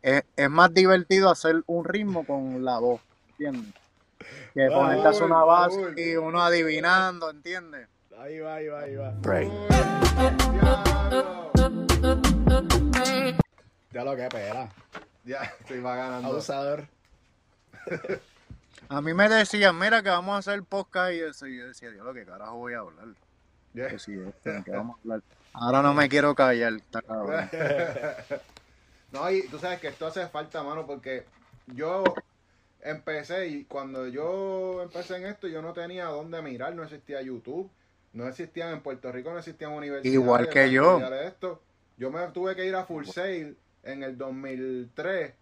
es, 0.02 0.22
es 0.36 0.50
más 0.50 0.74
divertido 0.74 1.30
hacer 1.30 1.62
un 1.66 1.86
ritmo 1.86 2.26
con 2.26 2.62
la 2.62 2.78
voz, 2.78 3.00
¿entiendes? 3.30 3.72
Que 4.52 4.68
ponerte 4.70 5.08
una 5.24 5.44
base 5.44 5.80
y 5.96 6.16
uno 6.16 6.42
adivinando, 6.42 7.30
¿entiendes? 7.30 7.88
Ahí 8.18 8.38
va, 8.40 8.56
ahí 8.56 8.66
va, 8.68 8.80
ahí 8.80 8.96
va. 8.96 9.14
Diablo. 10.52 11.50
Ya 13.92 14.04
lo 14.04 14.14
que 14.16 14.28
pela. 14.28 14.68
Ya, 15.24 15.42
estoy 15.60 15.80
va 15.80 15.96
ganando. 15.96 16.28
Abusador. 16.28 16.86
A 18.88 19.00
mí 19.00 19.14
me 19.14 19.28
decían, 19.28 19.78
mira 19.78 20.02
que 20.02 20.08
vamos 20.08 20.34
a 20.34 20.38
hacer 20.38 20.62
podcast 20.62 21.12
y 21.12 21.20
eso. 21.20 21.46
Y 21.46 21.58
yo 21.58 21.68
decía, 21.68 21.90
Dios, 21.90 22.06
¿qué 22.14 22.24
carajo 22.24 22.56
voy 22.56 22.74
a 22.74 22.78
hablar? 22.78 23.08
Ya. 23.72 23.88
Que 23.88 23.98
sí, 23.98 24.14
esto, 24.14 24.50
¿en 24.50 24.64
qué 24.64 24.70
vamos 24.72 24.96
a 24.96 25.00
hablar? 25.02 25.22
Ahora 25.52 25.82
no 25.82 25.94
me 25.94 26.08
quiero 26.08 26.34
callar, 26.34 26.74
está 26.74 27.02
cabrón. 27.02 27.48
No, 29.12 29.28
y 29.28 29.42
tú 29.48 29.58
sabes 29.58 29.80
que 29.80 29.88
esto 29.88 30.06
hace 30.06 30.28
falta, 30.28 30.62
mano, 30.62 30.86
porque 30.86 31.24
yo 31.66 32.04
empecé 32.80 33.48
y 33.48 33.64
cuando 33.64 34.06
yo 34.06 34.82
empecé 34.82 35.16
en 35.16 35.26
esto, 35.26 35.48
yo 35.48 35.62
no 35.62 35.72
tenía 35.72 36.04
dónde 36.04 36.40
mirar, 36.42 36.76
no 36.76 36.84
existía 36.84 37.20
YouTube, 37.20 37.68
no 38.12 38.28
existían 38.28 38.72
en 38.72 38.82
Puerto 38.82 39.10
Rico, 39.10 39.32
no 39.32 39.38
existían 39.38 39.72
universidades. 39.72 40.14
Igual 40.14 40.48
que 40.48 40.70
yo. 40.70 40.98
Esto. 40.98 41.60
Yo 41.96 42.12
me 42.12 42.24
tuve 42.28 42.54
que 42.54 42.64
ir 42.64 42.76
a 42.76 42.84
Full 42.84 43.06
Sail 43.06 43.56
en 43.82 44.02
el 44.02 44.16
2003, 44.18 45.32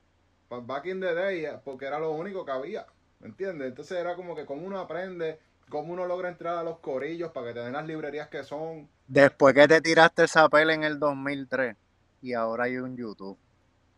pa- 0.48 0.60
back 0.60 0.86
in 0.86 1.00
the 1.00 1.14
day, 1.14 1.46
porque 1.64 1.86
era 1.86 1.98
lo 1.98 2.12
único 2.12 2.44
que 2.44 2.52
había, 2.52 2.86
¿me 3.20 3.28
entiendes? 3.28 3.68
Entonces 3.68 3.98
era 3.98 4.14
como 4.16 4.34
que 4.34 4.46
cómo 4.46 4.66
uno 4.66 4.78
aprende, 4.78 5.38
cómo 5.68 5.92
uno 5.92 6.06
logra 6.06 6.28
entrar 6.28 6.56
a 6.56 6.62
los 6.62 6.78
corillos 6.78 7.32
para 7.32 7.48
que 7.48 7.54
te 7.54 7.60
den 7.60 7.72
las 7.72 7.86
librerías 7.86 8.28
que 8.28 8.44
son. 8.44 8.88
Después 9.06 9.54
que 9.54 9.66
te 9.68 9.80
tiraste 9.80 10.24
esa 10.24 10.48
pela 10.48 10.74
en 10.74 10.84
el 10.84 10.98
2003 10.98 11.76
y 12.22 12.34
ahora 12.34 12.64
hay 12.64 12.76
un 12.78 12.96
YouTube. 12.96 13.38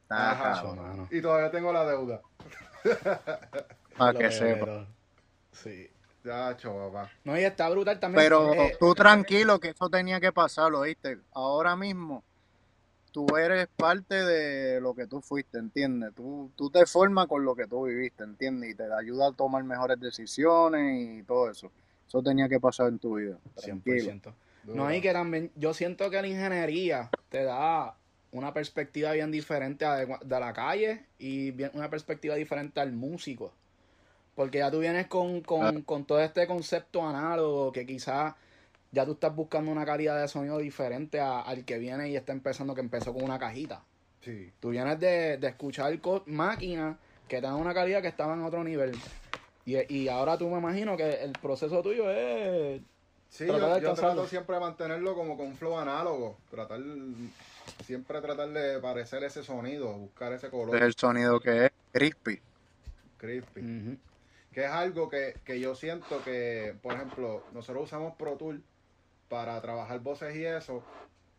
Está 0.03 0.33
Ajá. 0.33 0.63
Cabrón. 0.63 1.09
Y 1.11 1.21
todavía 1.21 1.51
tengo 1.51 1.73
la 1.73 1.85
deuda. 1.85 2.21
para 3.97 4.19
que 4.19 4.31
sepa. 4.31 4.87
Sí. 5.53 5.91
Ya, 6.23 6.55
papá. 6.63 7.11
No, 7.25 7.39
y 7.39 7.45
está 7.45 7.69
brutal 7.71 7.99
también. 7.99 8.23
Pero 8.25 8.53
eh, 8.53 8.77
tú 8.79 8.95
tranquilo 8.95 9.59
que 9.59 9.69
eso 9.71 9.89
tenía 9.89 10.21
que 10.21 10.33
pasar, 10.33 10.71
¿lo 10.71 10.81
¿oíste? 10.81 11.19
Ahora 11.33 11.77
mismo 11.77 12.25
tú 13.13 13.27
eres 13.37 13.69
parte 13.77 14.15
de 14.15 14.81
lo 14.81 14.95
que 14.95 15.07
tú 15.07 15.21
fuiste, 15.21 15.59
¿entiendes? 15.59 16.15
Tú, 16.15 16.51
tú 16.57 16.71
te 16.71 16.87
formas 16.87 17.27
con 17.27 17.45
lo 17.45 17.55
que 17.55 17.67
tú 17.67 17.85
viviste, 17.85 18.25
¿entiendes? 18.25 18.71
Y 18.71 18.75
te 18.75 18.85
ayuda 18.93 19.29
a 19.29 19.33
tomar 19.33 19.65
mejores 19.65 20.01
decisiones 20.01 21.21
y 21.21 21.23
todo 21.23 21.51
eso. 21.51 21.71
Eso 22.07 22.23
tenía 22.23 22.49
que 22.49 22.59
pasar 22.59 22.89
en 22.89 22.99
tu 22.99 23.17
vida. 23.17 23.39
Tranquilo. 23.55 24.13
100%. 24.13 24.35
No, 24.65 24.93
y 24.93 25.01
que 25.01 25.13
también 25.13 25.51
yo 25.57 25.75
siento 25.75 26.11
que 26.11 26.21
la 26.21 26.29
ingeniería 26.29 27.11
te 27.29 27.45
da 27.45 27.97
una 28.33 28.53
perspectiva 28.53 29.13
bien 29.13 29.31
diferente 29.31 29.85
a 29.85 29.97
de, 29.97 30.41
la 30.41 30.53
calle 30.53 31.07
y 31.19 31.51
bien, 31.51 31.71
una 31.75 31.91
perspectiva 31.91 32.35
diferente 32.35 32.81
al 32.81 32.93
músico. 32.93 33.53
Porque 34.35 34.59
ya 34.59 34.71
tú 34.71 34.79
vienes 34.81 35.07
con, 35.07 35.41
con, 35.41 35.83
con 35.83 36.05
todo 36.05 36.21
este 36.21 36.47
concepto 36.47 37.07
análogo 37.07 37.73
que 37.73 37.85
quizás 37.85 38.35
ya 38.93 39.05
tú 39.07 39.13
estás 39.13 39.35
buscando 39.35 39.71
una 39.71 39.85
calidad 39.85 40.21
de 40.21 40.29
sonido 40.29 40.59
diferente 40.59 41.21
a- 41.21 41.41
al 41.41 41.65
que 41.65 41.79
viene 41.79 42.09
y 42.11 42.17
está 42.17 42.33
empezando, 42.33 42.75
que 42.75 42.81
empezó 42.81 43.13
con 43.13 43.23
una 43.25 43.39
cajita. 43.39 43.83
Sí. 44.21 44.53
Tú 44.61 44.71
vienes 44.71 44.99
de, 45.01 45.39
de 45.39 45.49
escuchar 45.49 45.99
máquinas 46.27 46.97
que 47.29 47.37
te 47.37 47.43
dan 47.43 47.55
una 47.55 47.73
calidad 47.73 48.03
que 48.03 48.09
estaba 48.09 48.35
en 48.35 48.43
otro 48.43 48.63
nivel. 48.65 48.93
Y, 49.65 49.77
y 49.95 50.09
ahora 50.09 50.37
tú 50.37 50.49
me 50.49 50.59
imagino 50.59 50.97
que 50.97 51.23
el 51.23 51.33
proceso 51.33 51.83
tuyo 51.83 52.11
es 52.11 52.81
Sí, 53.29 53.47
yo, 53.47 53.79
yo 53.79 53.95
trato 53.95 54.27
siempre 54.27 54.57
de 54.57 54.61
mantenerlo 54.61 55.15
como 55.15 55.37
con 55.37 55.47
un 55.47 55.55
flow 55.57 55.79
análogo. 55.79 56.37
Tratar, 56.51 56.81
siempre 57.85 58.21
tratar 58.21 58.49
de 58.49 58.81
parecer 58.81 59.23
ese 59.23 59.43
sonido, 59.45 59.93
buscar 59.95 60.33
ese 60.33 60.49
color 60.51 60.75
Es 60.77 60.83
el 60.83 60.95
sonido 60.97 61.39
que 61.39 61.67
es 61.67 61.71
crispy. 61.93 62.41
crispy. 63.19 63.99
Que 64.53 64.65
es 64.65 64.71
algo 64.71 65.09
que, 65.09 65.35
que 65.45 65.61
yo 65.61 65.77
siento 65.77 66.23
que, 66.25 66.75
por 66.83 66.95
ejemplo, 66.95 67.45
nosotros 67.55 67.85
usamos 67.85 68.17
Pro 68.17 68.33
Tool 68.37 68.63
para 69.31 69.59
trabajar 69.63 70.01
voces 70.01 70.37
y 70.37 70.45
eso. 70.45 70.83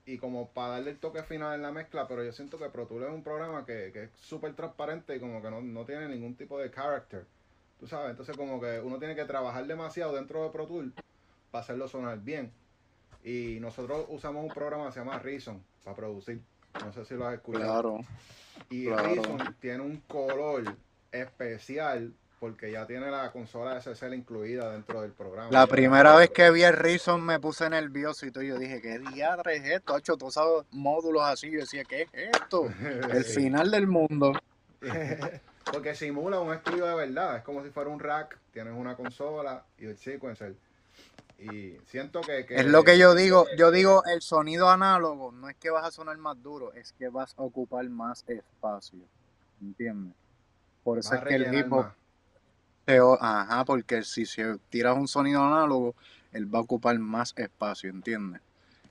Y 0.05 0.17
como 0.17 0.47
para 0.49 0.69
darle 0.69 0.91
el 0.91 0.97
toque 0.97 1.21
final 1.21 1.53
en 1.53 1.61
la 1.61 1.71
mezcla, 1.71 2.07
pero 2.07 2.23
yo 2.23 2.31
siento 2.31 2.57
que 2.57 2.69
Pro 2.69 2.87
Tool 2.87 3.03
es 3.03 3.11
un 3.11 3.21
programa 3.21 3.65
que, 3.65 3.91
que 3.93 4.05
es 4.05 4.09
súper 4.15 4.55
transparente 4.55 5.15
y 5.15 5.19
como 5.19 5.43
que 5.43 5.51
no, 5.51 5.61
no 5.61 5.85
tiene 5.85 6.07
ningún 6.07 6.33
tipo 6.35 6.57
de 6.57 6.71
character. 6.71 7.25
Tú 7.79 7.85
sabes, 7.85 8.11
entonces 8.11 8.35
como 8.35 8.59
que 8.59 8.79
uno 8.79 8.97
tiene 8.97 9.13
que 9.15 9.25
trabajar 9.25 9.67
demasiado 9.67 10.15
dentro 10.15 10.43
de 10.43 10.49
Pro 10.49 10.65
Tool 10.65 10.93
para 11.51 11.63
hacerlo 11.63 11.87
sonar 11.87 12.19
bien. 12.19 12.51
Y 13.23 13.59
nosotros 13.59 14.05
usamos 14.09 14.43
un 14.43 14.49
programa 14.49 14.87
que 14.87 14.93
se 14.93 14.99
llama 14.99 15.19
Reason 15.19 15.61
para 15.83 15.95
producir. 15.95 16.41
No 16.83 16.91
sé 16.93 17.05
si 17.05 17.13
lo 17.13 17.27
has 17.27 17.35
escuchado. 17.35 17.65
Claro. 17.65 17.99
Y 18.69 18.85
Claro. 18.85 19.03
Reason 19.03 19.55
tiene 19.59 19.81
un 19.81 19.97
color 20.07 20.75
especial 21.11 22.13
porque 22.41 22.71
ya 22.71 22.87
tiene 22.87 23.11
la 23.11 23.31
consola 23.31 23.79
SSL 23.79 24.15
incluida 24.15 24.71
dentro 24.71 25.03
del 25.03 25.11
programa. 25.11 25.51
La 25.51 25.67
primera 25.67 26.15
vez 26.15 26.31
que 26.31 26.49
vi 26.49 26.63
el 26.63 26.73
Reason 26.73 27.23
me 27.23 27.39
puse 27.39 27.69
nervioso 27.69 28.25
y 28.25 28.31
todo. 28.31 28.43
Yo 28.43 28.57
dije, 28.57 28.81
¿qué 28.81 28.97
diadre 28.97 29.57
es 29.57 29.65
esto? 29.65 29.93
Hacho, 29.93 30.17
todos 30.17 30.35
esos 30.37 30.65
módulos 30.71 31.21
así. 31.21 31.51
Yo 31.51 31.59
decía, 31.59 31.83
¿qué 31.83 32.01
es 32.01 32.09
esto? 32.33 32.65
El 33.11 33.23
final 33.25 33.69
del 33.69 33.85
mundo. 33.85 34.33
Porque 35.71 35.93
simula 35.93 36.39
un 36.39 36.51
estudio 36.51 36.87
de 36.87 36.95
verdad. 36.95 37.37
Es 37.37 37.43
como 37.43 37.63
si 37.63 37.69
fuera 37.69 37.91
un 37.91 37.99
rack. 37.99 38.39
Tienes 38.51 38.73
una 38.75 38.95
consola 38.95 39.63
y 39.77 39.85
el 39.85 39.95
sequencer. 39.95 40.55
Y 41.37 41.77
siento 41.85 42.21
que, 42.21 42.47
que- 42.47 42.55
Es 42.55 42.65
lo 42.65 42.83
que 42.83 42.97
yo 42.97 43.13
digo. 43.13 43.45
Yo 43.55 43.69
digo, 43.69 44.03
el 44.11 44.23
sonido 44.23 44.67
análogo 44.67 45.31
no 45.31 45.47
es 45.47 45.55
que 45.57 45.69
vas 45.69 45.85
a 45.85 45.91
sonar 45.91 46.17
más 46.17 46.41
duro, 46.41 46.73
es 46.73 46.91
que 46.93 47.07
vas 47.07 47.35
a 47.37 47.43
ocupar 47.43 47.87
más 47.87 48.25
espacio. 48.27 48.97
¿Entiendes? 49.61 50.15
Por 50.83 50.97
eso 50.97 51.13
es 51.13 51.21
que 51.21 51.35
el 51.35 51.53
hip 51.53 51.71
hop 51.71 51.83
más. 51.85 52.00
Se 52.91 53.01
o- 53.01 53.17
Ajá, 53.21 53.65
porque 53.65 54.03
si 54.03 54.25
se 54.25 54.57
tiras 54.69 54.97
un 54.97 55.07
sonido 55.07 55.43
análogo, 55.43 55.95
él 56.33 56.53
va 56.53 56.59
a 56.59 56.61
ocupar 56.61 56.97
más 56.99 57.33
espacio, 57.37 57.89
¿entiendes? 57.89 58.41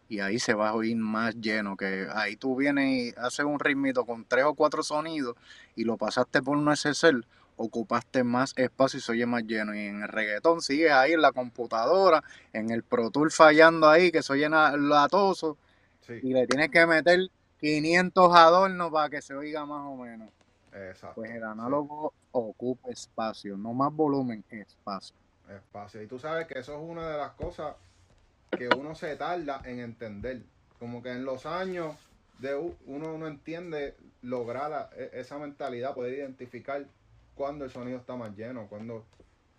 Y 0.09 0.21
ahí 0.21 0.39
se 0.41 0.55
va 0.55 0.71
a 0.71 0.75
oír 0.75 0.97
más 0.97 1.37
lleno, 1.37 1.77
que 1.77 2.09
ahí 2.15 2.37
tú 2.37 2.57
vienes 2.57 3.15
y 3.15 3.21
haces 3.21 3.47
un 3.47 3.61
ritmito 3.61 4.05
con 4.07 4.25
tres 4.25 4.45
o 4.45 4.55
cuatro 4.55 4.83
sonidos 4.83 5.37
y 5.77 5.85
lo 5.85 5.97
pasaste 5.97 6.43
por 6.43 6.57
un 6.57 6.69
SSL, 6.71 7.25
ocupaste 7.57 8.25
más 8.25 8.53
espacio 8.57 8.99
y 8.99 9.03
se 9.03 9.13
oye 9.13 9.27
más 9.27 9.45
lleno. 9.45 9.75
Y 9.75 9.81
en 9.87 10.03
el 10.03 10.09
reggaetón 10.09 10.63
sigues 10.63 10.93
ahí 10.93 11.13
en 11.13 11.23
la 11.23 11.33
computadora, 11.33 12.25
en 12.53 12.71
el 12.71 12.83
Pro 12.83 13.11
Tool 13.11 13.31
fallando 13.31 13.89
ahí, 13.89 14.11
que 14.13 14.23
se 14.23 14.33
oye 14.35 14.49
latoso, 14.51 15.59
Sí, 16.07 16.15
y 16.23 16.33
le 16.35 16.47
tienes 16.47 16.71
que 16.71 16.87
meter 16.87 17.21
500 17.61 18.35
adornos 18.35 18.91
para 18.93 19.11
que 19.11 19.23
se 19.23 19.35
oiga 19.35 19.67
más 19.67 19.83
o 19.87 19.97
menos. 19.97 20.31
Exacto. 20.73 21.15
Pues 21.15 21.31
el 21.31 21.45
análogo 21.45 22.17
ocupa 22.33 22.91
espacio, 22.91 23.57
no 23.57 23.73
más 23.75 23.93
volumen, 23.95 24.45
espacio. 24.49 25.17
Espacio. 25.47 26.03
Y 26.03 26.07
tú 26.09 26.19
sabes 26.19 26.47
que 26.47 26.59
eso 26.59 26.75
es 26.75 26.81
una 26.81 27.11
de 27.11 27.17
las 27.19 27.33
cosas 27.35 27.79
que 28.55 28.71
uno 28.71 28.95
se 28.95 29.17
tarda 29.17 29.63
en 29.65 29.81
entender. 29.81 30.51
Como 30.79 31.03
que 31.03 31.13
en 31.13 31.25
los 31.25 31.47
años 31.47 32.13
de 32.39 32.57
uno 32.57 33.19
no 33.19 33.29
entiende 33.29 33.99
lograr 34.23 34.71
la- 34.71 34.91
e- 34.97 35.11
esa 35.21 35.39
mentalidad, 35.39 35.95
poder 35.95 36.15
identificar 36.15 36.95
cuando 37.35 37.65
el 37.65 37.71
sonido 37.71 37.99
está 37.99 38.17
más 38.17 38.37
lleno, 38.37 38.69
cuando 38.69 39.11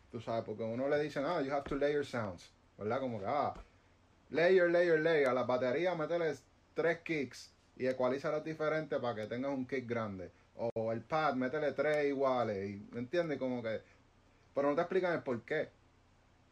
tú 0.09 0.21
sabes, 0.21 0.45
porque 0.45 0.63
uno 0.63 0.89
le 0.89 0.99
dice, 1.03 1.19
ah, 1.21 1.41
you 1.41 1.53
have 1.53 1.65
to 1.67 1.75
layer 1.77 2.05
sounds, 2.05 2.57
¿verdad? 2.77 2.99
Como 3.01 3.19
que, 3.19 3.25
ah, 3.27 3.63
layer, 4.29 4.69
layer, 4.71 4.99
layer, 4.99 5.27
a 5.27 5.33
la 5.33 5.43
batería 5.43 5.95
métele 5.95 6.33
tres 6.73 7.01
kicks 7.03 7.57
y 7.75 7.87
ecualízalos 7.87 8.43
diferentes 8.43 8.99
para 8.99 9.15
que 9.15 9.27
tengas 9.27 9.51
un 9.51 9.67
kick 9.67 9.87
grande. 9.87 10.33
O 10.75 10.91
el 10.91 11.01
pad, 11.01 11.33
métele 11.35 11.71
tres 11.71 12.05
iguales, 12.07 12.69
y, 12.69 12.85
¿me 12.93 12.99
entiendes? 12.99 13.39
Como 13.39 13.63
que, 13.63 13.81
pero 14.53 14.69
no 14.69 14.75
te 14.75 14.81
explican 14.81 15.13
el 15.13 15.23
por 15.23 15.41
qué. 15.41 15.69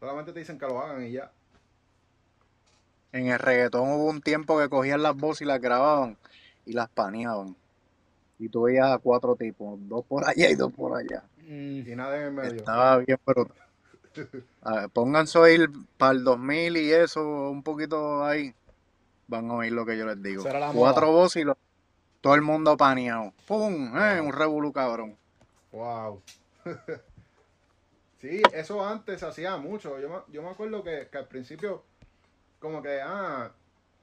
Solamente 0.00 0.32
te 0.32 0.40
dicen 0.40 0.58
que 0.58 0.66
lo 0.66 0.80
hagan 0.80 1.04
y 1.04 1.12
ya. 1.12 1.30
En 3.12 3.28
el 3.28 3.38
reggaetón 3.38 3.88
hubo 3.90 4.06
un 4.08 4.20
tiempo 4.20 4.58
que 4.58 4.68
cogían 4.68 5.02
las 5.02 5.16
voces 5.16 5.42
y 5.42 5.44
las 5.44 5.60
grababan 5.60 6.16
y 6.64 6.72
las 6.72 6.88
paneaban. 6.88 7.56
Y 8.38 8.48
tú 8.48 8.62
veías 8.62 8.90
a 8.90 8.98
cuatro 8.98 9.36
tipos, 9.36 9.78
dos 9.88 10.04
por 10.06 10.26
allá 10.26 10.48
y 10.48 10.54
dos 10.54 10.72
por 10.72 10.96
allá. 10.96 11.22
Mm, 11.38 11.80
Y 11.88 11.94
nada 11.96 12.16
en 12.18 12.22
el 12.26 12.32
medio. 12.32 12.50
Estaba 12.60 12.98
bien, 12.98 13.18
pero 13.24 13.48
a 14.62 14.74
ver, 14.80 14.90
pónganse 14.90 15.38
a 15.38 15.42
oír 15.42 15.70
para 15.98 16.12
el 16.12 16.24
2000 16.24 16.76
y 16.76 16.90
eso, 16.92 17.50
un 17.50 17.62
poquito 17.62 18.24
ahí. 18.24 18.54
Van 19.28 19.50
a 19.50 19.54
oír 19.54 19.72
lo 19.72 19.84
que 19.86 19.96
yo 19.96 20.06
les 20.06 20.20
digo. 20.22 20.42
Cuatro 20.42 21.06
moda. 21.06 21.06
voces 21.06 21.42
y 21.42 21.44
lo- 21.44 21.56
todo 22.20 22.34
el 22.34 22.42
mundo 22.42 22.76
paneado. 22.76 23.32
¡Pum! 23.46 23.96
Eh, 23.96 24.20
un 24.20 24.32
revolú 24.32 24.72
cabrón. 24.72 25.16
Wow. 25.72 26.22
sí, 28.20 28.42
eso 28.52 28.86
antes 28.86 29.20
se 29.20 29.26
hacía 29.26 29.56
mucho. 29.56 29.98
Yo 29.98 30.08
me, 30.08 30.16
yo 30.32 30.42
me 30.42 30.50
acuerdo 30.50 30.82
que, 30.82 31.08
que 31.10 31.18
al 31.18 31.28
principio, 31.28 31.84
como 32.58 32.82
que, 32.82 33.00
ah, 33.02 33.52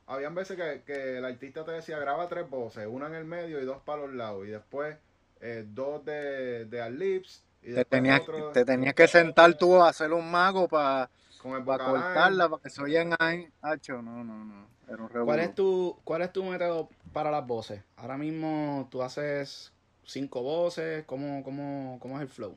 habían 0.08 0.34
veces 0.34 0.58
que, 0.58 0.84
que 0.86 1.18
el 1.18 1.26
artista 1.26 1.64
te 1.64 1.72
decía, 1.72 2.00
graba 2.00 2.28
tres 2.28 2.50
voces, 2.50 2.88
una 2.90 3.08
en 3.08 3.16
el 3.16 3.26
medio 3.26 3.62
y 3.62 3.66
dos 3.66 3.82
para 3.84 4.04
los 4.04 4.14
lados. 4.14 4.48
Y 4.48 4.52
después 4.52 4.98
eh, 5.42 5.66
dos 5.68 6.04
de, 6.06 6.66
de 6.66 6.82
al 6.82 6.98
lips. 6.98 7.44
Y 7.62 7.74
Te 7.74 7.86
tenías, 7.86 8.22
otro 8.22 8.52
te 8.52 8.64
tenías 8.64 8.94
que 8.94 9.08
sentar 9.08 9.56
tú 9.56 9.82
a 9.82 9.90
hacer 9.90 10.14
un 10.14 10.30
mago 10.32 10.68
para 10.68 11.10
vocal 11.44 11.78
cortarla, 11.78 12.50
para 12.50 12.64
que 12.64 12.70
se 12.70 12.82
oyan 12.82 13.14
ahí. 13.20 13.50
Hacho, 13.62 14.02
no, 14.02 14.24
no, 14.24 14.46
no. 14.46 14.77
Era 14.88 15.04
un 15.04 15.10
¿Cuál 15.10 15.40
es 15.40 15.56
tu 15.56 15.96
cuál 16.04 16.22
es 16.22 16.32
tu 16.34 16.44
método 16.44 16.90
para 17.14 17.32
las 17.32 17.46
voces? 17.46 17.82
Ahora 17.98 18.18
mismo 18.18 18.88
tú 18.92 19.02
haces 19.04 19.72
cinco 20.04 20.42
voces, 20.42 21.06
¿cómo, 21.06 21.44
cómo, 21.44 21.98
cómo 22.00 22.16
es 22.18 22.22
el 22.24 22.30
flow? 22.30 22.56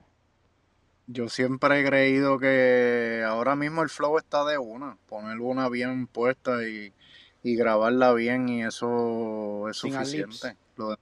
yo 1.06 1.28
siempre 1.28 1.80
he 1.80 1.84
creído 1.84 2.38
que 2.38 3.24
ahora 3.26 3.56
mismo 3.56 3.82
el 3.82 3.88
flow 3.90 4.18
está 4.18 4.44
de 4.44 4.58
una, 4.58 4.96
poner 5.08 5.38
una 5.40 5.68
bien 5.68 6.06
puesta 6.06 6.66
y, 6.66 6.92
y 7.42 7.56
grabarla 7.56 8.12
bien 8.12 8.48
y 8.48 8.64
eso 8.64 9.68
es 9.68 9.76
Sin 9.78 9.92
suficiente. 9.92 10.56
Lo 10.76 10.90
de, 10.90 10.96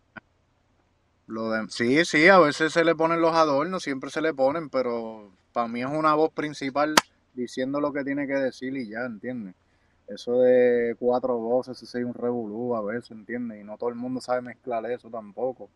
lo 1.27 1.51
de- 1.51 1.69
sí, 1.69 2.05
sí, 2.05 2.29
a 2.29 2.39
veces 2.39 2.73
se 2.73 2.85
le 2.85 2.95
ponen 2.95 3.21
los 3.21 3.35
adornos, 3.35 3.83
siempre 3.83 4.11
se 4.11 4.21
le 4.23 4.35
ponen, 4.35 4.71
pero 4.71 5.33
para 5.53 5.69
mí 5.69 5.81
es 5.83 5.87
una 5.89 6.15
voz 6.15 6.33
principal 6.33 6.95
diciendo 7.35 7.81
lo 7.81 7.93
que 7.93 8.05
tiene 8.05 8.27
que 8.27 8.35
decir 8.35 8.77
y 8.77 8.89
ya, 8.89 9.05
¿entiendes? 9.05 9.55
Eso 10.09 10.41
de 10.41 10.97
cuatro 10.99 11.37
voces, 11.39 11.83
eso 11.83 11.99
es 11.99 12.05
un 12.05 12.15
revolú 12.15 12.75
a 12.75 12.83
veces, 12.83 13.11
¿entiendes? 13.11 13.61
Y 13.61 13.65
no 13.65 13.77
todo 13.77 13.91
el 13.91 13.95
mundo 13.95 14.21
sabe 14.21 14.41
mezclar 14.41 14.85
eso 14.91 15.11
tampoco. 15.11 15.69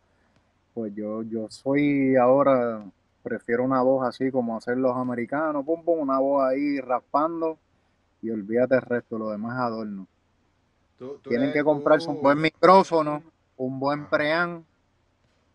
Pues 0.73 0.93
yo, 0.95 1.23
yo 1.23 1.49
soy 1.49 2.15
ahora, 2.15 2.83
prefiero 3.23 3.63
una 3.63 3.81
voz 3.83 4.07
así 4.07 4.31
como 4.31 4.57
hacer 4.57 4.77
los 4.77 4.95
americanos, 4.97 5.63
pum, 5.65 5.83
pum, 5.83 5.99
una 5.99 6.19
voz 6.19 6.43
ahí 6.45 6.79
raspando 6.79 7.57
y 8.21 8.31
olvídate 8.31 8.75
el 8.75 8.81
resto, 8.81 9.17
lo 9.19 9.29
demás 9.29 9.53
es 9.55 9.61
adorno. 9.61 10.07
Tú- 10.97 11.19
tú 11.21 11.29
Tienen 11.29 11.53
que 11.53 11.63
comprarse 11.63 12.09
un 12.09 12.21
buen 12.21 12.41
micrófono, 12.41 13.21
un 13.57 13.79
buen 13.79 14.05
preamp 14.07 14.65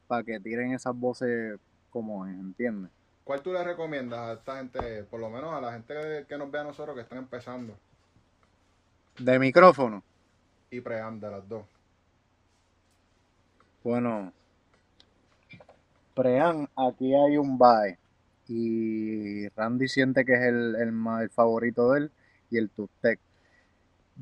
para 0.06 0.22
que 0.22 0.38
tiren 0.40 0.72
esas 0.72 0.94
voces 0.98 1.58
como 1.90 2.26
es, 2.26 2.34
¿entiendes? 2.34 2.90
¿Cuál 3.24 3.42
tú 3.42 3.52
le 3.52 3.62
recomiendas 3.62 4.20
a 4.20 4.32
esta 4.34 4.56
gente, 4.56 5.04
por 5.04 5.20
lo 5.20 5.28
menos 5.28 5.52
a 5.52 5.60
la 5.60 5.72
gente 5.72 5.94
que, 5.94 6.26
que 6.28 6.38
nos 6.38 6.50
ve 6.50 6.60
a 6.60 6.64
nosotros 6.64 6.94
que 6.94 7.02
están 7.02 7.18
empezando? 7.18 7.74
De 9.18 9.38
micrófono, 9.38 10.02
Y 10.70 10.80
preamp 10.80 11.20
de 11.20 11.30
las 11.30 11.48
dos. 11.48 11.64
bueno, 13.82 14.32
preamp, 16.14 16.70
aquí 16.76 17.14
hay 17.14 17.36
un 17.36 17.58
BAE 17.58 17.98
y 18.48 19.48
Randy 19.50 19.88
siente 19.88 20.24
que 20.24 20.34
es 20.34 20.42
el, 20.42 20.76
el, 20.76 21.30
favorito 21.30 21.90
de 21.90 21.98
él 21.98 22.10
y 22.50 22.58
el 22.58 22.70
Tustec. 22.70 23.18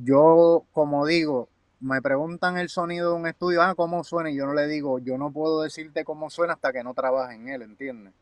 Yo, 0.03 0.65
como 0.73 1.07
digo, 1.07 1.49
me 1.81 2.03
preguntan 2.03 2.57
el 2.57 2.69
sonido 2.69 3.13
de 3.13 3.17
un 3.17 3.27
estudio, 3.27 3.63
ah, 3.63 3.75
¿cómo 3.75 4.03
suena? 4.03 4.31
Y 4.31 4.37
yo 4.37 4.47
no 4.47 4.55
le 4.55 4.67
digo, 4.67 4.99
yo 4.99 5.17
no 5.19 5.31
puedo 5.31 5.63
decirte 5.63 6.05
cómo 6.05 6.31
suena 6.31 6.55
hasta 6.55 6.73
que 6.73 6.83
no 6.83 6.95
trabaje 6.95 7.37
en 7.37 7.49
él, 7.49 7.63
¿entiendes? 7.63 8.13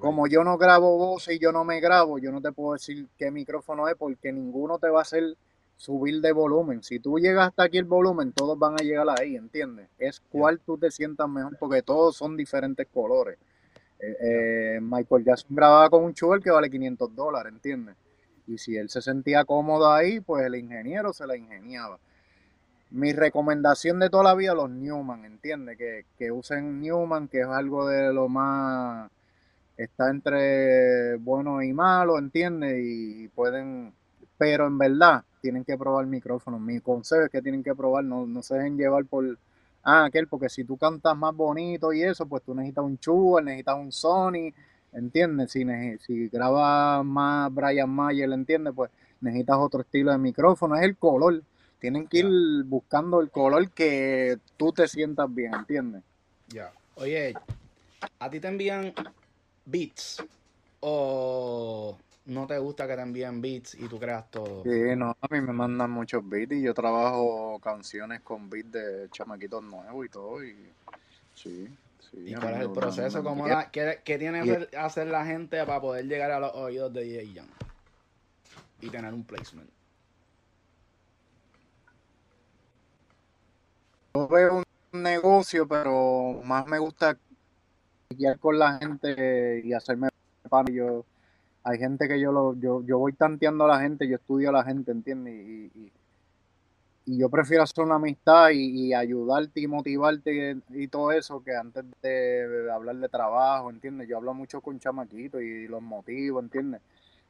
Como 0.00 0.26
yo 0.26 0.44
no 0.44 0.56
grabo 0.58 0.98
voces 0.98 1.36
y 1.36 1.38
yo 1.38 1.50
no 1.50 1.64
me 1.64 1.80
grabo, 1.80 2.18
yo 2.18 2.30
no 2.30 2.40
te 2.40 2.52
puedo 2.52 2.74
decir 2.74 3.08
qué 3.18 3.30
micrófono 3.30 3.88
es 3.88 3.96
porque 3.96 4.30
ninguno 4.30 4.78
te 4.78 4.88
va 4.88 5.00
a 5.00 5.02
hacer 5.02 5.36
subir 5.80 6.20
de 6.20 6.32
volumen. 6.32 6.82
Si 6.82 7.00
tú 7.00 7.18
llegas 7.18 7.48
hasta 7.48 7.62
aquí 7.62 7.78
el 7.78 7.86
volumen, 7.86 8.32
todos 8.32 8.58
van 8.58 8.74
a 8.74 8.84
llegar 8.84 9.06
ahí, 9.18 9.34
¿entiendes? 9.34 9.88
Es 9.98 10.20
cuál 10.20 10.60
tú 10.60 10.76
te 10.76 10.90
sientas 10.90 11.26
mejor 11.26 11.56
porque 11.58 11.80
todos 11.80 12.14
son 12.18 12.36
diferentes 12.36 12.86
colores. 12.92 13.38
Eh, 13.98 14.16
eh, 14.20 14.78
Michael 14.82 15.24
Jackson 15.24 15.56
grababa 15.56 15.88
con 15.88 16.04
un 16.04 16.12
Shure 16.12 16.42
que 16.42 16.50
vale 16.50 16.68
500 16.68 17.16
dólares, 17.16 17.50
¿entiendes? 17.54 17.96
Y 18.46 18.58
si 18.58 18.76
él 18.76 18.90
se 18.90 19.00
sentía 19.00 19.46
cómodo 19.46 19.90
ahí, 19.90 20.20
pues 20.20 20.44
el 20.44 20.54
ingeniero 20.56 21.14
se 21.14 21.26
la 21.26 21.34
ingeniaba. 21.34 21.98
Mi 22.90 23.14
recomendación 23.14 24.00
de 24.00 24.10
toda 24.10 24.24
la 24.24 24.34
vida, 24.34 24.52
los 24.52 24.68
Newman, 24.68 25.24
¿entiendes? 25.24 25.78
Que, 25.78 26.04
que 26.18 26.30
usen 26.30 26.82
Newman, 26.82 27.26
que 27.26 27.40
es 27.40 27.46
algo 27.46 27.88
de 27.88 28.12
lo 28.12 28.28
más 28.28 29.10
está 29.78 30.10
entre 30.10 31.16
bueno 31.16 31.62
y 31.62 31.72
malo, 31.72 32.18
¿entiendes? 32.18 32.76
Y 32.84 33.28
pueden, 33.28 33.94
pero 34.40 34.66
en 34.66 34.78
verdad 34.78 35.22
tienen 35.42 35.66
que 35.66 35.76
probar 35.76 36.06
micrófonos. 36.06 36.62
Mi 36.62 36.80
consejo 36.80 37.24
es 37.24 37.30
que 37.30 37.42
tienen 37.42 37.62
que 37.62 37.74
probar, 37.74 38.04
no, 38.04 38.24
no 38.26 38.42
se 38.42 38.54
dejen 38.54 38.78
llevar 38.78 39.04
por, 39.04 39.36
ah, 39.82 40.06
aquel, 40.06 40.28
porque 40.28 40.48
si 40.48 40.64
tú 40.64 40.78
cantas 40.78 41.14
más 41.14 41.36
bonito 41.36 41.92
y 41.92 42.02
eso, 42.02 42.24
pues 42.24 42.42
tú 42.42 42.54
necesitas 42.54 42.82
un 42.82 42.96
Shure, 42.96 43.44
necesitas 43.44 43.76
un 43.76 43.92
Sony, 43.92 44.50
¿entiendes? 44.94 45.50
Si, 45.50 45.62
si 45.98 46.28
grabas 46.28 47.04
más 47.04 47.52
Brian 47.52 47.90
Mayer, 47.90 48.32
¿entiendes? 48.32 48.72
Pues 48.74 48.90
necesitas 49.20 49.58
otro 49.58 49.82
estilo 49.82 50.10
de 50.10 50.16
micrófono, 50.16 50.74
es 50.74 50.84
el 50.84 50.96
color. 50.96 51.42
Tienen 51.78 52.06
que 52.06 52.20
ir 52.20 52.64
buscando 52.64 53.20
el 53.20 53.30
color 53.30 53.70
que 53.72 54.38
tú 54.56 54.72
te 54.72 54.88
sientas 54.88 55.34
bien, 55.34 55.52
¿entiendes? 55.52 56.02
Ya. 56.48 56.72
Oye, 56.94 57.34
¿a 58.18 58.30
ti 58.30 58.40
te 58.40 58.48
envían 58.48 58.94
beats? 59.66 60.24
¿O 60.80 61.98
no 62.26 62.46
te 62.46 62.58
gusta 62.58 62.86
que 62.86 62.94
te 62.96 63.02
envíen 63.02 63.40
beats 63.40 63.74
y 63.74 63.88
tú 63.88 63.98
creas 63.98 64.30
todo? 64.30 64.62
Sí, 64.64 64.96
no, 64.96 65.10
a 65.10 65.26
mí 65.30 65.40
me 65.40 65.52
mandan 65.52 65.90
muchos 65.90 66.26
beats 66.28 66.52
y 66.52 66.62
yo 66.62 66.74
trabajo 66.74 67.58
canciones 67.62 68.20
con 68.20 68.50
beats 68.50 68.70
de 68.72 69.08
chamaquitos 69.10 69.62
nuevos 69.62 70.04
y 70.06 70.08
todo. 70.08 70.44
Y 70.44 70.54
sí, 71.34 71.66
sí. 72.10 72.18
¿Y 72.26 72.34
cuál 72.34 72.54
es 72.54 72.60
el 72.60 72.70
proceso? 72.70 73.22
¿Cómo 73.22 73.46
la- 73.48 73.70
qué, 73.70 74.00
qué 74.04 74.18
tiene 74.18 74.44
que 74.44 74.76
hacer 74.76 75.06
la 75.08 75.24
gente 75.24 75.64
para 75.64 75.80
poder 75.80 76.06
llegar 76.06 76.30
a 76.30 76.40
los 76.40 76.54
oídos 76.54 76.92
de 76.92 77.04
DJ 77.04 77.34
Young? 77.34 77.48
Y 78.82 78.88
tener 78.88 79.12
un 79.12 79.24
placement. 79.24 79.70
Yo 84.14 84.28
veo 84.28 84.62
un 84.92 85.02
negocio, 85.02 85.66
pero 85.66 86.40
más 86.44 86.66
me 86.66 86.78
gusta 86.78 87.16
guiar 88.10 88.38
con 88.38 88.58
la 88.58 88.78
gente 88.78 89.62
y 89.64 89.72
hacerme 89.72 90.08
pan. 90.48 90.66
Yo, 90.66 91.04
hay 91.62 91.78
gente 91.78 92.08
que 92.08 92.18
yo 92.20 92.32
lo, 92.32 92.54
yo, 92.58 92.82
yo 92.84 92.98
voy 92.98 93.12
tanteando 93.12 93.64
a 93.64 93.68
la 93.68 93.80
gente, 93.80 94.08
yo 94.08 94.16
estudio 94.16 94.48
a 94.50 94.52
la 94.52 94.64
gente, 94.64 94.90
¿entiendes? 94.92 95.34
Y, 95.34 95.70
y, 95.74 95.92
y 97.06 97.18
yo 97.18 97.28
prefiero 97.28 97.62
hacer 97.62 97.84
una 97.84 97.96
amistad 97.96 98.50
y, 98.50 98.88
y 98.88 98.94
ayudarte 98.94 99.60
y 99.60 99.66
motivarte 99.66 100.62
y, 100.70 100.82
y 100.84 100.88
todo 100.88 101.12
eso 101.12 101.42
que 101.42 101.56
antes 101.56 101.84
de 102.02 102.68
hablar 102.72 102.96
de 102.96 103.08
trabajo, 103.08 103.70
¿entiendes? 103.70 104.08
Yo 104.08 104.16
hablo 104.16 104.32
mucho 104.34 104.60
con 104.60 104.78
chamaquitos 104.78 105.42
y 105.42 105.66
los 105.66 105.82
motivo, 105.82 106.40
¿entiendes? 106.40 106.80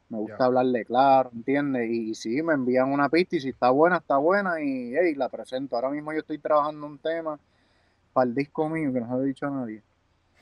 Me 0.09 0.17
gusta 0.17 0.43
hablarle 0.45 0.83
claro, 0.83 1.31
¿entiendes? 1.33 1.89
Y, 1.89 2.09
y 2.09 2.15
sí, 2.15 2.41
me 2.43 2.53
envían 2.53 2.91
una 2.91 3.07
pista 3.07 3.37
y 3.37 3.39
si 3.39 3.49
está 3.49 3.69
buena, 3.69 3.97
está 3.97 4.17
buena 4.17 4.61
y 4.61 4.93
hey, 4.93 5.15
la 5.15 5.29
presento. 5.29 5.75
Ahora 5.75 5.89
mismo 5.89 6.11
yo 6.11 6.19
estoy 6.19 6.37
trabajando 6.37 6.85
un 6.85 6.97
tema 6.97 7.39
para 8.11 8.27
el 8.27 8.35
disco 8.35 8.67
mío 8.67 8.91
que 8.91 8.99
no 8.99 9.07
se 9.07 9.13
lo 9.13 9.23
he 9.23 9.25
dicho 9.27 9.47
a 9.47 9.51
nadie. 9.51 9.81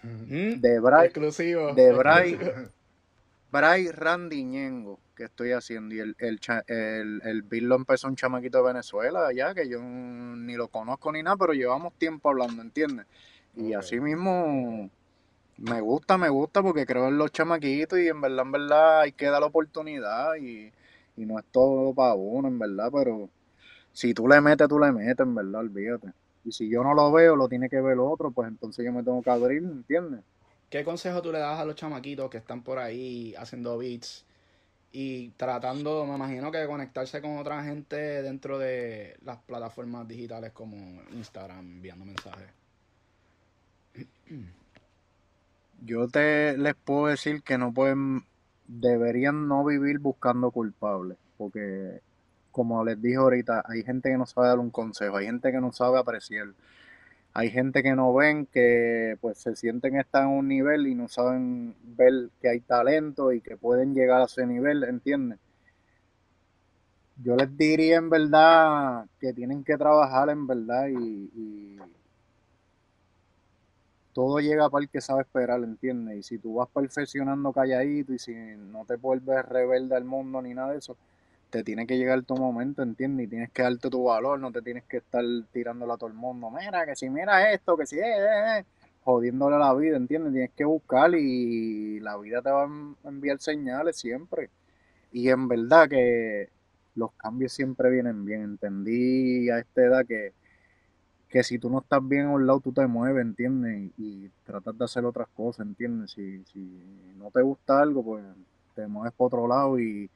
¿Mm? 0.02 0.60
De 0.60 0.80
Bray, 0.80 1.06
Exclusivo. 1.06 1.74
de 1.74 1.92
Bray, 1.94 2.40
Bray 3.52 3.90
Randy 3.92 4.44
Ñengo 4.44 5.00
que 5.16 5.26
estoy 5.26 5.52
haciendo 5.52 5.96
y 5.96 6.00
el, 6.00 6.16
el, 6.20 6.40
cha- 6.40 6.64
el, 6.68 7.22
el 7.24 7.42
beat 7.44 7.64
lo 7.64 7.76
empezó 7.76 8.08
un 8.08 8.16
chamaquito 8.16 8.60
de 8.60 8.64
Venezuela 8.74 9.28
allá 9.28 9.54
que 9.54 9.68
yo 9.68 9.82
ni 9.82 10.56
lo 10.56 10.68
conozco 10.70 11.12
ni 11.12 11.24
nada, 11.24 11.36
pero 11.38 11.54
llevamos 11.54 11.94
tiempo 11.98 12.30
hablando, 12.30 12.62
¿entiendes? 12.62 13.06
Y 13.56 13.74
así 13.74 14.00
mismo 14.00 14.90
me 15.58 15.82
gusta, 15.82 16.18
me 16.18 16.30
gusta 16.30 16.64
porque 16.64 16.86
creo 16.86 17.08
en 17.10 17.18
los 17.18 17.32
chamaquitos 17.32 18.00
y 18.00 18.08
en 18.10 18.22
verdad, 18.22 18.46
en 18.46 18.52
verdad 18.54 19.02
hay 19.02 19.14
que 19.14 19.28
dar 19.28 19.42
la 19.42 19.48
oportunidad 19.48 20.36
y, 20.38 20.72
y 21.18 21.26
no 21.26 21.40
es 21.40 21.46
todo 21.52 21.94
para 21.94 22.16
uno, 22.16 22.48
en 22.50 22.60
verdad, 22.60 22.90
pero 22.94 23.30
si 23.94 24.14
tú 24.14 24.28
le 24.28 24.42
metes, 24.42 24.68
tú 24.68 24.80
le 24.80 24.92
metes, 24.92 25.20
en 25.26 25.36
verdad, 25.36 25.62
olvídate. 25.62 26.14
Y 26.46 26.52
si 26.54 26.70
yo 26.70 26.84
no 26.84 26.94
lo 26.96 27.12
veo, 27.12 27.36
lo 27.36 27.50
tiene 27.50 27.70
que 27.70 27.82
ver 27.82 28.00
otro, 28.00 28.32
pues 28.32 28.48
entonces 28.50 28.86
yo 28.86 28.94
me 28.94 29.04
tengo 29.04 29.22
que 29.24 29.30
abrir, 29.32 29.64
¿entiendes? 29.64 30.22
¿Qué 30.70 30.84
consejo 30.84 31.22
tú 31.22 31.32
le 31.32 31.40
das 31.40 31.60
a 31.60 31.66
los 31.66 31.76
chamaquitos 31.76 32.30
que 32.30 32.38
están 32.38 32.64
por 32.64 32.78
ahí 32.78 33.34
haciendo 33.38 33.78
beats 33.78 34.26
y 34.92 35.30
tratando, 35.30 36.06
me 36.06 36.16
imagino 36.16 36.52
que 36.52 36.66
conectarse 36.68 37.22
con 37.22 37.38
otra 37.38 37.64
gente 37.64 38.22
dentro 38.22 38.60
de 38.60 39.18
las 39.24 39.38
plataformas 39.38 40.08
digitales 40.08 40.52
como 40.52 40.78
Instagram, 41.12 41.60
enviando 41.60 42.06
mensajes? 42.06 42.50
Yo 45.82 46.08
te 46.08 46.58
les 46.58 46.76
puedo 46.76 47.08
decir 47.08 47.42
que 47.42 47.58
no 47.58 47.74
pueden, 47.74 48.26
deberían 48.68 49.48
no 49.48 49.64
vivir 49.64 50.00
buscando 50.00 50.52
culpables, 50.52 51.18
porque 51.38 52.02
como 52.52 52.84
les 52.84 53.02
dije 53.02 53.16
ahorita, 53.16 53.64
hay 53.66 53.84
gente 53.84 54.10
que 54.10 54.18
no 54.18 54.26
sabe 54.26 54.48
dar 54.48 54.60
un 54.60 54.70
consejo, 54.70 55.18
hay 55.18 55.26
gente 55.26 55.52
que 55.52 55.62
no 55.62 55.72
sabe 55.72 55.98
apreciar, 55.98 56.48
hay 57.34 57.50
gente 57.52 57.84
que 57.84 57.96
no 57.96 58.14
ven 58.14 58.46
que 58.48 59.18
pues 59.22 59.38
se 59.38 59.56
sienten 59.56 59.96
están 59.98 60.26
a 60.26 60.28
un 60.30 60.48
nivel 60.48 60.88
y 60.88 60.96
no 60.96 61.08
saben 61.08 61.76
ver 61.84 62.30
que 62.42 62.50
hay 62.50 62.60
talento 62.60 63.32
y 63.32 63.42
que 63.42 63.58
pueden 63.58 63.94
llegar 63.94 64.22
a 64.22 64.26
ese 64.26 64.46
nivel, 64.46 64.84
¿entiendes? 64.84 65.40
Yo 67.22 67.36
les 67.36 67.56
diría 67.58 67.98
en 67.98 68.10
verdad 68.10 69.06
que 69.20 69.34
tienen 69.34 69.64
que 69.64 69.78
trabajar 69.78 70.30
en 70.30 70.48
verdad 70.48 70.88
y, 70.88 71.30
y 71.36 71.80
todo 74.14 74.40
llega 74.40 74.70
para 74.70 74.84
el 74.84 74.90
que 74.90 75.02
sabe 75.02 75.22
esperar, 75.22 75.64
¿entiendes? 75.64 76.18
Y 76.18 76.24
si 76.24 76.38
tú 76.40 76.56
vas 76.56 76.70
perfeccionando 76.70 77.54
calladito 77.54 78.14
y 78.14 78.20
si 78.20 78.34
no 78.34 78.86
te 78.86 78.96
vuelves 78.96 79.46
rebelde 79.46 79.96
al 79.96 80.06
mundo 80.06 80.42
ni 80.42 80.54
nada 80.54 80.72
de 80.72 80.80
eso, 80.80 80.98
te 81.50 81.64
tiene 81.64 81.88
que 81.88 81.98
llegar 81.98 82.24
tu 82.24 82.36
momento, 82.36 82.84
¿entiendes? 82.84 83.26
Y 83.28 83.30
tienes 83.30 83.52
que 83.52 83.64
darte 83.64 83.90
tu 83.90 84.04
valor, 84.04 84.40
no 84.40 84.52
te 84.52 84.62
tienes 84.62 84.84
que 84.86 84.98
estar 84.98 85.24
tirándole 85.52 85.94
a 85.94 85.98
todo 85.98 86.10
el 86.10 86.16
mundo. 86.16 86.50
Mira, 86.52 86.86
que 86.86 86.96
si 86.96 87.10
mira 87.10 87.52
esto, 87.52 87.78
que 87.78 87.86
si, 87.86 87.98
eh, 88.00 88.04
eh, 88.06 88.60
eh, 88.60 88.66
jodiéndole 89.04 89.58
la 89.58 89.74
vida, 89.74 89.98
¿entiendes? 89.98 90.34
Tienes 90.34 90.52
que 90.56 90.66
buscar 90.66 91.12
y 91.16 92.00
la 92.02 92.18
vida 92.18 92.42
te 92.42 92.52
va 92.52 92.64
a 92.64 92.66
en- 92.68 92.96
enviar 93.04 93.40
señales 93.40 93.98
siempre. 93.98 94.50
Y 95.12 95.30
en 95.30 95.48
verdad 95.48 95.90
que 95.90 96.50
los 96.96 97.14
cambios 97.14 97.54
siempre 97.54 97.90
vienen 97.92 98.26
bien. 98.26 98.44
Entendí 98.44 99.50
a 99.50 99.60
esta 99.60 99.84
edad 99.84 100.06
que 100.08 100.34
que 101.30 101.44
si 101.44 101.60
tú 101.60 101.70
no 101.70 101.80
estás 101.80 102.08
bien 102.08 102.26
a 102.28 102.32
un 102.32 102.48
lado, 102.48 102.60
tú 102.60 102.72
te 102.74 102.86
mueves, 102.88 103.22
¿entiendes? 103.24 103.92
Y, 103.98 104.26
y 104.26 104.32
tratas 104.44 104.78
de 104.78 104.86
hacer 104.86 105.06
otras 105.06 105.28
cosas, 105.30 105.66
¿entiendes? 105.68 106.12
Si, 106.12 106.44
si 106.46 106.60
no 107.18 107.30
te 107.32 107.42
gusta 107.42 107.82
algo, 107.82 108.04
pues 108.04 108.24
te 108.76 108.88
mueves 108.88 109.14
por 109.14 109.28
otro 109.28 109.48
lado 109.48 109.80
y, 109.80 110.10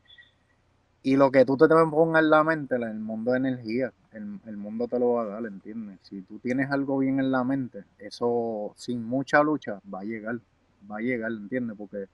y 1.04 1.18
lo 1.18 1.32
que 1.32 1.46
tú 1.46 1.58
te 1.58 1.68
pongas 1.68 2.24
en 2.24 2.30
la 2.30 2.44
mente, 2.46 2.76
el 2.76 2.96
mundo 2.96 3.32
de 3.32 3.38
energía, 3.38 3.92
el, 4.14 4.40
el 4.46 4.58
mundo 4.58 4.88
te 4.88 4.98
lo 4.98 5.14
va 5.14 5.24
a 5.24 5.26
dar, 5.26 5.46
¿entiendes? 5.46 6.00
Si 6.04 6.22
tú 6.22 6.40
tienes 6.40 6.72
algo 6.72 6.98
bien 6.98 7.20
en 7.20 7.30
la 7.30 7.44
mente, 7.44 7.84
eso 8.00 8.72
sin 8.78 9.04
mucha 9.04 9.44
lucha 9.44 9.82
va 9.94 10.00
a 10.00 10.04
llegar, 10.04 10.40
va 10.90 10.98
a 10.98 11.02
llegar, 11.02 11.30
¿entiendes? 11.32 11.76
Porque 11.78 12.08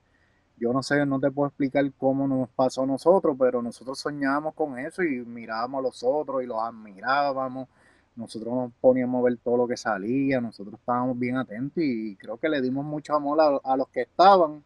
yo 0.57 0.73
no 0.73 0.81
sé, 0.81 1.05
no 1.05 1.19
te 1.19 1.29
puedo 1.29 1.49
explicar 1.49 1.85
cómo 1.99 2.27
nos 2.27 2.49
pasó 2.49 2.83
a 2.83 2.87
nosotros, 2.87 3.37
pero 3.39 3.61
nosotros 3.61 3.99
soñábamos 3.99 4.55
con 4.55 4.79
eso 4.79 5.03
y 5.03 5.23
mirábamos 5.23 5.79
a 5.79 5.81
los 5.83 6.03
otros 6.03 6.43
y 6.43 6.47
los 6.47 6.57
admirábamos. 6.59 7.67
Nosotros 8.15 8.53
nos 8.53 8.73
poníamos 8.81 9.21
a 9.21 9.25
ver 9.25 9.37
todo 9.37 9.55
lo 9.55 9.67
que 9.67 9.77
salía, 9.77 10.41
nosotros 10.41 10.79
estábamos 10.79 11.17
bien 11.17 11.37
atentos 11.37 11.77
y 11.83 12.15
creo 12.15 12.37
que 12.37 12.49
le 12.49 12.59
dimos 12.59 12.83
mucho 12.83 13.15
amor 13.15 13.39
a, 13.39 13.71
a 13.71 13.77
los 13.77 13.87
que 13.89 14.01
estaban 14.01 14.63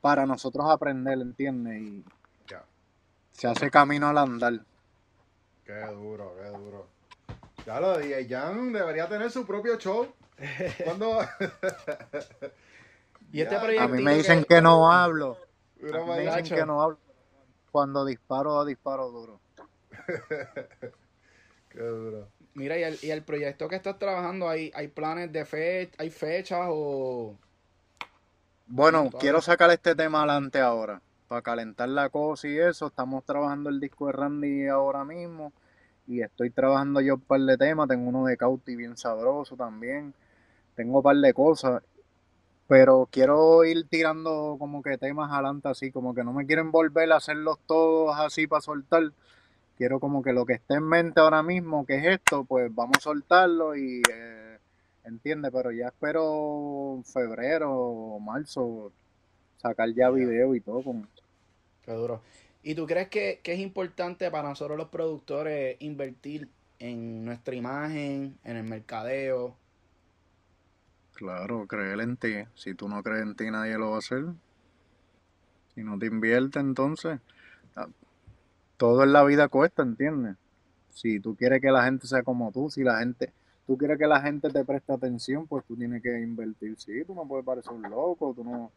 para 0.00 0.26
nosotros 0.26 0.64
aprender, 0.70 1.18
¿entiendes? 1.20 2.04
Se 3.32 3.48
hace 3.48 3.70
camino 3.70 4.08
al 4.08 4.18
andar. 4.18 4.60
Qué 5.64 5.80
duro, 5.86 6.34
qué 6.40 6.48
duro. 6.48 6.86
Ya 7.66 7.80
lo 7.80 7.98
DJ 7.98 8.28
Jan 8.28 8.72
debería 8.72 9.08
tener 9.08 9.30
su 9.30 9.46
propio 9.46 9.78
show. 9.78 10.12
Cuando. 10.84 11.20
Y 13.32 13.40
este 13.40 13.54
Ya. 13.54 13.84
A 13.84 13.88
mí 13.88 14.02
me 14.02 14.16
dicen 14.16 14.44
que 14.44 14.60
no 14.60 14.92
hablo, 14.92 15.38
Mira 15.80 15.98
a 15.98 16.04
mí 16.04 16.10
me 16.10 16.20
dicen 16.20 16.56
que 16.56 16.66
no 16.66 16.82
hablo. 16.82 16.98
Cuando 17.70 18.04
disparo, 18.04 18.64
disparo 18.64 19.10
duro. 19.10 19.40
Qué 21.70 21.80
duro. 21.80 22.28
Mira, 22.54 22.78
y 22.78 22.82
el, 22.82 22.98
y 23.00 23.10
el 23.10 23.22
proyecto 23.22 23.66
que 23.66 23.76
estás 23.76 23.98
trabajando, 23.98 24.48
¿hay, 24.48 24.70
hay 24.74 24.88
planes 24.88 25.32
de 25.32 25.46
fecha, 25.46 25.94
hay 25.98 26.10
fechas 26.10 26.66
o...? 26.68 27.34
Bueno, 28.66 29.10
quiero 29.18 29.40
sacar 29.40 29.70
este 29.70 29.94
tema 29.94 30.18
adelante 30.18 30.60
ahora, 30.60 31.00
para 31.32 31.40
calentar 31.40 31.88
la 31.88 32.10
cosa 32.10 32.46
y 32.46 32.58
eso. 32.58 32.88
Estamos 32.88 33.24
trabajando 33.24 33.70
el 33.70 33.80
disco 33.80 34.06
de 34.06 34.12
Randy 34.12 34.66
ahora 34.66 35.02
mismo 35.02 35.50
y 36.06 36.20
estoy 36.20 36.50
trabajando 36.50 37.00
yo 37.00 37.14
un 37.14 37.20
par 37.22 37.40
de 37.40 37.56
temas. 37.56 37.88
Tengo 37.88 38.06
uno 38.10 38.26
de 38.26 38.36
Cauti 38.36 38.76
bien 38.76 38.98
sabroso 38.98 39.56
también. 39.56 40.12
Tengo 40.74 40.98
un 40.98 41.02
par 41.02 41.16
de 41.16 41.32
cosas, 41.32 41.82
pero 42.68 43.08
quiero 43.10 43.64
ir 43.64 43.88
tirando 43.88 44.56
como 44.58 44.82
que 44.82 44.98
temas 44.98 45.32
adelante 45.32 45.68
así, 45.70 45.90
como 45.90 46.14
que 46.14 46.22
no 46.22 46.34
me 46.34 46.44
quiero 46.44 46.60
envolver 46.60 47.10
a 47.10 47.16
hacerlos 47.16 47.58
todos 47.66 48.14
así 48.18 48.46
para 48.46 48.60
soltar. 48.60 49.04
Quiero 49.78 50.00
como 50.00 50.22
que 50.22 50.34
lo 50.34 50.44
que 50.44 50.52
esté 50.52 50.74
en 50.74 50.84
mente 50.86 51.20
ahora 51.20 51.42
mismo, 51.42 51.86
que 51.86 51.96
es 51.96 52.04
esto, 52.04 52.44
pues 52.44 52.74
vamos 52.74 52.98
a 52.98 53.00
soltarlo 53.00 53.74
y... 53.74 54.02
eh, 54.12 54.58
¿Entiendes? 55.04 55.50
Pero 55.52 55.72
ya 55.72 55.88
espero 55.88 57.02
febrero 57.04 57.74
o 57.74 58.20
marzo 58.20 58.92
sacar 59.62 59.88
ya 59.94 60.10
video 60.10 60.54
y 60.54 60.60
todo. 60.60 60.82
Con... 60.82 61.08
Qué 61.82 61.92
duro. 61.92 62.22
¿Y 62.62 62.74
tú 62.74 62.86
crees 62.86 63.08
que, 63.08 63.40
que 63.42 63.54
es 63.54 63.60
importante 63.60 64.30
para 64.30 64.48
nosotros 64.48 64.78
los 64.78 64.88
productores 64.88 65.76
invertir 65.80 66.48
en 66.78 67.24
nuestra 67.24 67.54
imagen, 67.54 68.38
en 68.44 68.56
el 68.56 68.64
mercadeo? 68.64 69.56
Claro, 71.14 71.66
creer 71.66 72.00
en 72.02 72.18
ti. 72.18 72.34
Si 72.54 72.74
tú 72.74 72.86
no 72.86 73.02
crees 73.02 73.22
en 73.22 73.34
ti, 73.34 73.50
nadie 73.50 73.78
lo 73.78 73.90
va 73.92 73.96
a 73.96 73.98
hacer. 74.00 74.24
Si 75.74 75.82
no 75.82 75.98
te 75.98 76.06
invierte, 76.06 76.60
entonces. 76.60 77.20
ah, 77.76 77.88
Todo 78.78 79.04
en 79.04 79.12
la 79.12 79.24
vida 79.24 79.48
cuesta, 79.48 79.82
¿entiendes? 79.82 80.36
Si 80.90 81.20
tú 81.20 81.36
quieres 81.36 81.60
que 81.62 81.70
la 81.72 81.84
gente 81.84 82.06
sea 82.06 82.22
como 82.24 82.52
tú, 82.52 82.70
si 82.70 82.82
la 82.84 82.98
gente. 83.00 83.32
Tú 83.66 83.78
quieres 83.78 83.98
que 83.98 84.06
la 84.08 84.20
gente 84.22 84.50
te 84.50 84.64
preste 84.64 84.92
atención, 84.92 85.46
pues 85.48 85.64
tú 85.66 85.76
tienes 85.76 86.02
que 86.02 86.20
invertir. 86.20 86.78
Sí, 86.78 87.04
tú 87.06 87.14
no 87.14 87.26
puedes 87.26 87.46
parecer 87.46 87.72
un 87.72 87.88
loco, 87.90 88.34
tú 88.34 88.44
no 88.44 88.72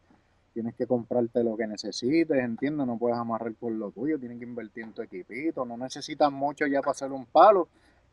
tienes 0.56 0.74
que 0.74 0.86
comprarte 0.86 1.44
lo 1.44 1.56
que 1.56 1.66
necesites, 1.66 2.38
¿entiendes? 2.38 2.86
No 2.86 2.98
puedes 2.98 3.18
amarrar 3.18 3.52
por 3.54 3.72
lo 3.72 3.90
tuyo, 3.90 4.18
tienes 4.18 4.38
que 4.38 4.46
invertir 4.46 4.84
en 4.84 4.94
tu 4.94 5.02
equipito. 5.02 5.66
No 5.66 5.76
necesitas 5.76 6.32
mucho 6.32 6.66
ya 6.66 6.80
para 6.80 6.92
hacer 6.92 7.12
un 7.12 7.26
palo, 7.26 7.68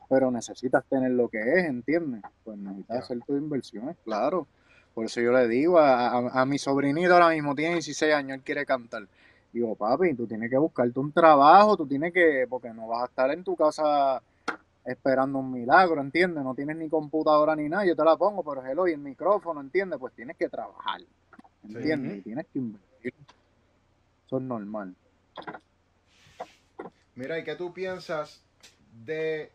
pero 0.09 0.29
necesitas 0.29 0.83
tener 0.85 1.11
lo 1.11 1.29
que 1.29 1.39
es, 1.39 1.65
¿entiendes? 1.65 2.21
Pues 2.43 2.57
necesitas 2.57 2.97
hacer 3.05 3.19
tus 3.25 3.37
inversiones, 3.39 3.95
claro. 4.03 4.45
Por 4.93 5.05
eso 5.05 5.21
yo 5.21 5.31
le 5.31 5.47
digo 5.47 5.79
a, 5.79 6.09
a- 6.09 6.41
a 6.41 6.45
mi 6.45 6.57
sobrinito 6.59 7.13
ahora 7.13 7.29
mismo, 7.29 7.55
tiene 7.55 7.75
16 7.75 8.13
años, 8.13 8.37
él 8.37 8.43
quiere 8.43 8.65
cantar. 8.65 9.07
Digo, 9.53 9.75
papi, 9.75 10.13
tú 10.15 10.27
tienes 10.27 10.49
que 10.49 10.57
buscarte 10.57 10.99
un 10.99 11.11
trabajo, 11.13 11.77
tú 11.77 11.87
tienes 11.87 12.13
que, 12.13 12.45
porque 12.49 12.69
no 12.73 12.87
vas 12.87 13.03
a 13.03 13.05
estar 13.05 13.31
en 13.31 13.43
tu 13.43 13.55
casa 13.55 14.21
esperando 14.85 15.39
un 15.39 15.51
milagro, 15.51 16.01
¿entiendes? 16.01 16.43
No 16.43 16.53
tienes 16.55 16.77
ni 16.77 16.89
computadora 16.89 17.55
ni 17.55 17.69
nada, 17.69 17.85
yo 17.85 17.95
te 17.95 18.03
la 18.03 18.17
pongo, 18.17 18.43
pero 18.43 18.65
hello, 18.65 18.87
y 18.87 18.93
el 18.93 18.99
micrófono, 18.99 19.61
¿entiendes? 19.61 19.99
Pues 19.99 20.13
tienes 20.13 20.37
que 20.37 20.49
trabajar, 20.49 21.01
¿entiendes? 21.64 22.24
Tienes 22.24 22.45
que 22.47 22.59
invertir. 22.59 23.14
Eso 24.28 24.38
es 24.38 24.43
normal. 24.43 24.95
Mira, 27.16 27.38
¿y 27.39 27.43
qué 27.43 27.55
tú 27.55 27.74
piensas 27.74 28.43
de 29.05 29.51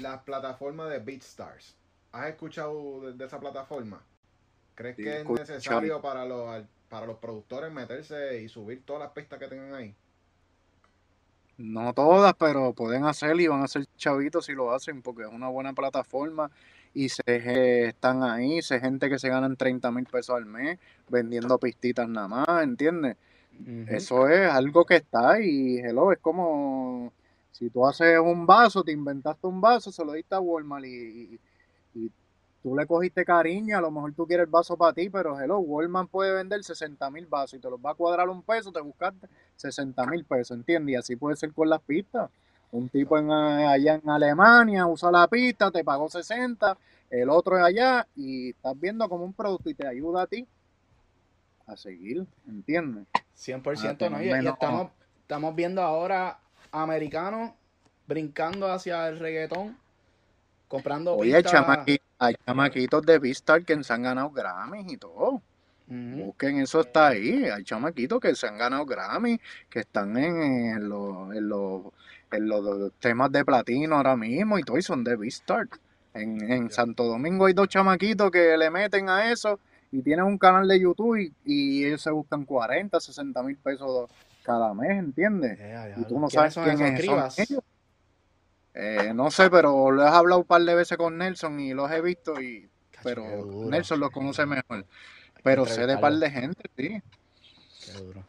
las 0.00 0.22
plataformas 0.22 0.90
de 0.90 0.98
BeatStars? 1.00 1.76
¿Has 2.12 2.28
escuchado 2.28 3.00
de, 3.02 3.12
de 3.14 3.24
esa 3.26 3.40
plataforma? 3.40 4.02
¿Crees 4.74 4.96
Sí, 4.96 5.02
que 5.02 5.20
es 5.20 5.30
necesario 5.30 6.00
para 6.00 6.24
los, 6.24 6.64
para 6.88 7.06
los 7.06 7.18
productores 7.18 7.72
meterse 7.72 8.40
y 8.42 8.48
subir 8.48 8.84
todas 8.84 9.02
las 9.02 9.12
pistas 9.12 9.38
que 9.38 9.48
tengan 9.48 9.74
ahí? 9.74 9.94
No 11.56 11.92
todas, 11.94 12.34
pero 12.34 12.72
pueden 12.74 13.04
hacerlo 13.04 13.40
y 13.42 13.46
van 13.46 13.62
a 13.62 13.68
ser 13.68 13.86
chavitos 13.96 14.46
si 14.46 14.52
lo 14.54 14.72
hacen, 14.72 15.02
porque 15.02 15.22
es 15.22 15.28
una 15.28 15.48
buena 15.48 15.72
plataforma 15.72 16.50
y 16.94 17.08
se 17.08 17.22
eh, 17.26 17.88
están 17.88 18.22
ahí, 18.22 18.62
sé 18.62 18.80
gente 18.80 19.10
que 19.10 19.18
se 19.18 19.28
ganan 19.28 19.56
30 19.56 19.90
mil 19.90 20.06
pesos 20.06 20.36
al 20.36 20.46
mes 20.46 20.78
vendiendo 21.08 21.58
pistitas 21.58 22.08
nada 22.08 22.28
más, 22.28 22.62
¿entiendes? 22.62 23.16
Eso 23.86 24.28
es 24.28 24.50
algo 24.50 24.84
que 24.86 24.96
está 24.96 25.40
y 25.40 25.78
hello, 25.78 26.12
es 26.12 26.18
como 26.20 27.12
si 27.52 27.70
tú 27.70 27.86
haces 27.86 28.18
un 28.18 28.46
vaso, 28.46 28.82
te 28.82 28.92
inventaste 28.92 29.46
un 29.46 29.60
vaso, 29.60 29.92
se 29.92 30.04
lo 30.04 30.12
diste 30.14 30.34
a 30.34 30.40
Walmart 30.40 30.86
y, 30.86 30.90
y- 31.34 31.40
y 31.94 32.10
tú 32.62 32.74
le 32.76 32.86
cogiste 32.86 33.24
cariño, 33.24 33.76
a 33.78 33.80
lo 33.80 33.90
mejor 33.90 34.14
tú 34.14 34.26
quieres 34.26 34.44
el 34.46 34.50
vaso 34.50 34.76
para 34.76 34.92
ti, 34.94 35.10
pero 35.10 35.38
hello, 35.40 35.58
Walmart 35.58 36.10
puede 36.10 36.32
vender 36.34 36.64
60 36.64 37.10
mil 37.10 37.26
vasos 37.26 37.54
y 37.58 37.60
te 37.60 37.70
los 37.70 37.78
va 37.80 37.90
a 37.92 37.94
cuadrar 37.94 38.28
un 38.28 38.42
peso, 38.42 38.72
te 38.72 38.80
buscaste 38.80 39.28
60 39.56 40.06
mil 40.06 40.24
pesos, 40.24 40.56
¿entiendes? 40.56 40.92
Y 40.94 40.96
así 40.96 41.16
puede 41.16 41.36
ser 41.36 41.52
con 41.52 41.68
las 41.68 41.80
pistas. 41.82 42.30
Un 42.74 42.88
tipo 42.88 43.16
en, 43.16 43.30
eh, 43.30 43.66
allá 43.68 44.00
en 44.02 44.10
Alemania 44.10 44.84
usa 44.84 45.08
la 45.08 45.28
pista, 45.28 45.70
te 45.70 45.84
pagó 45.84 46.08
60, 46.08 46.76
el 47.08 47.30
otro 47.30 47.56
es 47.56 47.62
allá 47.62 48.04
y 48.16 48.50
estás 48.50 48.78
viendo 48.80 49.08
como 49.08 49.24
un 49.24 49.32
producto 49.32 49.70
y 49.70 49.74
te 49.74 49.86
ayuda 49.86 50.22
a 50.22 50.26
ti 50.26 50.44
a 51.68 51.76
seguir, 51.76 52.26
¿entiendes? 52.48 53.06
100%, 53.36 54.10
¿no? 54.10 54.20
Y, 54.20 54.28
estamos, 54.28 54.90
estamos 55.20 55.54
viendo 55.54 55.82
ahora 55.82 56.40
americanos 56.72 57.52
brincando 58.08 58.70
hacia 58.72 59.08
el 59.08 59.20
reggaetón, 59.20 59.78
comprando 60.66 61.14
Oye, 61.14 61.44
chamaqui- 61.44 62.00
hay 62.18 62.34
chamaquitos 62.44 63.06
de 63.06 63.20
Vistar 63.20 63.64
que 63.64 63.84
se 63.84 63.92
han 63.92 64.02
ganado 64.02 64.30
Grammys 64.30 64.92
y 64.92 64.96
todo. 64.96 65.40
Busquen, 65.86 66.60
eso 66.60 66.80
está 66.80 67.08
ahí. 67.08 67.44
Hay 67.44 67.62
chamaquitos 67.62 68.18
que 68.18 68.34
se 68.34 68.48
han 68.48 68.56
ganado 68.56 68.86
Grammy, 68.86 69.38
que 69.68 69.80
están 69.80 70.16
en, 70.16 70.42
en 70.42 70.88
los, 70.88 71.34
en 71.34 71.48
los, 71.48 71.82
en 72.36 72.48
los 72.48 72.92
temas 73.00 73.30
de 73.32 73.44
platino 73.44 73.96
ahora 73.96 74.16
mismo 74.16 74.58
y 74.58 74.62
todo, 74.62 74.78
y 74.78 74.82
son 74.82 75.04
de 75.04 75.16
Vistar. 75.16 75.68
En, 76.12 76.50
en 76.50 76.70
Santo 76.70 77.04
Domingo 77.04 77.46
hay 77.46 77.54
dos 77.54 77.68
chamaquitos 77.68 78.30
que 78.30 78.56
le 78.56 78.70
meten 78.70 79.08
a 79.08 79.32
eso 79.32 79.58
y 79.90 80.00
tienen 80.02 80.24
un 80.24 80.38
canal 80.38 80.68
de 80.68 80.78
YouTube 80.80 81.16
y, 81.16 81.32
y 81.44 81.84
ellos 81.84 82.02
se 82.02 82.10
buscan 82.10 82.44
40, 82.44 83.00
60 83.00 83.42
mil 83.42 83.56
pesos 83.56 84.08
cada 84.44 84.72
mes, 84.74 84.90
¿entiendes? 84.90 85.58
Y 85.96 86.04
tú 86.04 86.20
no 86.20 86.28
¿Quiénes 86.28 86.54
sabes 86.54 86.76
quién 86.76 86.86
esos 86.94 86.98
es, 87.00 87.06
son 87.06 87.44
ellos. 87.50 87.64
Eh, 88.74 89.12
no 89.14 89.30
sé, 89.30 89.50
pero 89.50 89.90
lo 89.90 90.02
he 90.04 90.08
hablado 90.08 90.40
un 90.40 90.46
par 90.46 90.62
de 90.62 90.74
veces 90.74 90.98
con 90.98 91.16
Nelson 91.16 91.60
y 91.60 91.74
los 91.74 91.90
he 91.90 92.00
visto 92.00 92.40
y 92.40 92.68
Cacho, 92.90 93.02
pero. 93.04 93.24
Nelson 93.70 94.00
los 94.00 94.10
conoce 94.10 94.46
mejor. 94.46 94.84
Pero 95.42 95.66
sé 95.66 95.86
de 95.86 95.98
par 95.98 96.12
de 96.14 96.30
gente, 96.30 96.62
sí. 96.76 97.02
Qué 97.84 97.92
duro. 97.92 98.24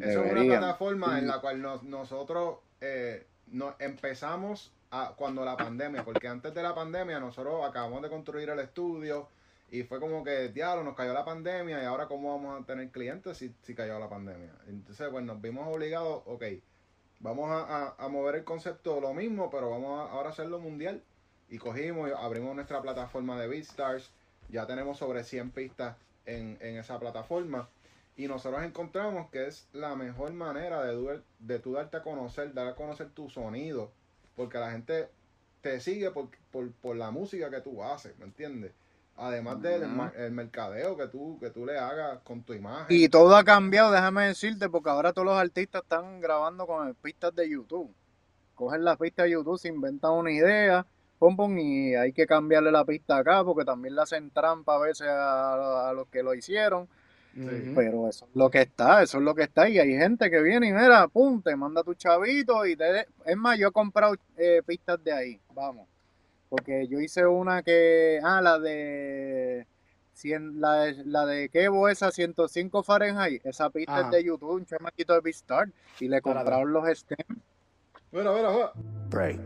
Eso 0.00 0.24
es 0.24 0.32
una 0.32 0.44
plataforma 0.44 1.18
en 1.18 1.26
la 1.26 1.40
cual 1.40 1.62
nos- 1.62 1.82
nosotros 1.84 2.58
eh, 2.80 3.26
nos 3.52 3.74
empezamos 3.80 4.72
a, 4.90 5.14
cuando 5.16 5.44
la 5.44 5.56
pandemia, 5.56 6.04
porque 6.04 6.28
antes 6.28 6.54
de 6.54 6.62
la 6.62 6.74
pandemia 6.74 7.20
nosotros 7.20 7.64
acabamos 7.68 8.02
de 8.02 8.08
construir 8.08 8.48
el 8.50 8.58
estudio 8.60 9.28
y 9.70 9.82
fue 9.82 10.00
como 10.00 10.24
que, 10.24 10.48
diablo, 10.48 10.82
nos 10.84 10.94
cayó 10.96 11.12
la 11.12 11.24
pandemia 11.24 11.82
y 11.82 11.84
ahora 11.84 12.06
cómo 12.06 12.32
vamos 12.36 12.62
a 12.62 12.64
tener 12.66 12.90
clientes 12.90 13.36
si, 13.36 13.54
si 13.62 13.74
cayó 13.74 13.98
la 13.98 14.08
pandemia. 14.08 14.52
Entonces, 14.66 15.08
pues 15.10 15.24
nos 15.24 15.40
vimos 15.40 15.68
obligados, 15.68 16.22
ok, 16.26 16.44
vamos 17.20 17.50
a, 17.50 17.94
a- 17.98 18.08
mover 18.08 18.36
el 18.36 18.44
concepto 18.44 19.00
lo 19.00 19.12
mismo, 19.14 19.50
pero 19.50 19.70
vamos 19.70 20.00
a, 20.00 20.12
ahora 20.12 20.30
a 20.30 20.32
hacerlo 20.32 20.58
mundial. 20.58 21.02
Y 21.50 21.58
cogimos 21.58 22.08
y 22.10 22.12
abrimos 22.16 22.54
nuestra 22.54 22.82
plataforma 22.82 23.38
de 23.40 23.48
BeatStars, 23.48 24.10
ya 24.48 24.66
tenemos 24.66 24.98
sobre 24.98 25.24
100 25.24 25.50
pistas 25.50 25.96
en, 26.26 26.58
en 26.60 26.76
esa 26.78 26.98
plataforma. 26.98 27.68
Y 28.18 28.26
nosotros 28.28 28.62
encontramos 28.64 29.30
que 29.30 29.46
es 29.46 29.68
la 29.72 29.94
mejor 29.94 30.32
manera 30.32 30.82
de, 30.84 30.92
du- 30.92 31.22
de 31.38 31.58
tú 31.60 31.72
darte 31.72 31.96
a 31.98 32.02
conocer, 32.02 32.52
dar 32.52 32.66
a 32.66 32.74
conocer 32.74 33.08
tu 33.10 33.30
sonido. 33.30 33.92
Porque 34.36 34.58
la 34.58 34.70
gente 34.72 35.08
te 35.62 35.80
sigue 35.80 36.10
por, 36.10 36.28
por, 36.50 36.70
por 36.72 36.96
la 36.96 37.10
música 37.12 37.48
que 37.48 37.60
tú 37.60 37.82
haces, 37.82 38.18
¿me 38.18 38.24
entiendes? 38.26 38.72
Además 39.16 39.62
del 39.62 39.82
ma- 39.88 40.12
el 40.16 40.32
mercadeo 40.32 40.96
que 40.96 41.06
tú, 41.08 41.38
que 41.40 41.50
tú 41.50 41.64
le 41.64 41.78
hagas 41.78 42.18
con 42.24 42.42
tu 42.42 42.52
imagen. 42.54 42.86
Y 42.96 43.08
todo 43.08 43.36
ha 43.36 43.44
cambiado, 43.44 43.90
déjame 43.92 44.26
decirte, 44.28 44.68
porque 44.68 44.90
ahora 44.90 45.12
todos 45.12 45.26
los 45.26 45.36
artistas 45.38 45.82
están 45.82 46.20
grabando 46.20 46.66
con 46.66 46.92
pistas 46.96 47.34
de 47.34 47.48
YouTube. 47.48 47.92
Cogen 48.56 48.84
la 48.84 48.96
pista 48.96 49.22
de 49.24 49.30
YouTube, 49.30 49.58
se 49.58 49.68
inventan 49.68 50.12
una 50.12 50.32
idea, 50.32 50.84
pum, 51.20 51.36
pum, 51.36 51.56
y 51.58 51.94
hay 51.94 52.12
que 52.12 52.26
cambiarle 52.26 52.72
la 52.72 52.84
pista 52.84 53.16
acá, 53.18 53.44
porque 53.44 53.64
también 53.64 53.94
le 53.94 54.02
hacen 54.02 54.30
trampa 54.30 54.74
a 54.74 54.78
veces 54.78 55.06
a, 55.08 55.90
a 55.90 55.92
los 55.92 56.08
que 56.08 56.22
lo 56.24 56.34
hicieron. 56.34 56.88
Pero 57.74 58.08
eso 58.08 58.26
es 58.26 58.34
lo 58.36 58.50
que 58.50 58.62
está, 58.62 59.02
eso 59.02 59.18
es 59.18 59.24
lo 59.24 59.34
que 59.34 59.42
está. 59.44 59.68
Y 59.68 59.78
hay 59.78 59.96
gente 59.96 60.30
que 60.30 60.40
viene 60.40 60.68
y 60.68 60.72
mira, 60.72 61.06
pum, 61.08 61.40
te 61.42 61.54
manda 61.56 61.82
tu 61.84 61.94
chavito 61.94 62.66
y 62.66 62.74
te... 62.76 63.06
Es 63.24 63.36
más, 63.36 63.58
yo 63.58 63.68
he 63.68 63.72
comprado 63.72 64.16
eh, 64.36 64.62
pistas 64.66 65.02
de 65.04 65.12
ahí, 65.12 65.40
vamos. 65.54 65.86
Porque 66.48 66.86
yo 66.88 66.98
hice 67.00 67.26
una 67.26 67.62
que, 67.62 68.18
ah, 68.24 68.40
la 68.40 68.58
de... 68.58 69.66
cien- 70.16 70.54
la, 70.58 70.74
de- 70.84 71.04
la 71.04 71.26
de 71.26 71.48
Kevo, 71.50 71.88
esa 71.88 72.10
105 72.10 72.82
Fahrenheit, 72.82 73.44
esa 73.46 73.68
pista 73.70 73.92
Ajá. 73.98 74.04
es 74.06 74.10
de 74.12 74.24
YouTube, 74.24 74.52
un 74.54 74.64
chamaquito 74.66 75.12
de 75.14 75.20
Beastars, 75.20 75.70
y 76.00 76.08
le 76.08 76.20
compraron 76.22 76.72
los 76.72 76.86
stems. 76.98 77.38
Mira, 78.10 78.32
mira, 78.32 78.50
mira. 78.50 78.72
Break. 79.10 79.38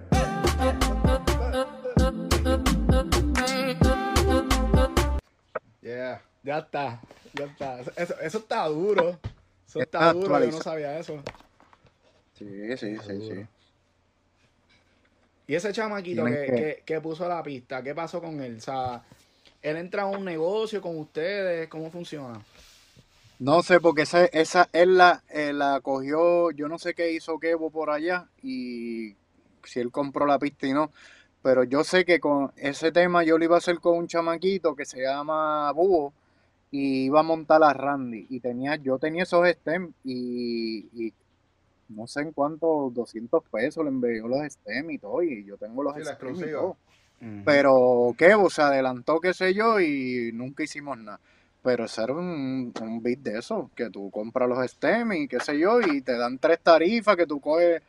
Yeah. 5.83 6.19
Ya 6.43 6.59
está, 6.59 7.01
ya 7.35 7.45
está. 7.45 7.81
Eso, 7.97 8.19
eso 8.21 8.39
está 8.39 8.67
duro. 8.67 9.19
Eso 9.69 9.81
está, 9.81 10.11
Está 10.11 10.13
duro, 10.13 10.45
yo 10.45 10.51
no 10.51 10.61
sabía 10.63 10.99
eso. 10.99 11.23
Sí, 12.35 12.77
sí, 12.77 12.97
sí, 12.99 13.21
sí. 13.21 13.47
Y 15.47 15.55
ese 15.55 15.73
chamaquito 15.73 16.25
que- 16.25 16.47
que- 16.47 16.83
que 16.85 17.01
puso 17.01 17.29
la 17.29 17.43
pista, 17.43 17.83
¿qué 17.83 17.95
pasó 17.95 18.21
con 18.21 18.41
él? 18.41 18.57
O 18.57 18.61
sea, 18.61 19.03
él 19.61 19.77
entra 19.77 20.03
a 20.03 20.07
un 20.07 20.25
negocio 20.25 20.81
con 20.81 20.99
ustedes, 20.99 21.69
¿cómo 21.69 21.91
funciona? 21.91 22.41
No 23.39 23.63
sé, 23.63 23.81
porque 23.81 24.03
esa, 24.03 24.25
esa 24.27 24.69
él 24.73 24.97
la, 24.97 25.23
eh, 25.29 25.53
la 25.53 25.81
cogió, 25.81 26.51
yo 26.53 26.69
no 26.69 26.79
sé 26.79 26.95
qué 26.95 27.13
hizo 27.13 27.39
Kevo 27.39 27.71
por 27.71 27.91
allá 27.91 28.29
y 28.43 29.17
si 29.65 29.81
él 29.81 29.91
compró 29.91 30.27
la 30.27 30.39
pista 30.39 30.67
y 30.67 30.73
no, 30.73 30.93
pero 31.43 31.65
yo 31.65 31.83
sé 31.83 32.05
que 32.05 32.21
con 32.21 32.53
ese 32.57 32.93
tema 32.93 33.25
yo 33.25 33.39
lo 33.39 33.45
iba 33.45 33.57
a 33.57 33.59
hacer 33.59 33.81
con 33.81 33.99
un 33.99 34.07
chamaquito 34.07 34.77
que 34.77 34.85
se 34.85 35.03
llama 35.03 35.73
Búho 35.73 36.13
y 36.73 37.07
iba 37.07 37.21
a 37.21 37.25
montar 37.25 37.63
a 37.65 37.75
Randy 37.75 38.27
y 38.31 38.41
tenía, 38.41 38.77
yo 38.77 38.99
tenía 38.99 39.25
esos 39.25 39.49
stems 39.49 39.95
y, 40.05 40.89
y 40.95 41.15
no 41.89 42.07
sé 42.07 42.23
en 42.23 42.33
cuánto, 42.33 42.91
200 42.95 43.45
pesos 43.51 43.85
le 43.85 43.91
envió 43.91 44.29
los 44.29 44.41
stems 44.53 44.93
y 44.93 44.99
todo 44.99 45.23
y 45.23 45.45
yo 45.45 45.57
tengo 45.59 45.83
los 45.85 45.95
Sí, 45.97 46.05
stems 46.05 46.43
y 46.43 46.51
todo. 46.51 46.77
Pero 47.45 48.15
Kevo 48.19 48.51
se 48.51 48.63
adelantó, 48.63 49.21
qué 49.21 49.35
sé 49.35 49.55
yo, 49.55 49.81
y 49.81 50.31
nunca 50.33 50.63
hicimos 50.65 50.99
nada. 50.99 51.21
Pero 51.63 51.85
ese 51.87 52.03
era 52.05 52.15
un, 52.15 52.73
un 52.81 53.03
beat 53.03 53.21
de 53.21 53.39
eso, 53.39 53.71
que 53.77 53.91
tú 53.91 54.11
compras 54.11 54.49
los 54.49 54.59
stems 54.71 55.17
y 55.17 55.29
qué 55.29 55.41
sé 55.41 55.59
yo, 55.59 55.81
y 55.81 56.03
te 56.03 56.17
dan 56.17 56.39
tres 56.39 56.61
tarifas 56.63 57.17
que 57.17 57.27
tú 57.27 57.41
coges, 57.41 57.83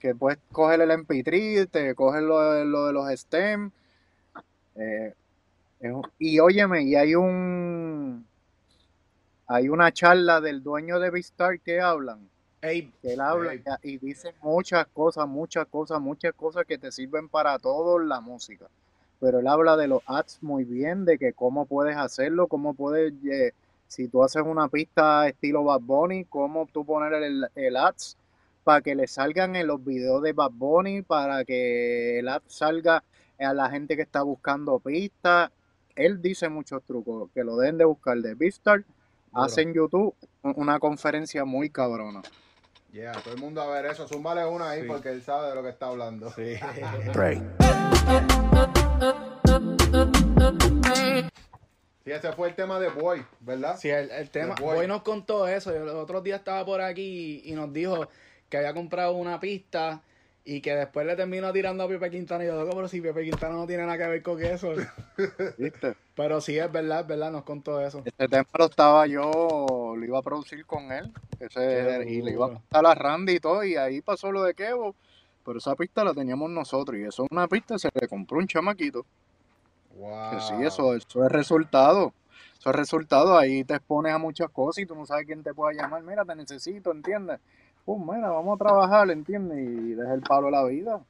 que 0.00 0.14
puedes 0.14 0.38
coger 0.52 0.80
el 0.82 0.90
MP3, 0.92 1.68
te 1.70 1.94
coges 1.94 2.22
lo, 2.22 2.40
de- 2.52 2.64
lo 2.66 2.86
de 2.86 2.92
los 2.94 3.10
stems. 3.20 3.72
Eh, 4.76 5.14
y 6.18 6.38
óyeme, 6.38 6.82
y 6.82 6.94
hay 6.94 7.14
un 7.14 8.26
hay 9.46 9.68
una 9.68 9.92
charla 9.92 10.40
del 10.40 10.62
dueño 10.62 10.98
de 10.98 11.10
Beastar 11.10 11.60
que 11.60 11.80
hablan 11.80 12.28
que 13.02 13.12
él 13.12 13.20
habla 13.20 13.52
y 13.82 13.98
dice 13.98 14.34
muchas 14.40 14.86
cosas, 14.86 15.28
muchas 15.28 15.66
cosas, 15.66 16.00
muchas 16.00 16.32
cosas 16.34 16.64
que 16.64 16.78
te 16.78 16.90
sirven 16.90 17.28
para 17.28 17.58
todo 17.58 17.98
la 17.98 18.20
música. 18.20 18.66
Pero 19.20 19.40
él 19.40 19.46
habla 19.46 19.76
de 19.76 19.88
los 19.88 20.02
ads 20.06 20.38
muy 20.42 20.64
bien, 20.64 21.04
de 21.04 21.18
que 21.18 21.32
cómo 21.32 21.66
puedes 21.66 21.96
hacerlo, 21.96 22.46
cómo 22.46 22.74
puedes, 22.74 23.12
eh, 23.30 23.52
si 23.86 24.08
tú 24.08 24.22
haces 24.22 24.42
una 24.44 24.68
pista 24.68 25.28
estilo 25.28 25.64
Bad 25.64 25.80
Bunny, 25.80 26.24
cómo 26.24 26.66
tú 26.72 26.84
poner 26.84 27.12
el, 27.22 27.46
el 27.54 27.76
ads 27.76 28.16
para 28.64 28.80
que 28.80 28.94
le 28.94 29.06
salgan 29.06 29.56
en 29.56 29.66
los 29.66 29.84
videos 29.84 30.22
de 30.22 30.32
Bad 30.32 30.52
Bunny, 30.52 31.02
para 31.02 31.44
que 31.44 32.18
el 32.18 32.28
ad 32.28 32.42
salga 32.46 33.04
a 33.38 33.52
la 33.52 33.68
gente 33.68 33.94
que 33.94 34.02
está 34.02 34.22
buscando 34.22 34.78
pistas. 34.78 35.50
Él 35.96 36.20
dice 36.20 36.48
muchos 36.48 36.82
trucos, 36.84 37.30
que 37.32 37.44
lo 37.44 37.56
deben 37.56 37.78
de 37.78 37.84
buscar 37.84 38.16
de 38.18 38.34
Beastar, 38.34 38.82
hace 39.32 39.62
en 39.62 39.74
YouTube 39.74 40.14
una 40.42 40.78
conferencia 40.78 41.44
muy 41.44 41.70
cabrona. 41.70 42.22
Yeah, 42.92 43.12
todo 43.22 43.34
el 43.34 43.40
mundo 43.40 43.60
a 43.60 43.66
ver 43.68 43.86
eso. 43.86 44.06
Zúmbale 44.06 44.44
una 44.44 44.70
ahí 44.70 44.82
Sí. 44.82 44.88
porque 44.88 45.08
él 45.10 45.22
sabe 45.22 45.48
de 45.48 45.54
lo 45.56 45.62
que 45.62 45.70
está 45.70 45.86
hablando. 45.86 46.30
sí. 46.30 46.54
Break. 47.14 47.42
Sí, 52.04 52.10
ese 52.10 52.32
fue 52.32 52.48
el 52.48 52.54
tema 52.54 52.78
de 52.78 52.88
Boy, 52.90 53.24
¿verdad? 53.40 53.76
Sí, 53.78 53.88
el, 53.88 54.10
el 54.10 54.28
tema, 54.30 54.54
Boy. 54.60 54.76
Boy 54.76 54.86
nos 54.86 55.02
contó 55.02 55.48
eso, 55.48 55.72
yo 55.72 55.84
los 55.86 55.94
otros 55.94 56.22
días 56.22 56.38
estaba 56.40 56.64
por 56.64 56.80
aquí 56.82 57.40
y, 57.44 57.50
y 57.50 57.54
nos 57.54 57.72
dijo 57.72 58.08
que 58.50 58.58
había 58.58 58.74
comprado 58.74 59.12
una 59.14 59.40
pista 59.40 60.02
y 60.44 60.60
que 60.60 60.74
después 60.74 61.06
le 61.06 61.16
terminó 61.16 61.52
tirando 61.52 61.84
a 61.84 61.88
Pepe 61.88 62.10
Quintana 62.10 62.44
y 62.44 62.48
yo, 62.48 62.54
loco, 62.54 62.76
pero 62.76 62.88
si 62.88 63.00
Pepe 63.00 63.24
Quintana 63.24 63.54
no 63.54 63.66
tiene 63.66 63.84
nada 63.86 63.96
que 63.96 64.06
ver 64.06 64.22
con 64.22 64.42
eso. 64.42 64.74
¿Viste? 65.58 65.96
pero 66.14 66.40
sí, 66.40 66.58
es 66.58 66.70
verdad, 66.70 67.00
es 67.00 67.06
verdad, 67.06 67.32
nos 67.32 67.44
contó 67.44 67.80
eso. 67.80 68.02
Ese 68.04 68.28
tema 68.28 68.46
lo 68.58 68.66
estaba 68.66 69.06
yo, 69.06 69.94
lo 69.96 70.04
iba 70.04 70.18
a 70.18 70.22
producir 70.22 70.64
con 70.66 70.92
él, 70.92 71.12
ese, 71.40 72.04
y 72.06 72.22
le 72.22 72.32
iba 72.32 72.46
a 72.46 72.48
contar 72.50 72.86
a 72.86 72.94
Randy 72.94 73.34
y 73.34 73.40
todo, 73.40 73.64
y 73.64 73.76
ahí 73.76 74.00
pasó 74.02 74.30
lo 74.30 74.42
de 74.42 74.54
Kevo, 74.54 74.94
pero 75.44 75.58
esa 75.58 75.74
pista 75.74 76.04
la 76.04 76.12
teníamos 76.12 76.50
nosotros, 76.50 76.98
y 76.98 77.04
eso 77.04 77.24
es 77.24 77.30
una 77.32 77.48
pista, 77.48 77.78
se 77.78 77.88
le 77.94 78.06
compró 78.06 78.38
un 78.38 78.46
chamaquito, 78.46 79.04
Wow. 79.96 80.30
que 80.32 80.40
sí, 80.40 80.54
eso, 80.64 80.94
eso 80.96 81.24
es 81.24 81.30
resultado, 81.30 82.12
eso 82.58 82.70
es 82.70 82.76
resultado, 82.76 83.38
ahí 83.38 83.62
te 83.64 83.74
expones 83.74 84.12
a 84.12 84.18
muchas 84.18 84.50
cosas 84.50 84.82
y 84.82 84.86
tú 84.86 84.94
no 84.96 85.06
sabes 85.06 85.24
quién 85.24 85.42
te 85.42 85.54
puede 85.54 85.76
llamar, 85.76 86.02
mira, 86.02 86.24
te 86.24 86.34
necesito, 86.34 86.90
¿entiendes? 86.90 87.38
Pues 87.84 87.98
mira, 88.00 88.30
vamos 88.30 88.56
a 88.56 88.64
trabajar, 88.64 89.10
¿entiendes? 89.10 89.58
Y 89.58 89.94
deja 89.94 90.14
el 90.14 90.22
palo 90.22 90.48
a 90.48 90.50
la 90.50 90.64
vida. 90.64 91.00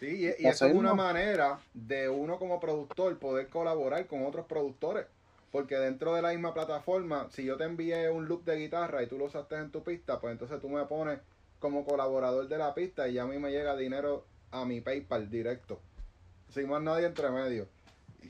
Sí, 0.00 0.24
y, 0.38 0.46
eso 0.46 0.66
es 0.66 0.74
una 0.74 0.94
manera 0.94 1.58
de 1.74 2.08
uno 2.08 2.38
como 2.38 2.58
productor 2.58 3.18
poder 3.18 3.48
colaborar 3.48 4.06
con 4.06 4.24
otros 4.24 4.46
productores. 4.46 5.06
Porque 5.52 5.76
dentro 5.76 6.14
de 6.14 6.22
la 6.22 6.30
misma 6.30 6.54
plataforma, 6.54 7.28
si 7.30 7.44
yo 7.44 7.56
te 7.56 7.64
envié 7.64 8.08
un 8.08 8.26
loop 8.28 8.44
de 8.44 8.56
guitarra 8.56 9.02
y 9.02 9.06
tú 9.08 9.18
lo 9.18 9.24
usaste 9.26 9.56
en 9.56 9.70
tu 9.70 9.82
pista, 9.82 10.20
pues 10.20 10.32
entonces 10.32 10.60
tú 10.60 10.68
me 10.68 10.84
pones 10.84 11.18
como 11.58 11.84
colaborador 11.84 12.48
de 12.48 12.56
la 12.56 12.72
pista 12.72 13.08
y 13.08 13.14
ya 13.14 13.24
a 13.24 13.26
mí 13.26 13.38
me 13.38 13.50
llega 13.50 13.76
dinero 13.76 14.24
a 14.52 14.64
mi 14.64 14.80
PayPal 14.80 15.28
directo. 15.28 15.80
Sin 16.50 16.68
más 16.68 16.80
nadie 16.82 17.06
entre 17.06 17.30
medio. 17.30 17.66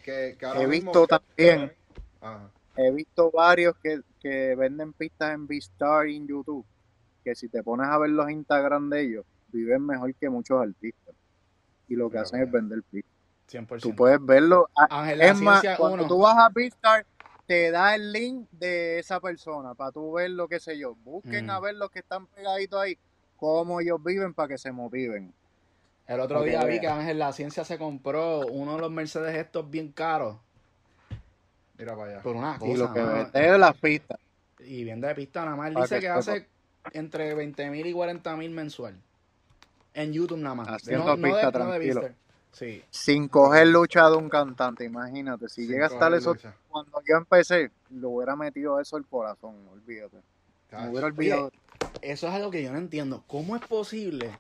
Que, 0.03 0.37
que 0.39 0.47
ahora 0.47 0.63
He 0.63 0.67
mismo- 0.67 0.93
visto 0.93 1.07
también, 1.07 1.73
Ajá. 2.21 2.51
he 2.77 2.91
visto 2.91 3.31
varios 3.31 3.77
que, 3.83 4.01
que 4.19 4.55
venden 4.55 4.93
pistas 4.95 5.35
en 5.35 5.47
Beastar 5.47 6.09
y 6.09 6.17
en 6.17 6.27
YouTube, 6.27 6.65
que 7.31 7.35
si 7.37 7.49
te 7.49 7.63
pones 7.63 7.87
a 7.89 7.99
ver 7.99 8.11
los 8.11 8.29
Instagram 8.31 8.91
de 8.91 9.03
ellos, 9.03 9.25
viven 9.53 9.87
mejor 9.87 10.13
que 10.15 10.29
muchos 10.29 10.61
artistas. 10.61 11.15
Y 11.89 11.95
lo 11.97 12.11
que 12.11 12.19
hacen 12.19 12.43
es 12.43 12.51
vender 12.51 12.83
pistas. 12.83 13.11
100%. 13.49 13.81
Tú 13.81 13.95
puedes 13.95 14.25
verlo. 14.25 14.69
Ah, 14.77 14.87
Ángel, 15.03 15.19
la 15.19 15.27
Es 15.27 15.41
más, 15.41 15.61
ciencia 15.61 15.77
cuando 15.77 15.99
uno. 16.05 16.09
tú 16.09 16.19
vas 16.21 16.37
a 16.39 16.49
Beastar, 16.53 17.05
te 17.47 17.71
da 17.73 17.95
el 17.97 18.13
link 18.13 18.49
de 18.53 18.99
esa 19.01 19.19
persona 19.21 19.75
para 19.75 19.91
tú 19.91 20.13
ver 20.13 20.31
lo 20.31 20.47
que 20.47 20.61
sé 20.61 20.79
yo. 20.79 20.95
Busquen 21.05 21.47
Mm. 21.47 21.51
a 21.51 21.61
ver 21.61 21.75
los 21.75 21.91
que 21.91 21.99
están 22.01 22.27
pegaditos 22.27 22.81
ahí, 22.81 22.97
cómo 23.37 23.81
ellos 23.81 24.03
viven 24.05 24.35
para 24.35 24.49
que 24.49 24.59
se 24.59 24.71
motiven. 24.71 25.33
El 26.07 26.21
otro 26.21 26.43
día 26.43 26.65
vi 26.65 26.79
que 26.81 26.87
Ángel 26.89 27.19
La 27.19 27.33
Ciencia 27.33 27.65
se 27.65 27.77
compró 27.79 28.47
uno 28.47 28.75
de 28.77 28.81
los 28.83 28.91
Mercedes 28.91 29.37
estos 29.37 29.69
bien 29.71 29.91
caros 29.93 30.37
Mira 31.79 31.97
para 31.97 32.13
allá. 32.13 32.23
por 32.23 32.37
una 32.37 32.57
Y 32.57 32.59
cosa. 32.59 32.79
lo 32.79 32.93
que 32.93 33.01
vende 33.03 33.41
de 33.53 33.59
las 33.59 33.77
pistas. 33.79 34.19
Y 34.61 34.85
bien 34.85 35.01
de 35.01 35.15
pista 35.15 35.45
nada 35.45 35.57
más. 35.57 35.75
Dice 35.75 35.99
que 36.01 36.09
hace 36.09 36.47
entre 36.93 37.35
20 37.35 37.71
mil 37.71 37.87
y 37.87 37.93
40 37.93 38.37
mil 38.37 38.51
mensual. 38.51 38.95
En 39.95 40.13
YouTube 40.13 40.39
nada 40.39 40.55
más. 40.55 40.69
Haciendo 40.69 41.05
no, 41.05 41.17
no 41.17 41.17
de, 41.17 41.23
pista, 41.23 41.59
no 41.59 41.73
de 41.73 41.79
tranquilo. 41.79 42.15
Sí. 42.53 42.83
Sin 42.91 43.29
coger 43.29 43.69
lucha 43.69 44.09
de 44.11 44.17
un 44.17 44.29
cantante, 44.29 44.85
imagínate. 44.85 45.49
Si 45.49 45.63
Sin 45.63 45.73
llega 45.73 45.87
a 45.87 45.89
estar 45.89 46.13
eso 46.15 46.35
lucha. 46.35 46.55
cuando 46.69 47.01
yo 47.09 47.17
empecé, 47.17 47.71
le 47.91 48.07
hubiera 48.07 48.35
metido 48.37 48.81
eso 48.81 48.97
al 48.97 49.07
corazón, 49.07 49.57
olvídate. 49.73 50.19
Me 50.73 50.89
hubiera 50.89 51.07
olvidado. 51.07 51.53
Eso 52.03 52.29
es 52.29 52.35
algo 52.35 52.51
que 52.51 52.63
yo 52.63 52.73
no 52.73 52.79
entiendo. 52.79 53.25
¿Cómo 53.27 53.57
es 53.57 53.63
posible 53.63 54.31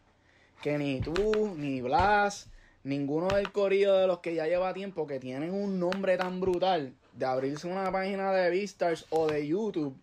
que 0.62 0.78
ni 0.78 1.01
tú, 1.01 1.55
ni 1.57 1.80
Blas, 1.80 2.49
ninguno 2.84 3.28
del 3.28 3.51
corillo 3.53 3.95
de 3.95 4.07
los 4.07 4.18
que 4.18 4.34
ya 4.34 4.47
lleva 4.47 4.72
tiempo 4.74 5.07
que 5.07 5.18
tienen 5.18 5.53
un 5.53 5.78
nombre 5.78 6.16
tan 6.16 6.41
brutal 6.41 6.95
de 7.14 7.26
abrirse 7.26 7.66
una 7.66 7.91
página 7.91 8.32
de 8.32 8.51
Beastars 8.51 9.07
o 9.11 9.26
de 9.26 9.47
YouTube 9.47 9.97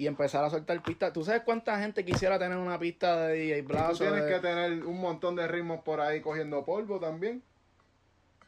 y 0.00 0.06
empezar 0.06 0.42
a 0.42 0.48
soltar 0.50 0.82
pistas? 0.82 1.12
¿Tú 1.12 1.22
sabes 1.22 1.42
cuánta 1.44 1.78
gente 1.78 2.04
quisiera 2.06 2.38
tener 2.38 2.56
una 2.56 2.78
pista 2.78 3.26
de 3.26 3.34
DJ 3.34 3.58
Y 3.58 3.62
Blas? 3.62 4.00
tú 4.00 4.04
o 4.04 4.08
tienes 4.08 4.24
de- 4.24 4.34
que 4.34 4.40
tener 4.40 4.84
un 4.86 4.98
montón 4.98 5.36
de 5.36 5.46
ritmos 5.46 5.82
por 5.82 6.00
ahí 6.00 6.22
cogiendo 6.22 6.64
polvo 6.64 6.98
también. 6.98 7.42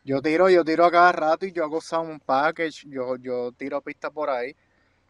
Yo 0.05 0.21
tiro, 0.21 0.49
yo 0.51 0.65
tiro 0.65 0.85
a 0.85 0.91
cada 0.91 1.13
rato 1.13 1.47
y 1.47 1.53
yo 1.53 1.63
hago 1.65 1.81
sound 1.81 2.21
package, 2.25 2.89
yo, 2.89 3.17
yo 3.17 3.53
tiro 3.53 3.81
pistas 3.83 4.11
por 4.11 4.31
ahí. 4.31 4.55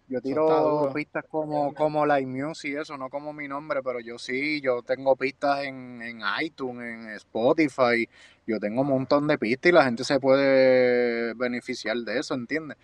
Yo 0.09 0.21
tiro 0.21 0.91
pistas 0.93 1.25
como, 1.31 1.73
como 1.73 2.05
Live 2.05 2.27
Music 2.27 2.73
y 2.73 2.77
eso, 2.77 2.99
no 2.99 3.09
como 3.09 3.33
mi 3.33 3.49
nombre, 3.49 3.83
pero 3.83 4.01
yo 4.01 4.19
sí, 4.19 4.61
yo 4.61 4.83
tengo 4.83 5.17
pistas 5.17 5.65
en, 5.65 6.03
en 6.03 6.21
iTunes, 6.43 6.85
en 6.85 7.09
Spotify, 7.15 8.09
yo 8.47 8.61
tengo 8.61 8.83
un 8.83 8.89
montón 8.89 9.27
de 9.29 9.39
pistas 9.39 9.71
y 9.71 9.75
la 9.75 9.85
gente 9.85 10.05
se 10.05 10.21
puede 10.21 11.35
beneficiar 11.35 11.97
de 11.99 12.19
eso, 12.19 12.35
¿entiendes? 12.35 12.77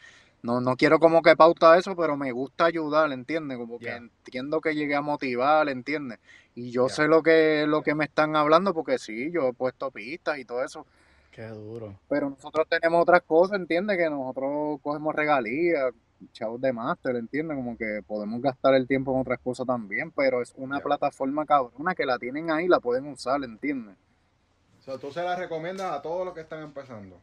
No, 0.43 0.61
no 0.61 0.77
quiero 0.77 0.99
como 1.01 1.21
que 1.21 1.37
pauta 1.37 1.77
eso, 1.77 1.97
pero 1.97 2.17
me 2.17 2.31
gusta 2.33 2.67
ayudar, 2.67 3.11
¿entiendes? 3.13 3.59
Como 3.59 3.79
que 3.79 3.91
entiendo 3.91 4.61
que 4.61 4.75
llegué 4.75 4.95
a 4.95 5.01
motivar, 5.01 5.69
¿entiendes? 5.69 6.19
Y 6.55 6.71
yo 6.71 6.89
sé 6.89 7.09
lo 7.09 7.23
que, 7.23 7.65
lo 7.67 7.83
que 7.83 7.95
me 7.95 8.05
están 8.05 8.37
hablando 8.37 8.73
porque 8.73 8.99
sí, 8.99 9.31
yo 9.33 9.49
he 9.49 9.53
puesto 9.53 9.91
pistas 9.91 10.39
y 10.39 10.45
todo 10.45 10.65
eso. 10.65 10.87
Qué 11.33 11.47
duro. 11.49 11.95
Pero 12.09 12.31
nosotros 12.31 12.67
tenemos 12.69 13.03
otras 13.03 13.23
cosas, 13.23 13.59
¿entiendes? 13.59 13.97
Que 13.97 14.09
nosotros 14.09 14.81
cogemos 14.83 15.15
regalías, 15.15 15.93
chavos 16.33 16.61
de 16.61 16.73
máster, 16.73 17.17
¿entiendes? 17.17 17.57
Como 17.57 17.77
que 17.77 18.01
podemos 18.07 18.41
gastar 18.41 18.75
el 18.75 18.87
tiempo 18.87 19.13
en 19.15 19.21
otras 19.21 19.41
cosas 19.41 19.67
también, 19.67 20.11
pero 20.13 20.41
es 20.43 20.53
una 20.57 20.79
Ya. 20.79 20.85
plataforma 20.85 21.45
cabrona 21.47 21.95
que 21.95 22.07
la 22.07 22.19
tienen 22.19 22.51
ahí, 22.51 22.67
la 22.69 22.81
pueden 22.81 23.07
usar, 23.07 23.43
¿entiendes? 23.45 23.97
So, 24.85 24.99
tú 24.99 25.13
se 25.13 25.23
la 25.23 25.37
recomiendas 25.37 25.93
a 25.93 26.01
todos 26.03 26.25
los 26.25 26.35
que 26.35 26.41
están 26.41 26.63
empezando. 26.63 27.21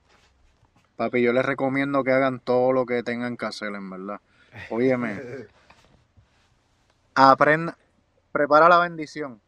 Papi, 0.95 1.21
yo 1.21 1.33
les 1.33 1.45
recomiendo 1.45 2.03
que 2.03 2.11
hagan 2.11 2.39
todo 2.39 2.71
lo 2.71 2.85
que 2.85 3.03
tengan 3.03 3.35
que 3.37 3.45
hacer, 3.45 3.75
en 3.75 3.89
verdad. 3.89 4.21
Óyeme, 4.69 5.21
aprenda, 7.15 7.77
prepara 8.31 8.69
la 8.69 8.79
bendición. 8.79 9.41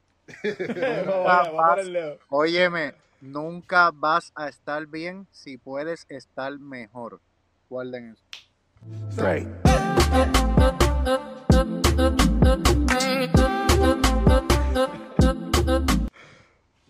Óyeme, 2.30 2.94
nunca 3.22 3.92
vas 3.94 4.34
a 4.36 4.50
estar 4.50 4.86
bien 4.88 5.28
si 5.32 5.58
puedes 5.58 6.06
estar 6.10 6.60
mejor. 6.60 7.22
Guarden 7.70 8.14
eso. 8.14 8.24
Right. 9.18 9.48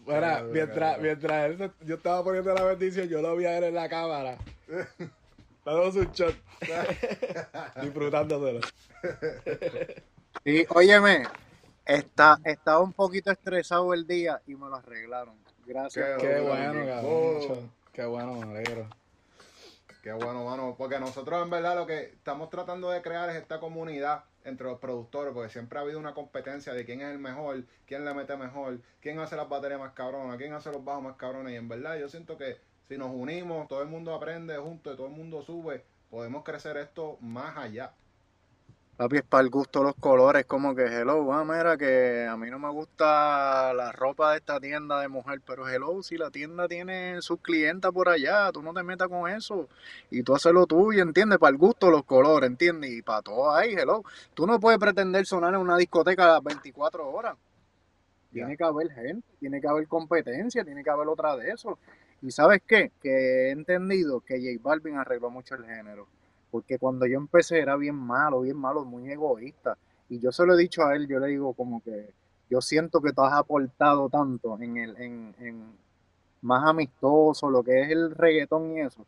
Bueno, 0.07 0.21
Claro, 0.21 0.47
mientras, 0.53 0.99
mientras 0.99 1.45
él 1.51 1.57
se- 1.57 1.85
yo 1.85 1.95
estaba 1.95 2.23
poniendo 2.23 2.53
la 2.53 2.63
bendición, 2.63 3.09
yo 3.09 3.21
lo 3.21 3.35
vi 3.35 3.43
a 3.45 3.57
él 3.57 3.65
en 3.65 3.75
la 3.75 3.89
cámara. 3.89 4.37
Dándose 5.65 5.99
un 5.99 6.11
shot. 6.13 6.33
Disfrutándoselo. 7.81 8.61
Sí, 10.45 10.65
óyeme, 10.69 11.23
está, 11.85 12.39
estaba 12.45 12.79
un 12.79 12.93
poquito 12.93 13.31
estresado 13.31 13.93
el 13.93 14.07
día 14.07 14.41
y 14.47 14.55
me 14.55 14.69
lo 14.69 14.75
arreglaron. 14.77 15.35
Gracias. 15.65 16.21
Qué 16.21 16.25
Qué 16.27 16.39
bueno, 16.39 16.85
cabrón. 16.85 17.01
Oh. 17.05 17.33
mucho. 17.33 17.69
Qué 17.91 18.05
bueno, 18.05 18.33
me 18.35 18.59
alegro. 18.59 18.87
Qué 20.01 20.13
bueno, 20.13 20.45
mano, 20.45 20.73
porque 20.77 20.99
nosotros 20.99 21.43
en 21.43 21.49
verdad 21.49 21.75
lo 21.75 21.85
que 21.85 21.99
estamos 22.13 22.49
tratando 22.49 22.89
de 22.91 23.01
crear 23.01 23.29
es 23.29 23.35
esta 23.35 23.59
comunidad 23.59 24.23
entre 24.47 24.65
los 24.65 24.79
productores, 24.79 25.33
porque 25.33 25.49
siempre 25.49 25.77
ha 25.77 25.81
habido 25.81 25.99
una 25.99 26.13
competencia 26.13 26.73
de 26.73 26.85
quién 26.85 27.01
es 27.01 27.09
el 27.09 27.19
mejor, 27.19 27.63
quién 27.85 28.05
le 28.05 28.13
mete 28.13 28.35
mejor, 28.37 28.79
quién 29.01 29.19
hace 29.19 29.35
las 29.35 29.49
baterías 29.49 29.79
más 29.79 29.93
cabronas, 29.93 30.37
quién 30.37 30.53
hace 30.53 30.71
los 30.71 30.83
bajos 30.83 31.03
más 31.03 31.15
cabrones, 31.17 31.53
y 31.53 31.57
en 31.57 31.67
verdad 31.67 31.97
yo 31.97 32.07
siento 32.07 32.37
que 32.37 32.57
si 32.87 32.97
nos 32.97 33.11
unimos, 33.13 33.67
todo 33.67 33.81
el 33.81 33.89
mundo 33.89 34.15
aprende 34.15 34.57
juntos 34.57 34.93
y 34.93 34.97
todo 34.97 35.07
el 35.07 35.13
mundo 35.13 35.41
sube, 35.41 35.83
podemos 36.09 36.43
crecer 36.43 36.77
esto 36.77 37.17
más 37.19 37.57
allá. 37.57 37.93
Papi, 38.97 39.17
es 39.17 39.23
para 39.23 39.43
el 39.43 39.51
gusto 39.51 39.83
los 39.83 39.93
colores, 39.93 40.45
como 40.45 40.73
que 40.73 40.85
hello, 40.85 41.31
ah, 41.31 41.45
mira 41.45 41.77
que 41.77 42.25
a 42.27 42.35
mí 42.35 42.49
no 42.49 42.57
me 42.57 42.71
gusta 42.71 43.71
la 43.75 43.91
ropa 43.91 44.31
de 44.31 44.37
esta 44.37 44.59
tienda 44.59 44.99
de 44.99 45.07
mujer, 45.07 45.39
pero 45.45 45.69
hello, 45.69 46.01
si 46.01 46.17
la 46.17 46.31
tienda 46.31 46.67
tiene 46.67 47.21
sus 47.21 47.39
clientas 47.39 47.91
por 47.91 48.09
allá, 48.09 48.51
tú 48.51 48.63
no 48.63 48.73
te 48.73 48.81
metas 48.81 49.07
con 49.07 49.29
eso 49.29 49.69
y 50.09 50.23
tú 50.23 50.33
haces 50.33 50.51
lo 50.51 50.65
tuyo, 50.65 51.03
¿entiendes? 51.03 51.37
Para 51.37 51.51
el 51.51 51.57
gusto 51.59 51.91
los 51.91 52.05
colores, 52.05 52.49
¿entiendes? 52.49 52.89
Y 52.89 53.03
para 53.03 53.21
todo 53.21 53.53
ahí, 53.53 53.75
hello. 53.77 54.01
Tú 54.33 54.47
no 54.47 54.59
puedes 54.59 54.79
pretender 54.79 55.27
sonar 55.27 55.53
en 55.53 55.59
una 55.59 55.77
discoteca 55.77 56.25
las 56.25 56.43
24 56.43 57.07
horas. 57.07 57.37
Tiene 58.33 58.57
que 58.57 58.63
haber 58.63 58.91
gente, 58.91 59.27
tiene 59.39 59.61
que 59.61 59.67
haber 59.67 59.87
competencia, 59.87 60.63
tiene 60.65 60.83
que 60.83 60.89
haber 60.89 61.07
otra 61.07 61.37
de 61.37 61.51
eso. 61.51 61.77
¿Y 62.23 62.31
sabes 62.31 62.63
qué? 62.65 62.91
Que 62.99 63.49
he 63.49 63.51
entendido 63.51 64.21
que 64.21 64.39
J 64.39 64.59
Balvin 64.59 64.97
arregló 64.97 65.29
mucho 65.29 65.53
el 65.53 65.65
género. 65.65 66.07
Porque 66.51 66.77
cuando 66.77 67.05
yo 67.05 67.17
empecé 67.17 67.59
era 67.59 67.75
bien 67.75 67.95
malo, 67.95 68.41
bien 68.41 68.57
malo, 68.57 68.85
muy 68.85 69.11
egoísta. 69.11 69.77
Y 70.09 70.19
yo 70.19 70.31
se 70.31 70.45
lo 70.45 70.53
he 70.53 70.57
dicho 70.57 70.83
a 70.85 70.95
él, 70.95 71.07
yo 71.07 71.19
le 71.19 71.27
digo 71.27 71.53
como 71.53 71.81
que 71.81 72.13
yo 72.49 72.61
siento 72.61 73.01
que 73.01 73.11
tú 73.11 73.21
has 73.23 73.33
aportado 73.33 74.09
tanto 74.09 74.57
en 74.61 74.77
el, 74.77 75.01
en, 75.01 75.35
en 75.39 75.77
más 76.41 76.63
amistoso, 76.65 77.49
lo 77.49 77.63
que 77.63 77.81
es 77.81 77.89
el 77.91 78.15
reggaetón 78.15 78.77
y 78.77 78.81
eso. 78.81 79.05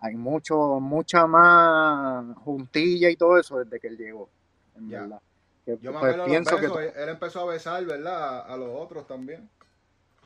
Hay 0.00 0.16
mucho, 0.16 0.80
mucha 0.80 1.26
más 1.26 2.36
juntilla 2.38 3.10
y 3.10 3.16
todo 3.16 3.38
eso 3.38 3.58
desde 3.58 3.78
que 3.78 3.88
él 3.88 3.96
llegó. 3.96 4.28
En 4.76 4.88
Ya. 4.88 5.02
verdad. 5.02 5.20
Que, 5.64 5.78
Yo 5.80 5.92
me 5.92 6.00
pues, 6.00 6.16
pienso 6.24 6.56
que 6.56 6.62
besos, 6.62 6.78
él 6.96 7.08
empezó 7.10 7.40
a 7.40 7.52
besar, 7.52 7.84
¿verdad? 7.84 8.40
A, 8.40 8.54
a 8.54 8.56
los 8.56 8.70
otros 8.70 9.06
también. 9.06 9.48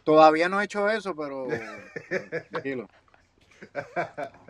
Todavía 0.05 0.49
no 0.49 0.61
he 0.61 0.65
hecho 0.65 0.89
eso, 0.89 1.15
pero 1.17 1.49
tranquilo. 2.51 2.89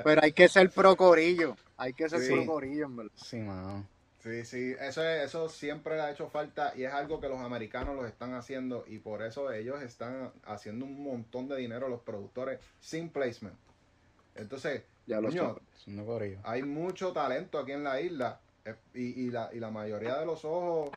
Pero 0.02 0.20
hay 0.22 0.32
que 0.32 0.48
ser 0.48 0.70
pro 0.70 0.96
corillo. 0.96 1.56
Hay 1.76 1.92
que 1.92 2.08
ser 2.08 2.20
Sí. 2.20 2.32
pro 2.32 2.46
corillo, 2.46 2.86
en 2.86 2.96
verdad. 2.96 3.12
Sí, 3.16 3.36
mano. 3.38 3.86
Sí, 4.22 4.44
sí, 4.46 4.74
eso, 4.80 5.02
es- 5.06 5.24
eso 5.26 5.48
siempre 5.50 5.96
le 5.96 6.00
ha 6.02 6.10
hecho 6.10 6.28
falta 6.30 6.72
y 6.74 6.84
es 6.84 6.92
algo 6.92 7.20
que 7.20 7.28
los 7.28 7.40
americanos 7.40 7.94
los 7.94 8.06
están 8.06 8.32
haciendo 8.32 8.84
y 8.86 8.98
por 8.98 9.22
eso 9.22 9.52
ellos 9.52 9.82
están 9.82 10.32
haciendo 10.44 10.86
un 10.86 11.02
montón 11.04 11.46
de 11.46 11.56
dinero 11.56 11.88
los 11.88 12.00
productores 12.00 12.58
sin 12.80 13.10
placement. 13.10 13.56
Entonces, 14.34 14.82
Ya 15.06 15.20
corrido. 16.06 16.40
hay 16.44 16.62
mucho 16.62 17.12
talento 17.12 17.58
aquí 17.58 17.72
en 17.72 17.84
la 17.84 18.00
isla 18.00 18.40
eh, 18.64 18.74
y, 18.94 19.26
y 19.26 19.30
la, 19.30 19.50
y 19.52 19.60
la 19.60 19.70
mayoría 19.70 20.18
de 20.18 20.24
los 20.24 20.44
ojos 20.46 20.90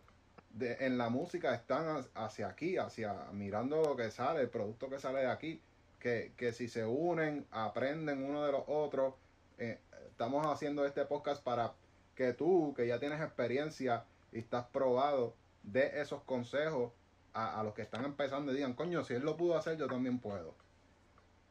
de, 0.51 0.78
en 0.86 0.97
la 0.97 1.09
música 1.09 1.53
están 1.53 1.86
ha- 2.15 2.26
hacia 2.26 2.47
aquí, 2.47 2.78
hacia 2.78 3.13
mirando 3.34 3.82
lo 3.84 3.95
que 3.97 4.09
sale, 4.09 4.39
el 4.41 4.49
producto 4.49 4.89
que 4.89 4.99
sale 4.99 5.20
de 5.20 5.28
aquí, 5.28 5.61
que, 6.08 6.32
que 6.38 6.53
si 6.53 6.70
se 6.70 6.86
unen, 6.86 7.45
aprenden 7.51 8.24
uno 8.24 8.45
de 8.45 8.51
los 8.53 8.64
otros. 8.68 9.14
eh, 9.58 9.80
estamos 10.10 10.45
haciendo 10.47 10.86
este 10.86 11.03
podcast 11.05 11.43
para 11.43 11.74
que 12.16 12.32
tú, 12.34 12.74
que 12.76 12.88
ya 12.88 12.97
tienes 12.99 13.20
experiencia 13.22 14.05
y 14.32 14.39
estás 14.39 14.66
probado, 14.68 15.36
de 15.64 15.99
esos 15.99 16.22
consejos 16.24 16.91
a, 17.34 17.60
a 17.60 17.64
los 17.64 17.74
que 17.74 17.82
están 17.82 18.05
empezando 18.05 18.51
y 18.51 18.55
digan, 18.55 18.74
coño, 18.74 19.03
si 19.03 19.16
él 19.16 19.24
lo 19.24 19.36
pudo 19.36 19.58
hacer, 19.58 19.78
yo 19.78 19.88
también 19.88 20.20
puedo. 20.20 20.55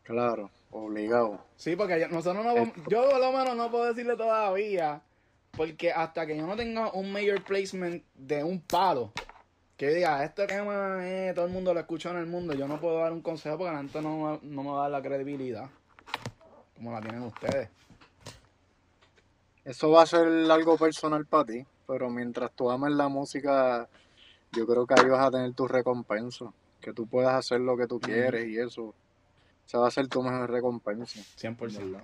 Claro, 0.05 0.51
obligado. 0.71 1.39
Sí, 1.57 1.77
porque 1.77 2.01
yo, 2.01 2.09
nosotros 2.09 2.45
no 2.45 2.55
vamos- 2.55 2.75
yo 2.89 3.11
por 3.11 3.21
lo 3.21 3.33
menos 3.33 3.57
no 3.57 3.71
puedo 3.71 3.85
decirle 3.87 4.17
todavía, 4.17 5.03
porque 5.51 5.93
hasta 5.93 6.27
que 6.27 6.37
yo 6.37 6.47
no 6.47 6.57
tenga 6.57 6.91
un 6.93 7.13
major 7.13 7.43
placement 7.45 8.03
de 8.15 8.43
un 8.43 8.61
palo, 8.63 9.13
que 9.77 9.89
diga, 9.91 10.25
este 10.25 10.47
tema 10.47 10.99
eh, 11.07 11.33
todo 11.35 11.45
el 11.47 11.53
mundo 11.53 11.75
lo 11.75 11.81
escucha 11.81 12.11
en 12.11 12.17
el 12.19 12.27
mundo, 12.27 12.55
yo 12.55 12.67
no 12.67 12.81
puedo 12.81 12.99
dar 13.01 13.13
un 13.13 13.21
consejo 13.21 13.59
porque 13.59 13.73
la 13.73 13.79
gente 13.79 14.01
no, 14.01 14.39
me- 14.43 14.49
no 14.49 14.63
me 14.63 14.71
va 14.71 14.79
a 14.79 14.83
dar 14.89 14.91
la 14.91 15.03
credibilidad, 15.03 15.69
como 16.77 16.93
la 16.93 17.01
tienen 17.01 17.23
ustedes. 17.23 17.69
Eso 19.65 19.91
va 19.91 20.03
a 20.03 20.07
ser 20.07 20.27
algo 20.51 20.79
personal 20.79 21.27
para 21.27 21.45
ti, 21.45 21.67
pero 21.87 22.09
mientras 22.09 22.53
tú 22.53 22.71
ames 22.71 22.93
la 22.93 23.09
música, 23.09 23.89
yo 24.53 24.67
creo 24.67 24.87
que 24.87 24.95
ahí 24.99 25.09
vas 25.09 25.27
a 25.27 25.31
tener 25.31 25.53
tu 25.55 25.67
recompensa. 25.67 26.47
Que 26.81 26.93
tú 26.93 27.07
puedas 27.07 27.35
hacer 27.35 27.61
lo 27.61 27.77
que 27.77 27.89
tú 27.89 27.99
quieres 27.99 28.47
y 28.47 28.59
eso. 28.59 28.95
Esa 29.67 29.79
va 29.79 29.89
a 29.89 29.91
ser 29.91 30.07
tu 30.07 30.23
mejor 30.23 30.49
recompensa. 30.49 31.19
100%. 31.37 32.01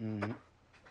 Ujú. 0.00 0.34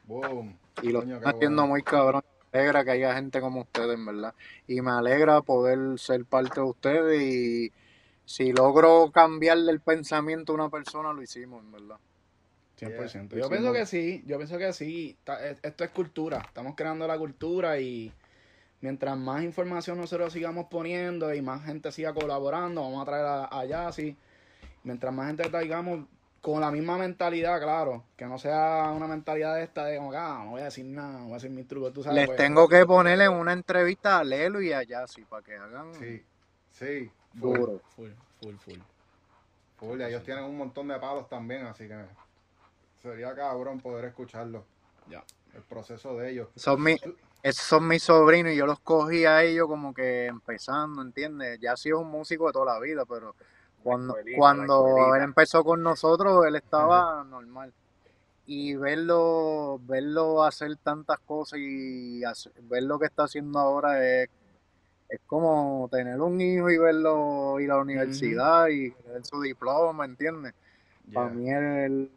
Boom. 0.05 0.57
Y 0.81 0.91
lo 0.93 1.01
Coño, 1.01 1.15
están 1.17 1.35
haciendo 1.35 1.61
bueno. 1.63 1.67
muy 1.67 1.83
cabrón. 1.83 2.23
Me 2.53 2.59
alegra 2.59 2.83
que 2.85 2.91
haya 2.91 3.13
gente 3.15 3.41
como 3.41 3.61
ustedes, 3.61 3.95
en 3.95 4.05
verdad. 4.05 4.33
Y 4.67 4.81
me 4.81 4.91
alegra 4.91 5.41
poder 5.41 5.99
ser 5.99 6.25
parte 6.25 6.59
de 6.61 6.65
ustedes. 6.67 7.21
Y 7.21 7.71
si 8.25 8.51
logro 8.53 9.11
cambiarle 9.11 9.71
el 9.71 9.79
pensamiento 9.79 10.51
a 10.53 10.55
una 10.55 10.69
persona, 10.69 11.13
lo 11.13 11.21
hicimos, 11.21 11.63
en 11.63 11.71
verdad. 11.71 11.97
100%. 12.77 13.35
Yeah. 13.35 13.43
Yo 13.43 13.49
pienso 13.49 13.73
que 13.73 13.85
sí, 13.85 14.23
yo 14.25 14.37
pienso 14.37 14.57
que 14.57 14.71
sí. 14.73 15.17
Es- 15.43 15.59
Esto 15.63 15.83
es 15.83 15.89
cultura, 15.91 16.37
estamos 16.45 16.75
creando 16.75 17.07
la 17.07 17.17
cultura 17.17 17.79
y 17.79 18.11
mientras 18.81 19.17
más 19.17 19.43
información 19.43 19.97
nosotros 19.97 20.31
sigamos 20.31 20.67
poniendo 20.69 21.33
y 21.33 21.41
más 21.41 21.65
gente 21.65 21.91
siga 21.91 22.13
colaborando, 22.13 22.81
vamos 22.81 23.01
a 23.01 23.05
traer 23.05 23.25
a, 23.25 23.45
a 23.59 23.65
Yassi. 23.65 24.15
Mientras 24.83 25.13
más 25.13 25.27
gente 25.27 25.49
traigamos 25.49 26.05
con 26.41 26.61
la 26.61 26.71
misma 26.71 26.97
mentalidad, 26.97 27.59
claro, 27.61 28.03
que 28.15 28.25
no 28.25 28.37
sea 28.39 28.91
una 28.95 29.07
mentalidad 29.07 29.61
esta 29.61 29.85
de 29.85 29.97
como 29.97 30.11
que, 30.11 30.17
ah, 30.17 30.41
no 30.45 30.51
voy 30.51 30.61
a 30.61 30.65
decir 30.65 30.85
nada, 30.85 31.19
no 31.19 31.23
voy 31.25 31.31
a 31.31 31.35
decir 31.35 31.49
mis 31.49 31.67
trucos, 31.67 31.91
tú 31.93 32.03
sabes. 32.03 32.15
Les 32.17 32.25
pues, 32.27 32.37
tengo 32.37 32.67
que 32.69 32.85
ponerle 32.85 33.25
en 33.25 33.33
una 33.33 33.53
entrevista 33.53 34.19
a 34.19 34.23
Lelo 34.23 34.61
y 34.61 34.71
a 34.71 34.83
Yassi 34.83 35.23
para 35.25 35.43
que 35.43 35.55
hagan 35.55 35.93
Sí, 35.95 36.23
sí. 36.71 37.11
full. 37.39 37.57
duro. 37.57 37.81
Full, 37.95 38.11
full, 38.39 38.55
full. 38.55 38.79
Full, 39.77 40.01
y 40.01 40.03
ellos 40.05 40.23
tienen 40.23 40.43
un 40.45 40.57
montón 40.57 40.87
de 40.87 40.97
palos 40.99 41.27
también, 41.29 41.65
así 41.65 41.87
que 41.87 42.03
sería 43.01 43.35
cabrón 43.35 43.79
poder 43.79 44.05
escucharlo. 44.05 44.63
Ya. 45.09 45.23
El 45.53 45.61
proceso 45.63 46.15
de 46.17 46.31
ellos. 46.31 46.49
Son 46.55 46.81
mi- 46.81 46.97
esos 47.43 47.63
son 47.65 47.87
mis 47.87 48.03
sobrinos 48.03 48.51
y 48.51 48.55
yo 48.57 48.65
los 48.65 48.79
cogí 48.79 49.25
a 49.25 49.43
ellos 49.43 49.67
como 49.67 49.93
que 49.93 50.25
empezando, 50.25 51.01
¿entiendes? 51.01 51.59
Ya 51.59 51.73
ha 51.73 51.77
sido 51.77 51.99
un 51.99 52.09
músico 52.09 52.47
de 52.47 52.53
toda 52.53 52.73
la 52.73 52.79
vida, 52.79 53.05
pero 53.05 53.35
cuando, 53.87 54.13
cuando 54.35 55.15
él 55.15 55.23
empezó 55.23 55.63
con 55.63 55.81
nosotros, 55.83 56.45
él 56.47 56.55
estaba 56.55 57.23
normal. 57.23 57.73
y 58.45 58.75
verlo, 58.75 59.79
verlo 59.83 60.43
hacer 60.43 60.77
tantas 60.83 61.19
cosas 61.19 61.59
y 61.59 62.23
hacer- 62.25 62.53
ver 62.63 62.83
lo 62.83 62.99
que 62.99 63.05
está 63.07 63.23
haciendo 63.25 63.59
ahora 63.59 64.05
es, 64.05 64.29
es 65.09 65.19
como 65.27 65.89
tener 65.91 66.21
un 66.21 66.39
hijo 66.41 66.69
y 66.69 66.77
verlo 66.77 67.59
ir 67.59 67.71
a 67.71 67.75
la 67.75 67.81
universidad 67.81 68.67
y 68.69 68.91
tener 68.91 69.25
su 69.25 69.41
diploma, 69.41 70.05
¿entiendes? 70.05 70.53
Para 71.13 71.29
mí 71.29 71.49
él, 71.51 72.11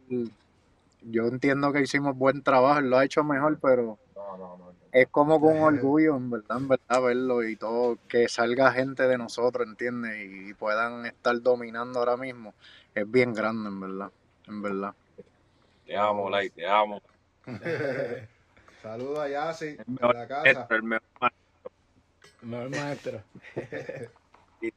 yo 1.01 1.27
entiendo 1.27 1.71
que 1.73 1.81
hicimos 1.81 2.15
buen 2.17 2.43
trabajo, 2.43 2.79
él 2.79 2.89
lo 2.89 2.97
ha 2.97 3.05
hecho 3.05 3.23
mejor, 3.23 3.59
pero 3.61 3.97
No, 4.15 4.37
no, 4.37 4.57
no. 4.57 4.70
Es 4.91 5.07
como 5.09 5.39
con 5.39 5.59
orgullo, 5.59 6.17
en 6.17 6.29
verdad, 6.29 6.57
en 6.57 6.67
verdad, 6.67 7.01
verlo 7.01 7.43
y 7.43 7.55
todo, 7.55 7.97
que 8.07 8.27
salga 8.27 8.71
gente 8.71 9.07
de 9.07 9.17
nosotros, 9.17 9.67
¿entiendes? 9.67 10.27
Y 10.29 10.53
puedan 10.53 11.05
estar 11.05 11.41
dominando 11.41 11.99
ahora 11.99 12.17
mismo, 12.17 12.53
es 12.93 13.09
bien 13.09 13.33
grande, 13.33 13.69
en 13.69 13.79
verdad, 13.79 14.11
en 14.47 14.61
verdad. 14.61 14.93
Te 15.85 15.95
amo, 15.95 16.29
Lai, 16.29 16.49
te 16.49 16.67
amo. 16.67 17.01
Saludos 18.81 19.19
a 19.19 19.29
Yassi, 19.29 19.77
El 19.77 19.85
mejor 19.87 20.15
la 20.15 20.27
casa. 20.27 20.43
maestro, 20.43 20.75
el 20.75 20.83
mejor 20.83 21.07
maestro. 21.19 21.71
Mejor 22.41 22.69
maestro. 22.69 23.23
Sí. 24.61 24.71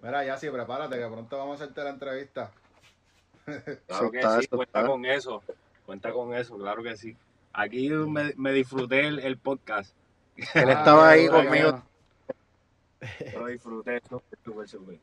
Mira, 0.00 0.24
Yassi, 0.24 0.50
prepárate 0.50 0.96
que 0.96 1.06
pronto 1.08 1.36
vamos 1.36 1.60
a 1.60 1.64
hacerte 1.64 1.82
la 1.82 1.90
entrevista. 1.90 2.52
Claro 3.88 4.10
que 4.12 4.22
sí, 4.22 4.46
cuenta 4.46 4.86
con 4.86 5.04
eso. 5.04 5.42
Cuenta 5.84 6.12
con 6.12 6.32
eso, 6.32 6.56
claro 6.56 6.80
que 6.80 6.96
sí. 6.96 7.16
Aquí 7.58 7.88
me, 7.88 8.34
me 8.36 8.52
disfruté 8.52 9.06
el, 9.06 9.18
el 9.18 9.38
podcast. 9.38 9.96
Él 10.54 10.68
estaba 10.68 11.08
ahí 11.08 11.22
qué 11.22 11.30
conmigo. 11.30 11.70
bueno, 11.70 13.38
Lo 13.40 13.46
disfruté, 13.46 14.02
súper, 14.42 14.68
súper. 14.68 14.98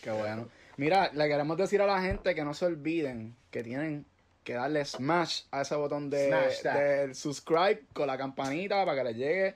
Qué 0.00 0.10
bueno. 0.12 0.46
Mira, 0.76 1.10
le 1.12 1.26
queremos 1.26 1.56
decir 1.56 1.82
a 1.82 1.86
la 1.86 2.00
gente 2.00 2.32
que 2.32 2.44
no 2.44 2.54
se 2.54 2.66
olviden 2.66 3.34
que 3.50 3.64
tienen 3.64 4.06
que 4.44 4.54
darle 4.54 4.84
smash 4.84 5.42
a 5.50 5.62
ese 5.62 5.74
botón 5.74 6.10
de, 6.10 6.32
del 6.62 7.14
subscribe 7.16 7.82
con 7.92 8.06
la 8.06 8.16
campanita 8.16 8.84
para 8.84 8.96
que 8.96 9.08
les 9.08 9.16
llegue. 9.16 9.54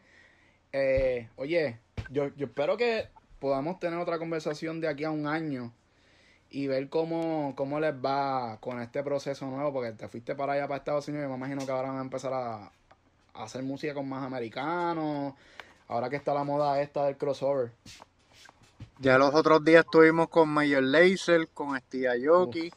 Eh, 0.73 1.29
oye, 1.37 1.79
yo, 2.11 2.35
yo 2.35 2.47
espero 2.47 2.77
que 2.77 3.11
podamos 3.39 3.79
tener 3.79 4.01
otra 4.01 4.19
conversación 4.19 4.81
de 4.81 4.89
aquí 4.89 5.05
a 5.05 5.11
un 5.13 5.29
año 5.29 5.73
y 6.51 6.67
ver 6.67 6.89
cómo, 6.89 7.53
cómo 7.57 7.79
les 7.81 7.95
va 7.95 8.59
con 8.61 8.81
este 8.81 9.03
proceso 9.03 9.47
nuevo, 9.47 9.73
porque 9.73 9.93
te 9.93 10.09
fuiste 10.09 10.35
para 10.35 10.55
allá, 10.55 10.67
para 10.67 10.79
Estados 10.79 11.09
Unidos, 11.09 11.27
y 11.27 11.29
me 11.29 11.37
imagino 11.37 11.65
que 11.65 11.73
ahora 11.73 11.89
van 11.89 11.99
a 11.99 12.03
empezar 12.03 12.33
a, 12.33 12.65
a 13.35 13.43
hacer 13.43 13.63
música 13.63 13.95
con 13.95 14.09
más 14.09 14.25
americanos, 14.25 15.35
ahora 15.89 16.09
que 16.09 16.17
está 16.17 16.33
la 16.35 16.45
moda 16.45 16.81
esta 16.81 17.05
del 17.05 17.17
crossover. 17.17 17.71
Ya 19.01 19.19
los 19.19 19.35
otros 19.35 19.65
días 19.65 19.85
estuvimos 19.85 20.29
con 20.29 20.49
Major 20.49 20.83
Lazer, 20.83 21.49
con 21.49 21.79
Steve 21.79 22.09
Aoki 22.09 22.73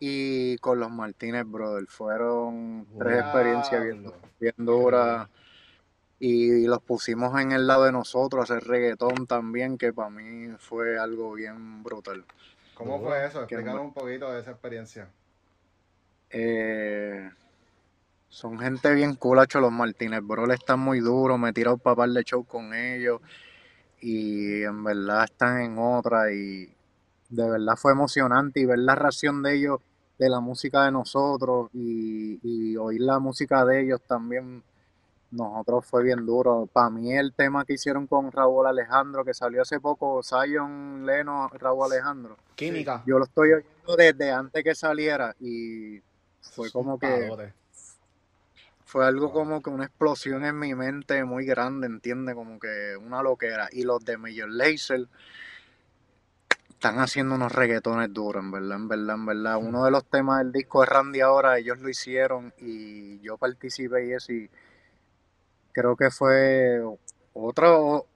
y 0.00 0.56
con 0.58 0.80
los 0.80 0.90
Martínez 0.90 1.44
Brothers. 1.46 1.90
Fueron 1.90 2.86
tres 2.98 3.20
experiencias 3.20 3.84
bien, 3.84 4.12
bien 4.40 4.54
duras 4.56 5.28
y 6.18 6.66
los 6.66 6.82
pusimos 6.82 7.40
en 7.40 7.52
el 7.52 7.66
lado 7.66 7.84
de 7.84 7.92
nosotros, 7.92 8.50
a 8.50 8.54
hacer 8.54 8.68
reggaetón 8.68 9.26
también, 9.26 9.78
que 9.78 9.92
para 9.92 10.10
mí 10.10 10.48
fue 10.58 10.98
algo 10.98 11.32
bien 11.34 11.82
brutal. 11.84 12.24
¿Cómo 12.78 13.00
fue 13.00 13.26
eso? 13.26 13.40
Explícanos 13.40 13.80
un 13.80 13.92
poquito 13.92 14.32
de 14.32 14.40
esa 14.40 14.52
experiencia. 14.52 15.10
Eh, 16.30 17.28
son 18.28 18.58
gente 18.60 18.94
bien 18.94 19.16
culacho 19.16 19.60
los 19.60 19.72
Martínez 19.72 20.20
Brothers, 20.22 20.60
están 20.60 20.78
muy 20.78 21.00
duros, 21.00 21.38
me 21.40 21.48
he 21.48 21.52
tirado 21.52 21.76
para 21.76 21.96
par 21.96 22.10
de 22.10 22.22
show 22.22 22.44
con 22.44 22.72
ellos 22.72 23.20
y 24.00 24.62
en 24.62 24.84
verdad 24.84 25.24
están 25.24 25.60
en 25.60 25.78
otra 25.78 26.32
y 26.32 26.72
de 27.30 27.50
verdad 27.50 27.74
fue 27.76 27.92
emocionante 27.92 28.60
y 28.60 28.64
ver 28.64 28.78
la 28.78 28.94
reacción 28.94 29.42
de 29.42 29.56
ellos 29.56 29.80
de 30.16 30.28
la 30.28 30.38
música 30.38 30.84
de 30.84 30.92
nosotros 30.92 31.70
y, 31.72 32.38
y 32.42 32.76
oír 32.76 33.00
la 33.00 33.18
música 33.18 33.64
de 33.64 33.80
ellos 33.80 34.00
también 34.06 34.62
nosotros 35.30 35.84
fue 35.86 36.02
bien 36.02 36.24
duro. 36.24 36.68
Para 36.72 36.90
mí 36.90 37.16
el 37.16 37.34
tema 37.34 37.64
que 37.64 37.74
hicieron 37.74 38.06
con 38.06 38.32
Raúl 38.32 38.66
Alejandro 38.66 39.24
que 39.24 39.34
salió 39.34 39.62
hace 39.62 39.80
poco, 39.80 40.22
Zion 40.22 41.04
Leno, 41.04 41.48
Raúl 41.48 41.84
Alejandro, 41.92 42.36
Química. 42.54 43.02
yo 43.06 43.18
lo 43.18 43.24
estoy 43.24 43.52
oyendo 43.52 43.96
desde 43.96 44.30
antes 44.30 44.64
que 44.64 44.74
saliera 44.74 45.34
y 45.40 46.00
fue 46.40 46.70
como 46.70 46.98
que 46.98 47.52
fue 48.88 49.06
algo 49.06 49.30
como 49.32 49.62
que 49.62 49.68
una 49.68 49.84
explosión 49.84 50.46
en 50.46 50.58
mi 50.58 50.74
mente 50.74 51.22
muy 51.22 51.44
grande, 51.44 51.86
¿entiendes? 51.86 52.34
Como 52.34 52.58
que 52.58 52.96
una 52.96 53.22
loquera. 53.22 53.68
Y 53.70 53.82
los 53.82 54.02
de 54.02 54.16
Major 54.16 54.48
Lazer 54.48 55.08
están 56.70 56.98
haciendo 56.98 57.34
unos 57.34 57.52
reggaetones 57.52 58.14
duros, 58.14 58.42
en 58.42 58.50
verdad, 58.50 58.76
en 58.76 58.88
verdad, 58.88 59.16
en 59.16 59.26
verdad. 59.26 59.56
Uno 59.58 59.84
de 59.84 59.90
los 59.90 60.06
temas 60.06 60.38
del 60.38 60.52
disco 60.52 60.80
de 60.80 60.86
Randy 60.86 61.20
ahora, 61.20 61.58
ellos 61.58 61.80
lo 61.80 61.90
hicieron 61.90 62.54
y 62.56 63.20
yo 63.20 63.36
participé 63.36 64.06
y 64.06 64.12
eso 64.14 64.32
y 64.32 64.48
creo 65.78 65.96
que 65.96 66.10
fue 66.10 66.82
otro, 67.32 68.06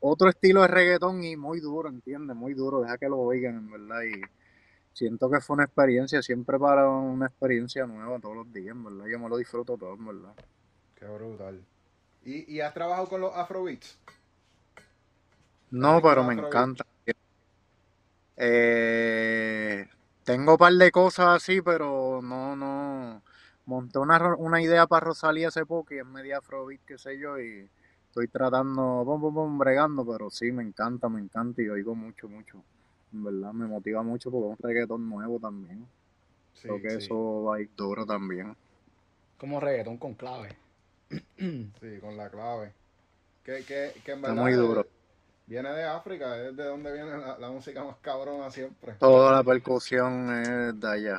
otro 0.00 0.28
estilo 0.28 0.62
de 0.62 0.68
reggaetón 0.68 1.24
y 1.24 1.36
muy 1.36 1.60
duro, 1.60 1.88
¿entiendes? 1.88 2.36
Muy 2.36 2.52
duro, 2.52 2.82
deja 2.82 2.98
que 2.98 3.08
lo 3.08 3.18
oigan, 3.18 3.56
en 3.56 3.70
verdad. 3.70 4.02
Y 4.02 4.20
siento 4.92 5.30
que 5.30 5.40
fue 5.40 5.54
una 5.54 5.64
experiencia, 5.64 6.20
siempre 6.20 6.58
para 6.58 6.88
una 6.88 7.26
experiencia 7.26 7.86
nueva 7.86 8.18
todos 8.18 8.36
los 8.36 8.52
días, 8.52 8.76
en 8.76 8.84
verdad. 8.84 9.06
Yo 9.06 9.18
me 9.18 9.28
lo 9.30 9.38
disfruto 9.38 9.78
todo, 9.78 9.94
en 9.94 10.06
verdad. 10.06 10.34
Qué 10.94 11.06
brutal. 11.06 11.64
¿Y, 12.24 12.54
y 12.54 12.60
has 12.60 12.74
trabajado 12.74 13.08
con 13.08 13.20
los 13.22 13.34
Afrobeats? 13.34 13.98
No, 15.70 16.02
pero 16.02 16.22
me 16.22 16.34
encanta. 16.34 16.84
Eh, 18.36 19.88
tengo 20.24 20.52
un 20.52 20.58
par 20.58 20.72
de 20.74 20.90
cosas 20.90 21.42
así, 21.42 21.62
pero 21.62 22.20
no, 22.22 22.54
no. 22.54 23.05
Monté 23.66 23.98
una, 23.98 24.34
una 24.36 24.62
idea 24.62 24.86
para 24.86 25.06
Rosalía 25.06 25.48
hace 25.48 25.66
poco 25.66 25.94
y 25.94 25.98
es 25.98 26.06
media 26.06 26.38
afrobeat, 26.38 26.80
qué 26.86 26.98
sé 26.98 27.18
yo, 27.18 27.38
y 27.40 27.68
estoy 28.08 28.28
tratando, 28.28 29.02
pum, 29.04 29.20
pum, 29.20 29.34
pum, 29.34 29.58
bregando, 29.58 30.06
pero 30.06 30.30
sí, 30.30 30.52
me 30.52 30.62
encanta, 30.62 31.08
me 31.08 31.20
encanta 31.20 31.62
y 31.62 31.68
oigo 31.68 31.94
mucho, 31.94 32.28
mucho. 32.28 32.62
En 33.12 33.24
verdad, 33.24 33.52
me 33.52 33.66
motiva 33.66 34.02
mucho 34.02 34.30
porque 34.30 34.52
es 34.52 34.58
un 34.60 34.68
reggaetón 34.68 35.08
nuevo 35.08 35.38
también. 35.40 35.86
Sí, 36.54 36.68
Creo 36.68 36.80
que 36.80 36.88
sí. 36.88 36.96
eso 36.96 37.44
va 37.44 37.56
a 37.56 37.60
ir 37.60 37.70
duro 37.76 38.06
también. 38.06 38.56
Como 39.38 39.60
reggaetón 39.60 39.98
con 39.98 40.14
clave. 40.14 40.56
sí, 41.38 41.98
con 42.00 42.16
la 42.16 42.30
clave. 42.30 42.72
Que, 43.44 43.64
que, 43.64 43.92
que 44.04 44.12
en 44.12 44.22
Está 44.22 44.30
verdad 44.30 44.42
muy 44.42 44.52
duro. 44.52 44.86
viene 45.46 45.70
de 45.70 45.84
África, 45.84 46.36
es 46.38 46.56
de 46.56 46.64
donde 46.64 46.92
viene 46.92 47.16
la, 47.18 47.38
la 47.38 47.50
música 47.50 47.84
más 47.84 47.96
cabrona 48.02 48.50
siempre. 48.50 48.94
Toda 48.98 49.32
la 49.32 49.42
percusión 49.42 50.30
es 50.42 50.78
de 50.80 50.88
allá. 50.88 51.18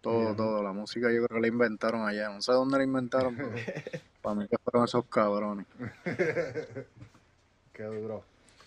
Todo, 0.00 0.20
Bien. 0.20 0.36
todo. 0.36 0.62
La 0.62 0.72
música 0.72 1.10
yo 1.12 1.26
creo 1.26 1.36
que 1.36 1.40
la 1.40 1.48
inventaron 1.48 2.06
allá. 2.06 2.28
No 2.30 2.40
sé 2.40 2.52
dónde 2.52 2.78
la 2.78 2.84
inventaron, 2.84 3.36
pero 3.36 3.50
para 4.22 4.34
mí 4.34 4.48
que 4.48 4.56
fueron 4.58 4.84
esos 4.84 5.04
cabrones. 5.06 5.66
Qué 7.72 7.82
duro. 7.84 8.24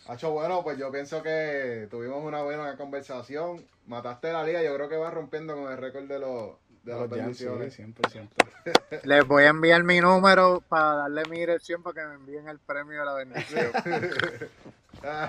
Hacho, 0.08 0.32
bueno, 0.32 0.64
pues 0.64 0.78
yo 0.78 0.92
pienso 0.92 1.24
que 1.24 1.88
tuvimos 1.90 2.24
una 2.24 2.42
buena 2.44 2.76
conversación. 2.76 3.64
Mataste 3.88 4.32
la 4.34 4.44
liga, 4.44 4.62
yo 4.62 4.76
creo 4.76 4.90
que 4.90 4.98
vas 4.98 5.14
rompiendo 5.14 5.56
con 5.56 5.72
el 5.72 5.78
récord 5.78 6.06
de 6.06 6.20
los 6.20 6.52
de 6.84 6.92
las 6.92 7.02
Los 7.02 7.10
jams, 7.18 7.38
sí, 7.38 7.46
bendiciones. 7.46 7.74
siempre, 7.74 8.10
siempre. 8.10 8.46
Les 9.04 9.26
voy 9.26 9.44
a 9.44 9.50
enviar 9.50 9.84
mi 9.84 10.02
número 10.02 10.62
para 10.68 10.96
darle 10.96 11.24
mi 11.30 11.40
dirección 11.40 11.82
para 11.82 12.02
que 12.02 12.08
me 12.10 12.16
envíen 12.16 12.50
el 12.50 12.60
premio 12.60 13.00
de 13.00 13.06
la 13.06 13.14
bendición. 13.14 13.72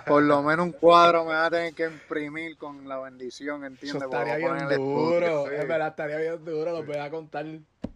Por 0.07 0.23
lo 0.23 0.43
menos 0.43 0.67
un 0.67 0.73
cuadro 0.73 1.25
me 1.25 1.33
va 1.33 1.47
a 1.47 1.51
tener 1.51 1.75
que 1.75 1.85
imprimir 1.87 2.57
con 2.57 2.89
la 2.89 2.99
bendición, 2.99 3.65
Eso 3.65 3.67
¿entiendes? 3.67 4.03
estaría 4.03 4.35
Porque 4.35 4.49
voy 4.49 4.61
a 4.61 4.67
bien 4.67 4.81
duro. 4.81 5.47
sí. 5.49 5.55
Es 5.55 5.69
verdad, 5.69 5.89
estaría 5.89 6.17
bien 6.19 6.45
duro. 6.45 6.73
Lo 6.73 6.85
voy 6.85 6.97
a 6.97 7.11
contar. 7.11 7.45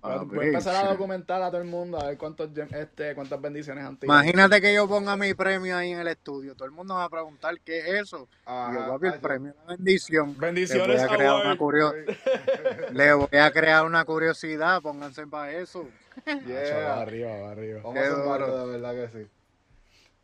Voy 0.00 0.44
a 0.44 0.48
empezar 0.48 0.86
a 0.86 0.90
documentar 0.90 1.42
a 1.42 1.50
todo 1.50 1.60
el 1.60 1.66
mundo 1.66 2.00
a 2.00 2.06
ver 2.06 2.18
cuántos, 2.18 2.50
este, 2.56 3.14
cuántas 3.14 3.40
bendiciones 3.40 3.84
han 3.84 3.96
tirado. 3.96 4.20
Imagínate 4.20 4.60
que 4.60 4.72
yo 4.74 4.88
ponga 4.88 5.16
mi 5.16 5.34
premio 5.34 5.76
ahí 5.76 5.92
en 5.92 6.00
el 6.00 6.08
estudio. 6.08 6.54
Todo 6.54 6.66
el 6.66 6.72
mundo 6.72 6.94
va 6.94 7.04
a 7.04 7.08
preguntar 7.08 7.54
qué 7.64 7.78
es 7.78 7.86
eso. 7.86 8.28
Y 8.46 8.74
yo, 8.74 8.88
papi, 8.88 9.06
el 9.08 9.20
premio 9.20 9.54
la 9.66 9.76
bendición. 9.76 10.36
Bendiciones, 10.38 10.88
Les 10.88 11.06
voy 11.06 11.14
a 11.14 11.16
crear 11.16 11.34
una 11.34 11.56
Le 12.92 13.12
voy 13.12 13.38
a 13.38 13.50
crear 13.50 13.84
una 13.84 14.04
curiosidad, 14.04 14.80
pónganse 14.82 15.26
para 15.26 15.52
eso. 15.52 15.86
Yeah. 16.46 16.88
va 16.88 17.02
arriba, 17.02 17.30
va 17.40 17.50
arriba. 17.52 17.80
Vamos 17.84 17.96
a 17.96 18.66
de 18.66 18.78
verdad 18.78 18.92
que 18.92 19.08
sí. 19.08 19.28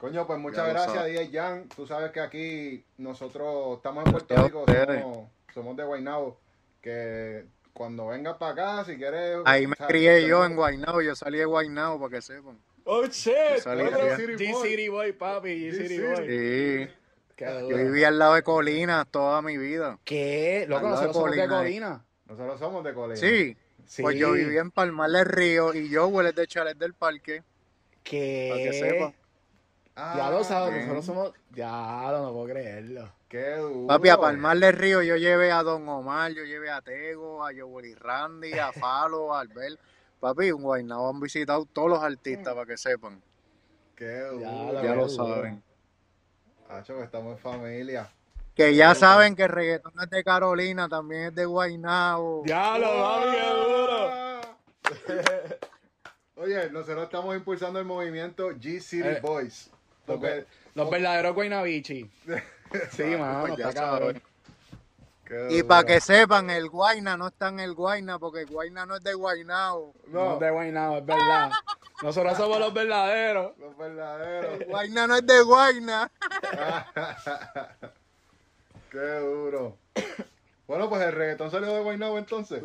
Coño, 0.05 0.27
pues 0.27 0.39
muchas 0.39 0.69
gracias. 0.69 1.07
DJ 1.07 1.31
Jan. 1.33 1.67
Tú 1.75 1.87
sabes 1.87 2.11
que 2.13 2.21
aquí 2.21 2.85
nosotros 2.99 3.79
estamos 3.79 4.05
en 4.05 4.13
Puerto 4.13 4.37
Rico, 4.45 4.67
somos, 4.67 5.29
somos 5.55 5.77
de 5.79 5.85
Guaynabo. 5.85 6.39
Que 6.83 7.47
cuando 7.73 8.09
vengas 8.09 8.37
para 8.37 8.53
acá, 8.53 8.85
si 8.85 8.99
quieres. 8.99 9.39
Ahí 9.47 9.67
me 9.67 9.75
crié 9.77 10.29
yo 10.29 10.45
en 10.45 10.57
Guaynabo, 10.57 11.01
yo 11.01 11.17
salí 11.17 11.39
de 11.39 11.47
Guaynabo 11.47 11.99
para 11.99 12.17
que 12.17 12.21
sepan. 12.21 12.59
Oh, 12.85 13.07
shit. 13.07 13.35
G-City 13.65 14.89
Boy, 14.89 15.13
papi. 15.15 15.71
G-City 15.71 15.99
Boy. 15.99 16.17
Sí, 16.17 16.95
Qué 17.35 17.67
yo 17.71 17.75
viví 17.75 18.05
al 18.05 18.19
lado 18.19 18.35
de 18.35 18.43
Colinas 18.43 19.07
toda 19.11 19.41
mi 19.41 19.57
vida. 19.57 19.99
¿Qué? 20.05 20.67
Loco, 20.69 20.87
nosotros 20.87 21.17
somos 21.17 21.31
de 21.31 21.49
Colina, 21.49 21.55
eh. 21.55 21.63
Colina. 21.63 22.05
Nosotros 22.27 22.59
somos 22.59 22.85
de 22.85 22.93
Colina. 22.93 23.17
Sí, 23.17 23.57
Sí. 23.87 24.03
pues 24.03 24.19
yo 24.19 24.33
viví 24.33 24.59
en 24.59 24.71
Palmar 24.71 25.11
del 25.11 25.25
Río 25.25 25.73
y 25.73 25.89
yo 25.89 26.09
huele 26.09 26.33
de 26.33 26.47
Chalet 26.47 26.77
del 26.77 26.93
Parque. 26.93 27.39
Para 27.41 28.05
que 28.05 28.69
¿Qué? 28.71 28.73
sepa. 28.75 29.15
Ah, 29.97 30.15
Ya 30.17 30.31
lo 30.31 30.43
sabes, 30.43 30.71
bien. 30.75 30.89
nosotros 30.89 31.05
somos. 31.05 31.33
Ya, 31.53 32.09
no 32.13 32.33
puedo 32.33 32.47
creerlo. 32.47 33.13
Qué 33.29 33.57
duro. 33.57 33.87
Papi, 33.87 34.09
a 34.09 34.17
Palmar 34.19 34.59
del 34.59 34.73
Río 34.73 35.03
yo 35.03 35.17
llevé 35.17 35.53
a 35.53 35.63
Don 35.63 35.89
Omar, 35.89 36.33
yo 36.33 36.45
llevé 36.45 36.71
a 36.71 36.81
Tego, 36.83 37.45
a 37.47 37.51
Joel 37.57 37.87
y 37.87 37.95
Randy, 37.95 38.53
a 38.59 38.73
Falo, 38.73 39.35
a 39.35 39.41
Albert. 39.41 39.79
Papi, 40.21 40.49
en 40.49 40.63
Guaynabo 40.63 41.11
han 41.11 41.21
visitado 41.21 41.65
todos 41.67 41.91
los 41.91 42.03
artistas 42.03 42.55
para 42.55 42.67
que 42.67 42.77
sepan. 42.77 43.21
Qué 43.95 44.21
duro. 44.21 44.41
Ya 44.41 44.83
Ya 44.83 44.95
lo 44.95 45.07
duro. 45.07 45.09
saben. 45.09 45.63
Hacho, 46.69 46.97
que 46.97 47.05
estamos 47.05 47.33
en 47.33 47.39
familia. 47.39 48.11
Que 48.55 48.75
ya 48.75 48.95
saben 48.95 49.35
que 49.37 49.43
el 49.45 49.49
reggaetón 49.49 49.93
es 50.01 50.11
de 50.11 50.25
Carolina, 50.25 50.89
también 50.89 51.25
es 51.27 51.35
de 51.35 51.45
Guaynabo. 51.45 52.43
Diablo, 52.45 52.87
papi, 52.89 53.27
qué 53.31 53.49
duro. 53.55 54.41
Oye, 56.37 56.71
nosotros 56.71 57.05
estamos 57.05 57.37
impulsando 57.37 57.79
el 57.79 57.85
movimiento 57.85 58.51
G 58.51 58.81
City 58.81 59.07
Eh, 59.09 59.21
Boys. 59.23 59.71
Los, 60.07 60.21
los 60.75 60.91
verdaderos 60.91 61.35
Guaynabichi. 61.35 62.11
Sí, 62.91 63.05
mano, 63.05 63.43
pues 63.47 63.57
ya 63.57 63.69
está 63.69 63.83
cabrón. 63.83 64.21
qué 65.25 65.47
Y 65.51 65.63
para 65.63 65.85
que 65.85 66.01
sepan, 66.01 66.51
el 66.51 66.69
Guayna 66.69 67.17
no 67.17 67.29
está 67.29 67.47
en 67.49 67.61
el 67.61 67.73
Guayna, 67.73 68.19
porque 68.19 68.41
el 68.41 68.47
Guayna 68.47 68.85
no 68.85 68.97
es 68.97 69.05
de 69.05 69.15
Guaynabo. 69.15 69.95
No, 70.09 70.25
No, 70.25 70.35
es 70.35 70.41
de 70.41 70.51
Guaynabo, 70.51 70.99
es 70.99 71.07
verdad. 71.07 71.53
Nosotros 72.03 72.37
somos 72.37 72.59
los 72.59 72.75
verdaderos. 72.75 73.57
los 73.59 73.77
verdaderos. 73.77 74.61
El 74.61 74.67
Guayna 74.67 75.07
no 75.07 75.15
es 75.17 75.25
de 75.25 75.41
Guayna. 75.43 76.11
Qué 78.91 79.19
duro. 79.21 79.77
Bueno, 80.67 80.89
pues 80.89 81.03
el 81.03 81.13
reggaetón 81.13 81.53
salió 81.53 81.73
de 81.73 81.81
Guaynabo 81.81 82.19
entonces. 82.19 82.61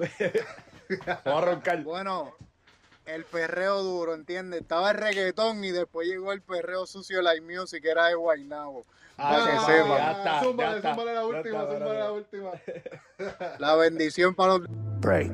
Vamos 1.26 1.44
a 1.44 1.46
roncar. 1.46 1.84
Bueno, 1.84 2.34
el 3.10 3.26
perreo 3.26 3.82
duro, 3.84 4.14
¿entiendes? 4.14 4.62
Estaba 4.62 4.92
el 4.92 4.98
reggaetón 4.98 5.64
y 5.64 5.72
después 5.72 6.08
llegó 6.08 6.32
el 6.32 6.42
perreo 6.42 6.86
sucio 6.86 7.22
Live 7.22 7.42
Music, 7.42 7.82
que 7.82 7.90
era 7.92 8.08
de 8.08 8.16
Guaynabo. 8.16 8.86
Ah, 9.18 9.32
Para 9.32 9.46
que 9.52 9.60
sí, 9.60 9.66
sepan. 9.66 9.88
ya 9.98 10.12
está, 10.12 10.24
ya 10.24 10.76
está. 10.78 10.94
zúmbale 10.96 11.14
la 11.14 11.22
Ya 11.22 11.26
última, 11.26 11.62
está, 11.64 11.74
zúmbale 11.74 12.00
la 12.00 12.12
última. 12.12 12.52
La 13.60 13.76
bendición 13.76 14.36
para 14.36 14.58
los... 14.58 14.68
Break. 15.02 15.32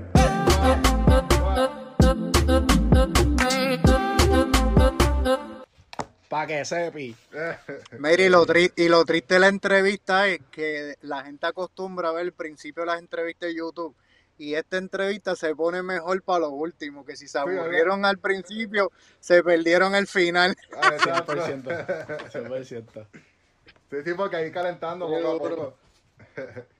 Pa' 6.29 6.47
que 6.47 6.65
sepi. 6.65 7.15
Mira, 7.99 8.23
y 8.23 8.29
lo, 8.29 8.45
tri- 8.45 8.73
y 8.75 8.89
lo 8.89 9.05
triste 9.05 9.35
de 9.35 9.39
la 9.41 9.47
entrevista 9.47 10.27
es 10.27 10.39
que 10.51 10.95
la 11.01 11.23
gente 11.23 11.45
acostumbra 11.45 12.09
a 12.09 12.13
ver 12.13 12.23
el 12.25 12.33
principio 12.33 12.81
de 12.81 12.87
las 12.87 12.99
entrevistas 12.99 13.47
de 13.49 13.55
YouTube 13.55 13.95
y 14.37 14.55
esta 14.55 14.77
entrevista 14.77 15.35
se 15.35 15.55
pone 15.55 15.81
mejor 15.81 16.21
para 16.21 16.39
lo 16.39 16.49
último, 16.49 17.05
que 17.05 17.15
si 17.15 17.27
se 17.27 17.39
aburrieron 17.39 18.05
al 18.05 18.17
principio, 18.17 18.91
se 19.19 19.43
perdieron 19.43 19.95
el 19.95 20.07
final. 20.07 20.55
Ah, 20.81 20.91
exacto. 20.93 21.33
100%. 21.33 22.31
100%. 22.31 23.07
Sí, 23.89 23.97
sí, 24.03 24.13
porque 24.15 24.35
ahí 24.35 24.51
calentando 24.51 25.09
Qué 25.09 25.21
poco 25.21 25.45
a 25.45 25.49
poco. 25.49 25.77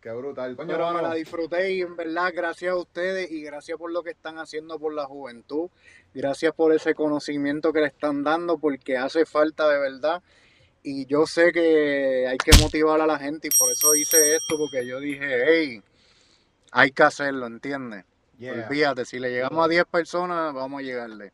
Qué 0.00 0.10
brutal. 0.10 0.54
Coño, 0.54 0.68
Pero 0.68 0.92
me 0.92 1.00
la 1.00 1.14
disfruté 1.14 1.72
y 1.72 1.80
en 1.80 1.96
verdad 1.96 2.30
gracias 2.34 2.72
a 2.72 2.76
ustedes 2.76 3.30
y 3.30 3.42
gracias 3.42 3.78
por 3.78 3.90
lo 3.90 4.02
que 4.02 4.10
están 4.10 4.38
haciendo 4.38 4.78
por 4.78 4.92
la 4.92 5.06
juventud. 5.06 5.70
Gracias 6.12 6.52
por 6.52 6.74
ese 6.74 6.94
conocimiento 6.94 7.72
que 7.72 7.80
le 7.80 7.86
están 7.86 8.22
dando 8.22 8.58
porque 8.58 8.98
hace 8.98 9.24
falta 9.24 9.66
de 9.66 9.78
verdad. 9.78 10.22
Y 10.82 11.06
yo 11.06 11.26
sé 11.26 11.52
que 11.52 12.26
hay 12.28 12.36
que 12.36 12.52
motivar 12.60 13.00
a 13.00 13.06
la 13.06 13.18
gente 13.18 13.48
y 13.48 13.58
por 13.58 13.72
eso 13.72 13.94
hice 13.94 14.36
esto 14.36 14.58
porque 14.58 14.86
yo 14.86 15.00
dije, 15.00 15.44
hey, 15.46 15.82
hay 16.74 16.90
que 16.90 17.02
hacerlo, 17.04 17.46
¿entiendes? 17.46 18.04
yeah. 18.38 18.52
Olvídate, 18.66 19.04
si 19.04 19.18
le 19.18 19.30
llegamos 19.30 19.64
a 19.64 19.68
10 19.68 19.84
personas, 19.86 20.52
vamos 20.52 20.80
a 20.80 20.82
llegarle. 20.82 21.32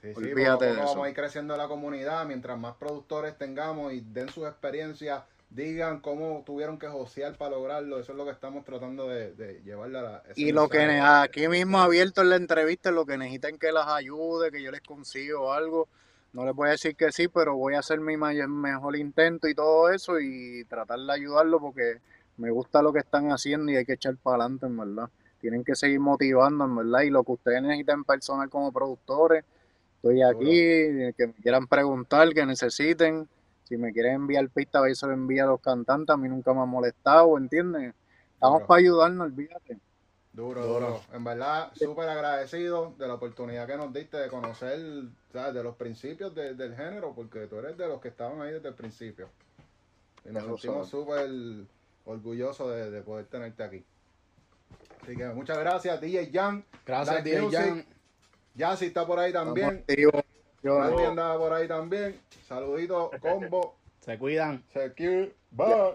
Sí, 0.00 0.08
sí, 0.14 0.16
Olvídate 0.16 0.64
de 0.64 0.72
eso. 0.72 0.80
Vamos 0.86 1.06
a 1.06 1.08
ir 1.10 1.14
creciendo 1.14 1.56
la 1.56 1.68
comunidad. 1.68 2.26
Mientras 2.26 2.58
más 2.58 2.74
productores 2.76 3.36
tengamos 3.38 3.92
y 3.92 4.00
den 4.00 4.28
sus 4.30 4.48
experiencias, 4.48 5.22
digan 5.50 6.00
cómo 6.00 6.42
tuvieron 6.44 6.78
que 6.78 6.88
josear 6.88 7.36
para 7.36 7.52
lograrlo. 7.52 8.00
Eso 8.00 8.12
es 8.12 8.18
lo 8.18 8.24
que 8.24 8.32
estamos 8.32 8.64
tratando 8.64 9.08
de, 9.08 9.32
de 9.34 9.62
llevarle 9.62 9.98
a 9.98 10.02
la. 10.02 10.22
Y 10.34 10.52
lo 10.52 10.68
que 10.68 10.78
aquí 11.00 11.46
mismo 11.48 11.80
abierto 11.80 12.22
en 12.22 12.30
la 12.30 12.36
entrevista, 12.36 12.90
lo 12.90 13.06
que 13.06 13.18
necesiten 13.18 13.58
que 13.58 13.70
las 13.72 13.86
ayude, 13.88 14.50
que 14.50 14.62
yo 14.62 14.70
les 14.70 14.80
consigo 14.80 15.52
algo. 15.52 15.88
No 16.32 16.46
les 16.46 16.54
voy 16.54 16.68
a 16.68 16.72
decir 16.72 16.96
que 16.96 17.12
sí, 17.12 17.28
pero 17.28 17.56
voy 17.56 17.74
a 17.74 17.80
hacer 17.80 18.00
mi 18.00 18.16
may- 18.16 18.46
mejor 18.48 18.96
intento 18.96 19.48
y 19.48 19.54
todo 19.54 19.90
eso 19.90 20.18
y 20.18 20.64
tratar 20.64 20.98
de 20.98 21.12
ayudarlo 21.12 21.60
porque 21.60 22.00
me 22.36 22.50
gusta 22.50 22.82
lo 22.82 22.92
que 22.92 23.00
están 23.00 23.30
haciendo 23.30 23.70
y 23.72 23.76
hay 23.76 23.84
que 23.84 23.94
echar 23.94 24.16
para 24.16 24.44
adelante, 24.44 24.66
en 24.66 24.76
verdad. 24.76 25.10
Tienen 25.40 25.64
que 25.64 25.74
seguir 25.74 26.00
motivando, 26.00 26.64
en 26.64 26.76
verdad. 26.76 27.00
Y 27.02 27.10
lo 27.10 27.24
que 27.24 27.32
ustedes 27.32 27.62
necesiten 27.62 28.04
personal 28.04 28.48
como 28.48 28.72
productores, 28.72 29.44
estoy 29.96 30.22
aquí, 30.22 30.46
que 31.16 31.26
me 31.26 31.32
quieran 31.34 31.66
preguntar, 31.66 32.32
que 32.32 32.46
necesiten. 32.46 33.28
Si 33.64 33.76
me 33.76 33.92
quieren 33.92 34.14
enviar 34.14 34.48
pistas, 34.50 34.82
yo 34.88 34.94
se 34.94 35.06
lo 35.06 35.12
envío 35.12 35.44
a 35.44 35.46
los 35.48 35.60
cantantes. 35.60 36.12
A 36.12 36.16
mí 36.16 36.28
nunca 36.28 36.52
me 36.52 36.60
ha 36.60 36.64
molestado, 36.66 37.36
¿entiendes? 37.38 37.94
Estamos 38.34 38.58
Duro. 38.60 38.66
para 38.66 38.78
ayudarnos, 38.80 39.26
olvídate. 39.26 39.78
Duro, 40.32 40.66
Duro. 40.66 40.86
duro. 40.86 41.00
En 41.12 41.24
verdad, 41.24 41.70
súper 41.74 42.08
agradecido 42.08 42.94
de 42.98 43.06
la 43.06 43.14
oportunidad 43.14 43.66
que 43.66 43.76
nos 43.76 43.92
diste 43.92 44.16
de 44.16 44.28
conocer, 44.28 44.80
¿sabes? 45.32 45.54
De 45.54 45.62
los 45.62 45.76
principios 45.76 46.34
de- 46.34 46.54
del 46.54 46.74
género, 46.74 47.12
porque 47.14 47.46
tú 47.46 47.58
eres 47.58 47.76
de 47.76 47.86
los 47.86 48.00
que 48.00 48.08
estaban 48.08 48.40
ahí 48.40 48.52
desde 48.52 48.68
el 48.68 48.74
principio. 48.74 49.28
Y 50.24 50.32
nos 50.32 50.44
sentimos 50.44 50.88
súper 50.88 51.28
orgullosos 52.04 52.74
de, 52.74 52.90
de 52.90 53.02
poder 53.02 53.26
tenerte 53.26 53.62
aquí. 53.62 53.84
Así 55.02 55.16
que 55.16 55.26
muchas 55.28 55.58
gracias, 55.58 56.00
DJ 56.00 56.30
Jan. 56.32 56.64
Gracias, 56.86 57.24
DJ 57.24 57.40
Music. 57.42 57.58
Jan. 57.60 57.86
Yassi 58.54 58.86
está 58.86 59.06
por 59.06 59.18
ahí 59.18 59.32
también. 59.32 59.84
Yo- 60.62 60.80
andaba 60.80 61.38
por 61.38 61.52
ahí 61.52 61.66
también. 61.66 62.20
Saludito, 62.46 63.10
combo, 63.20 63.76
Se 64.00 64.18
cuidan. 64.18 64.62
secure, 64.72 65.34
bye. 65.50 65.94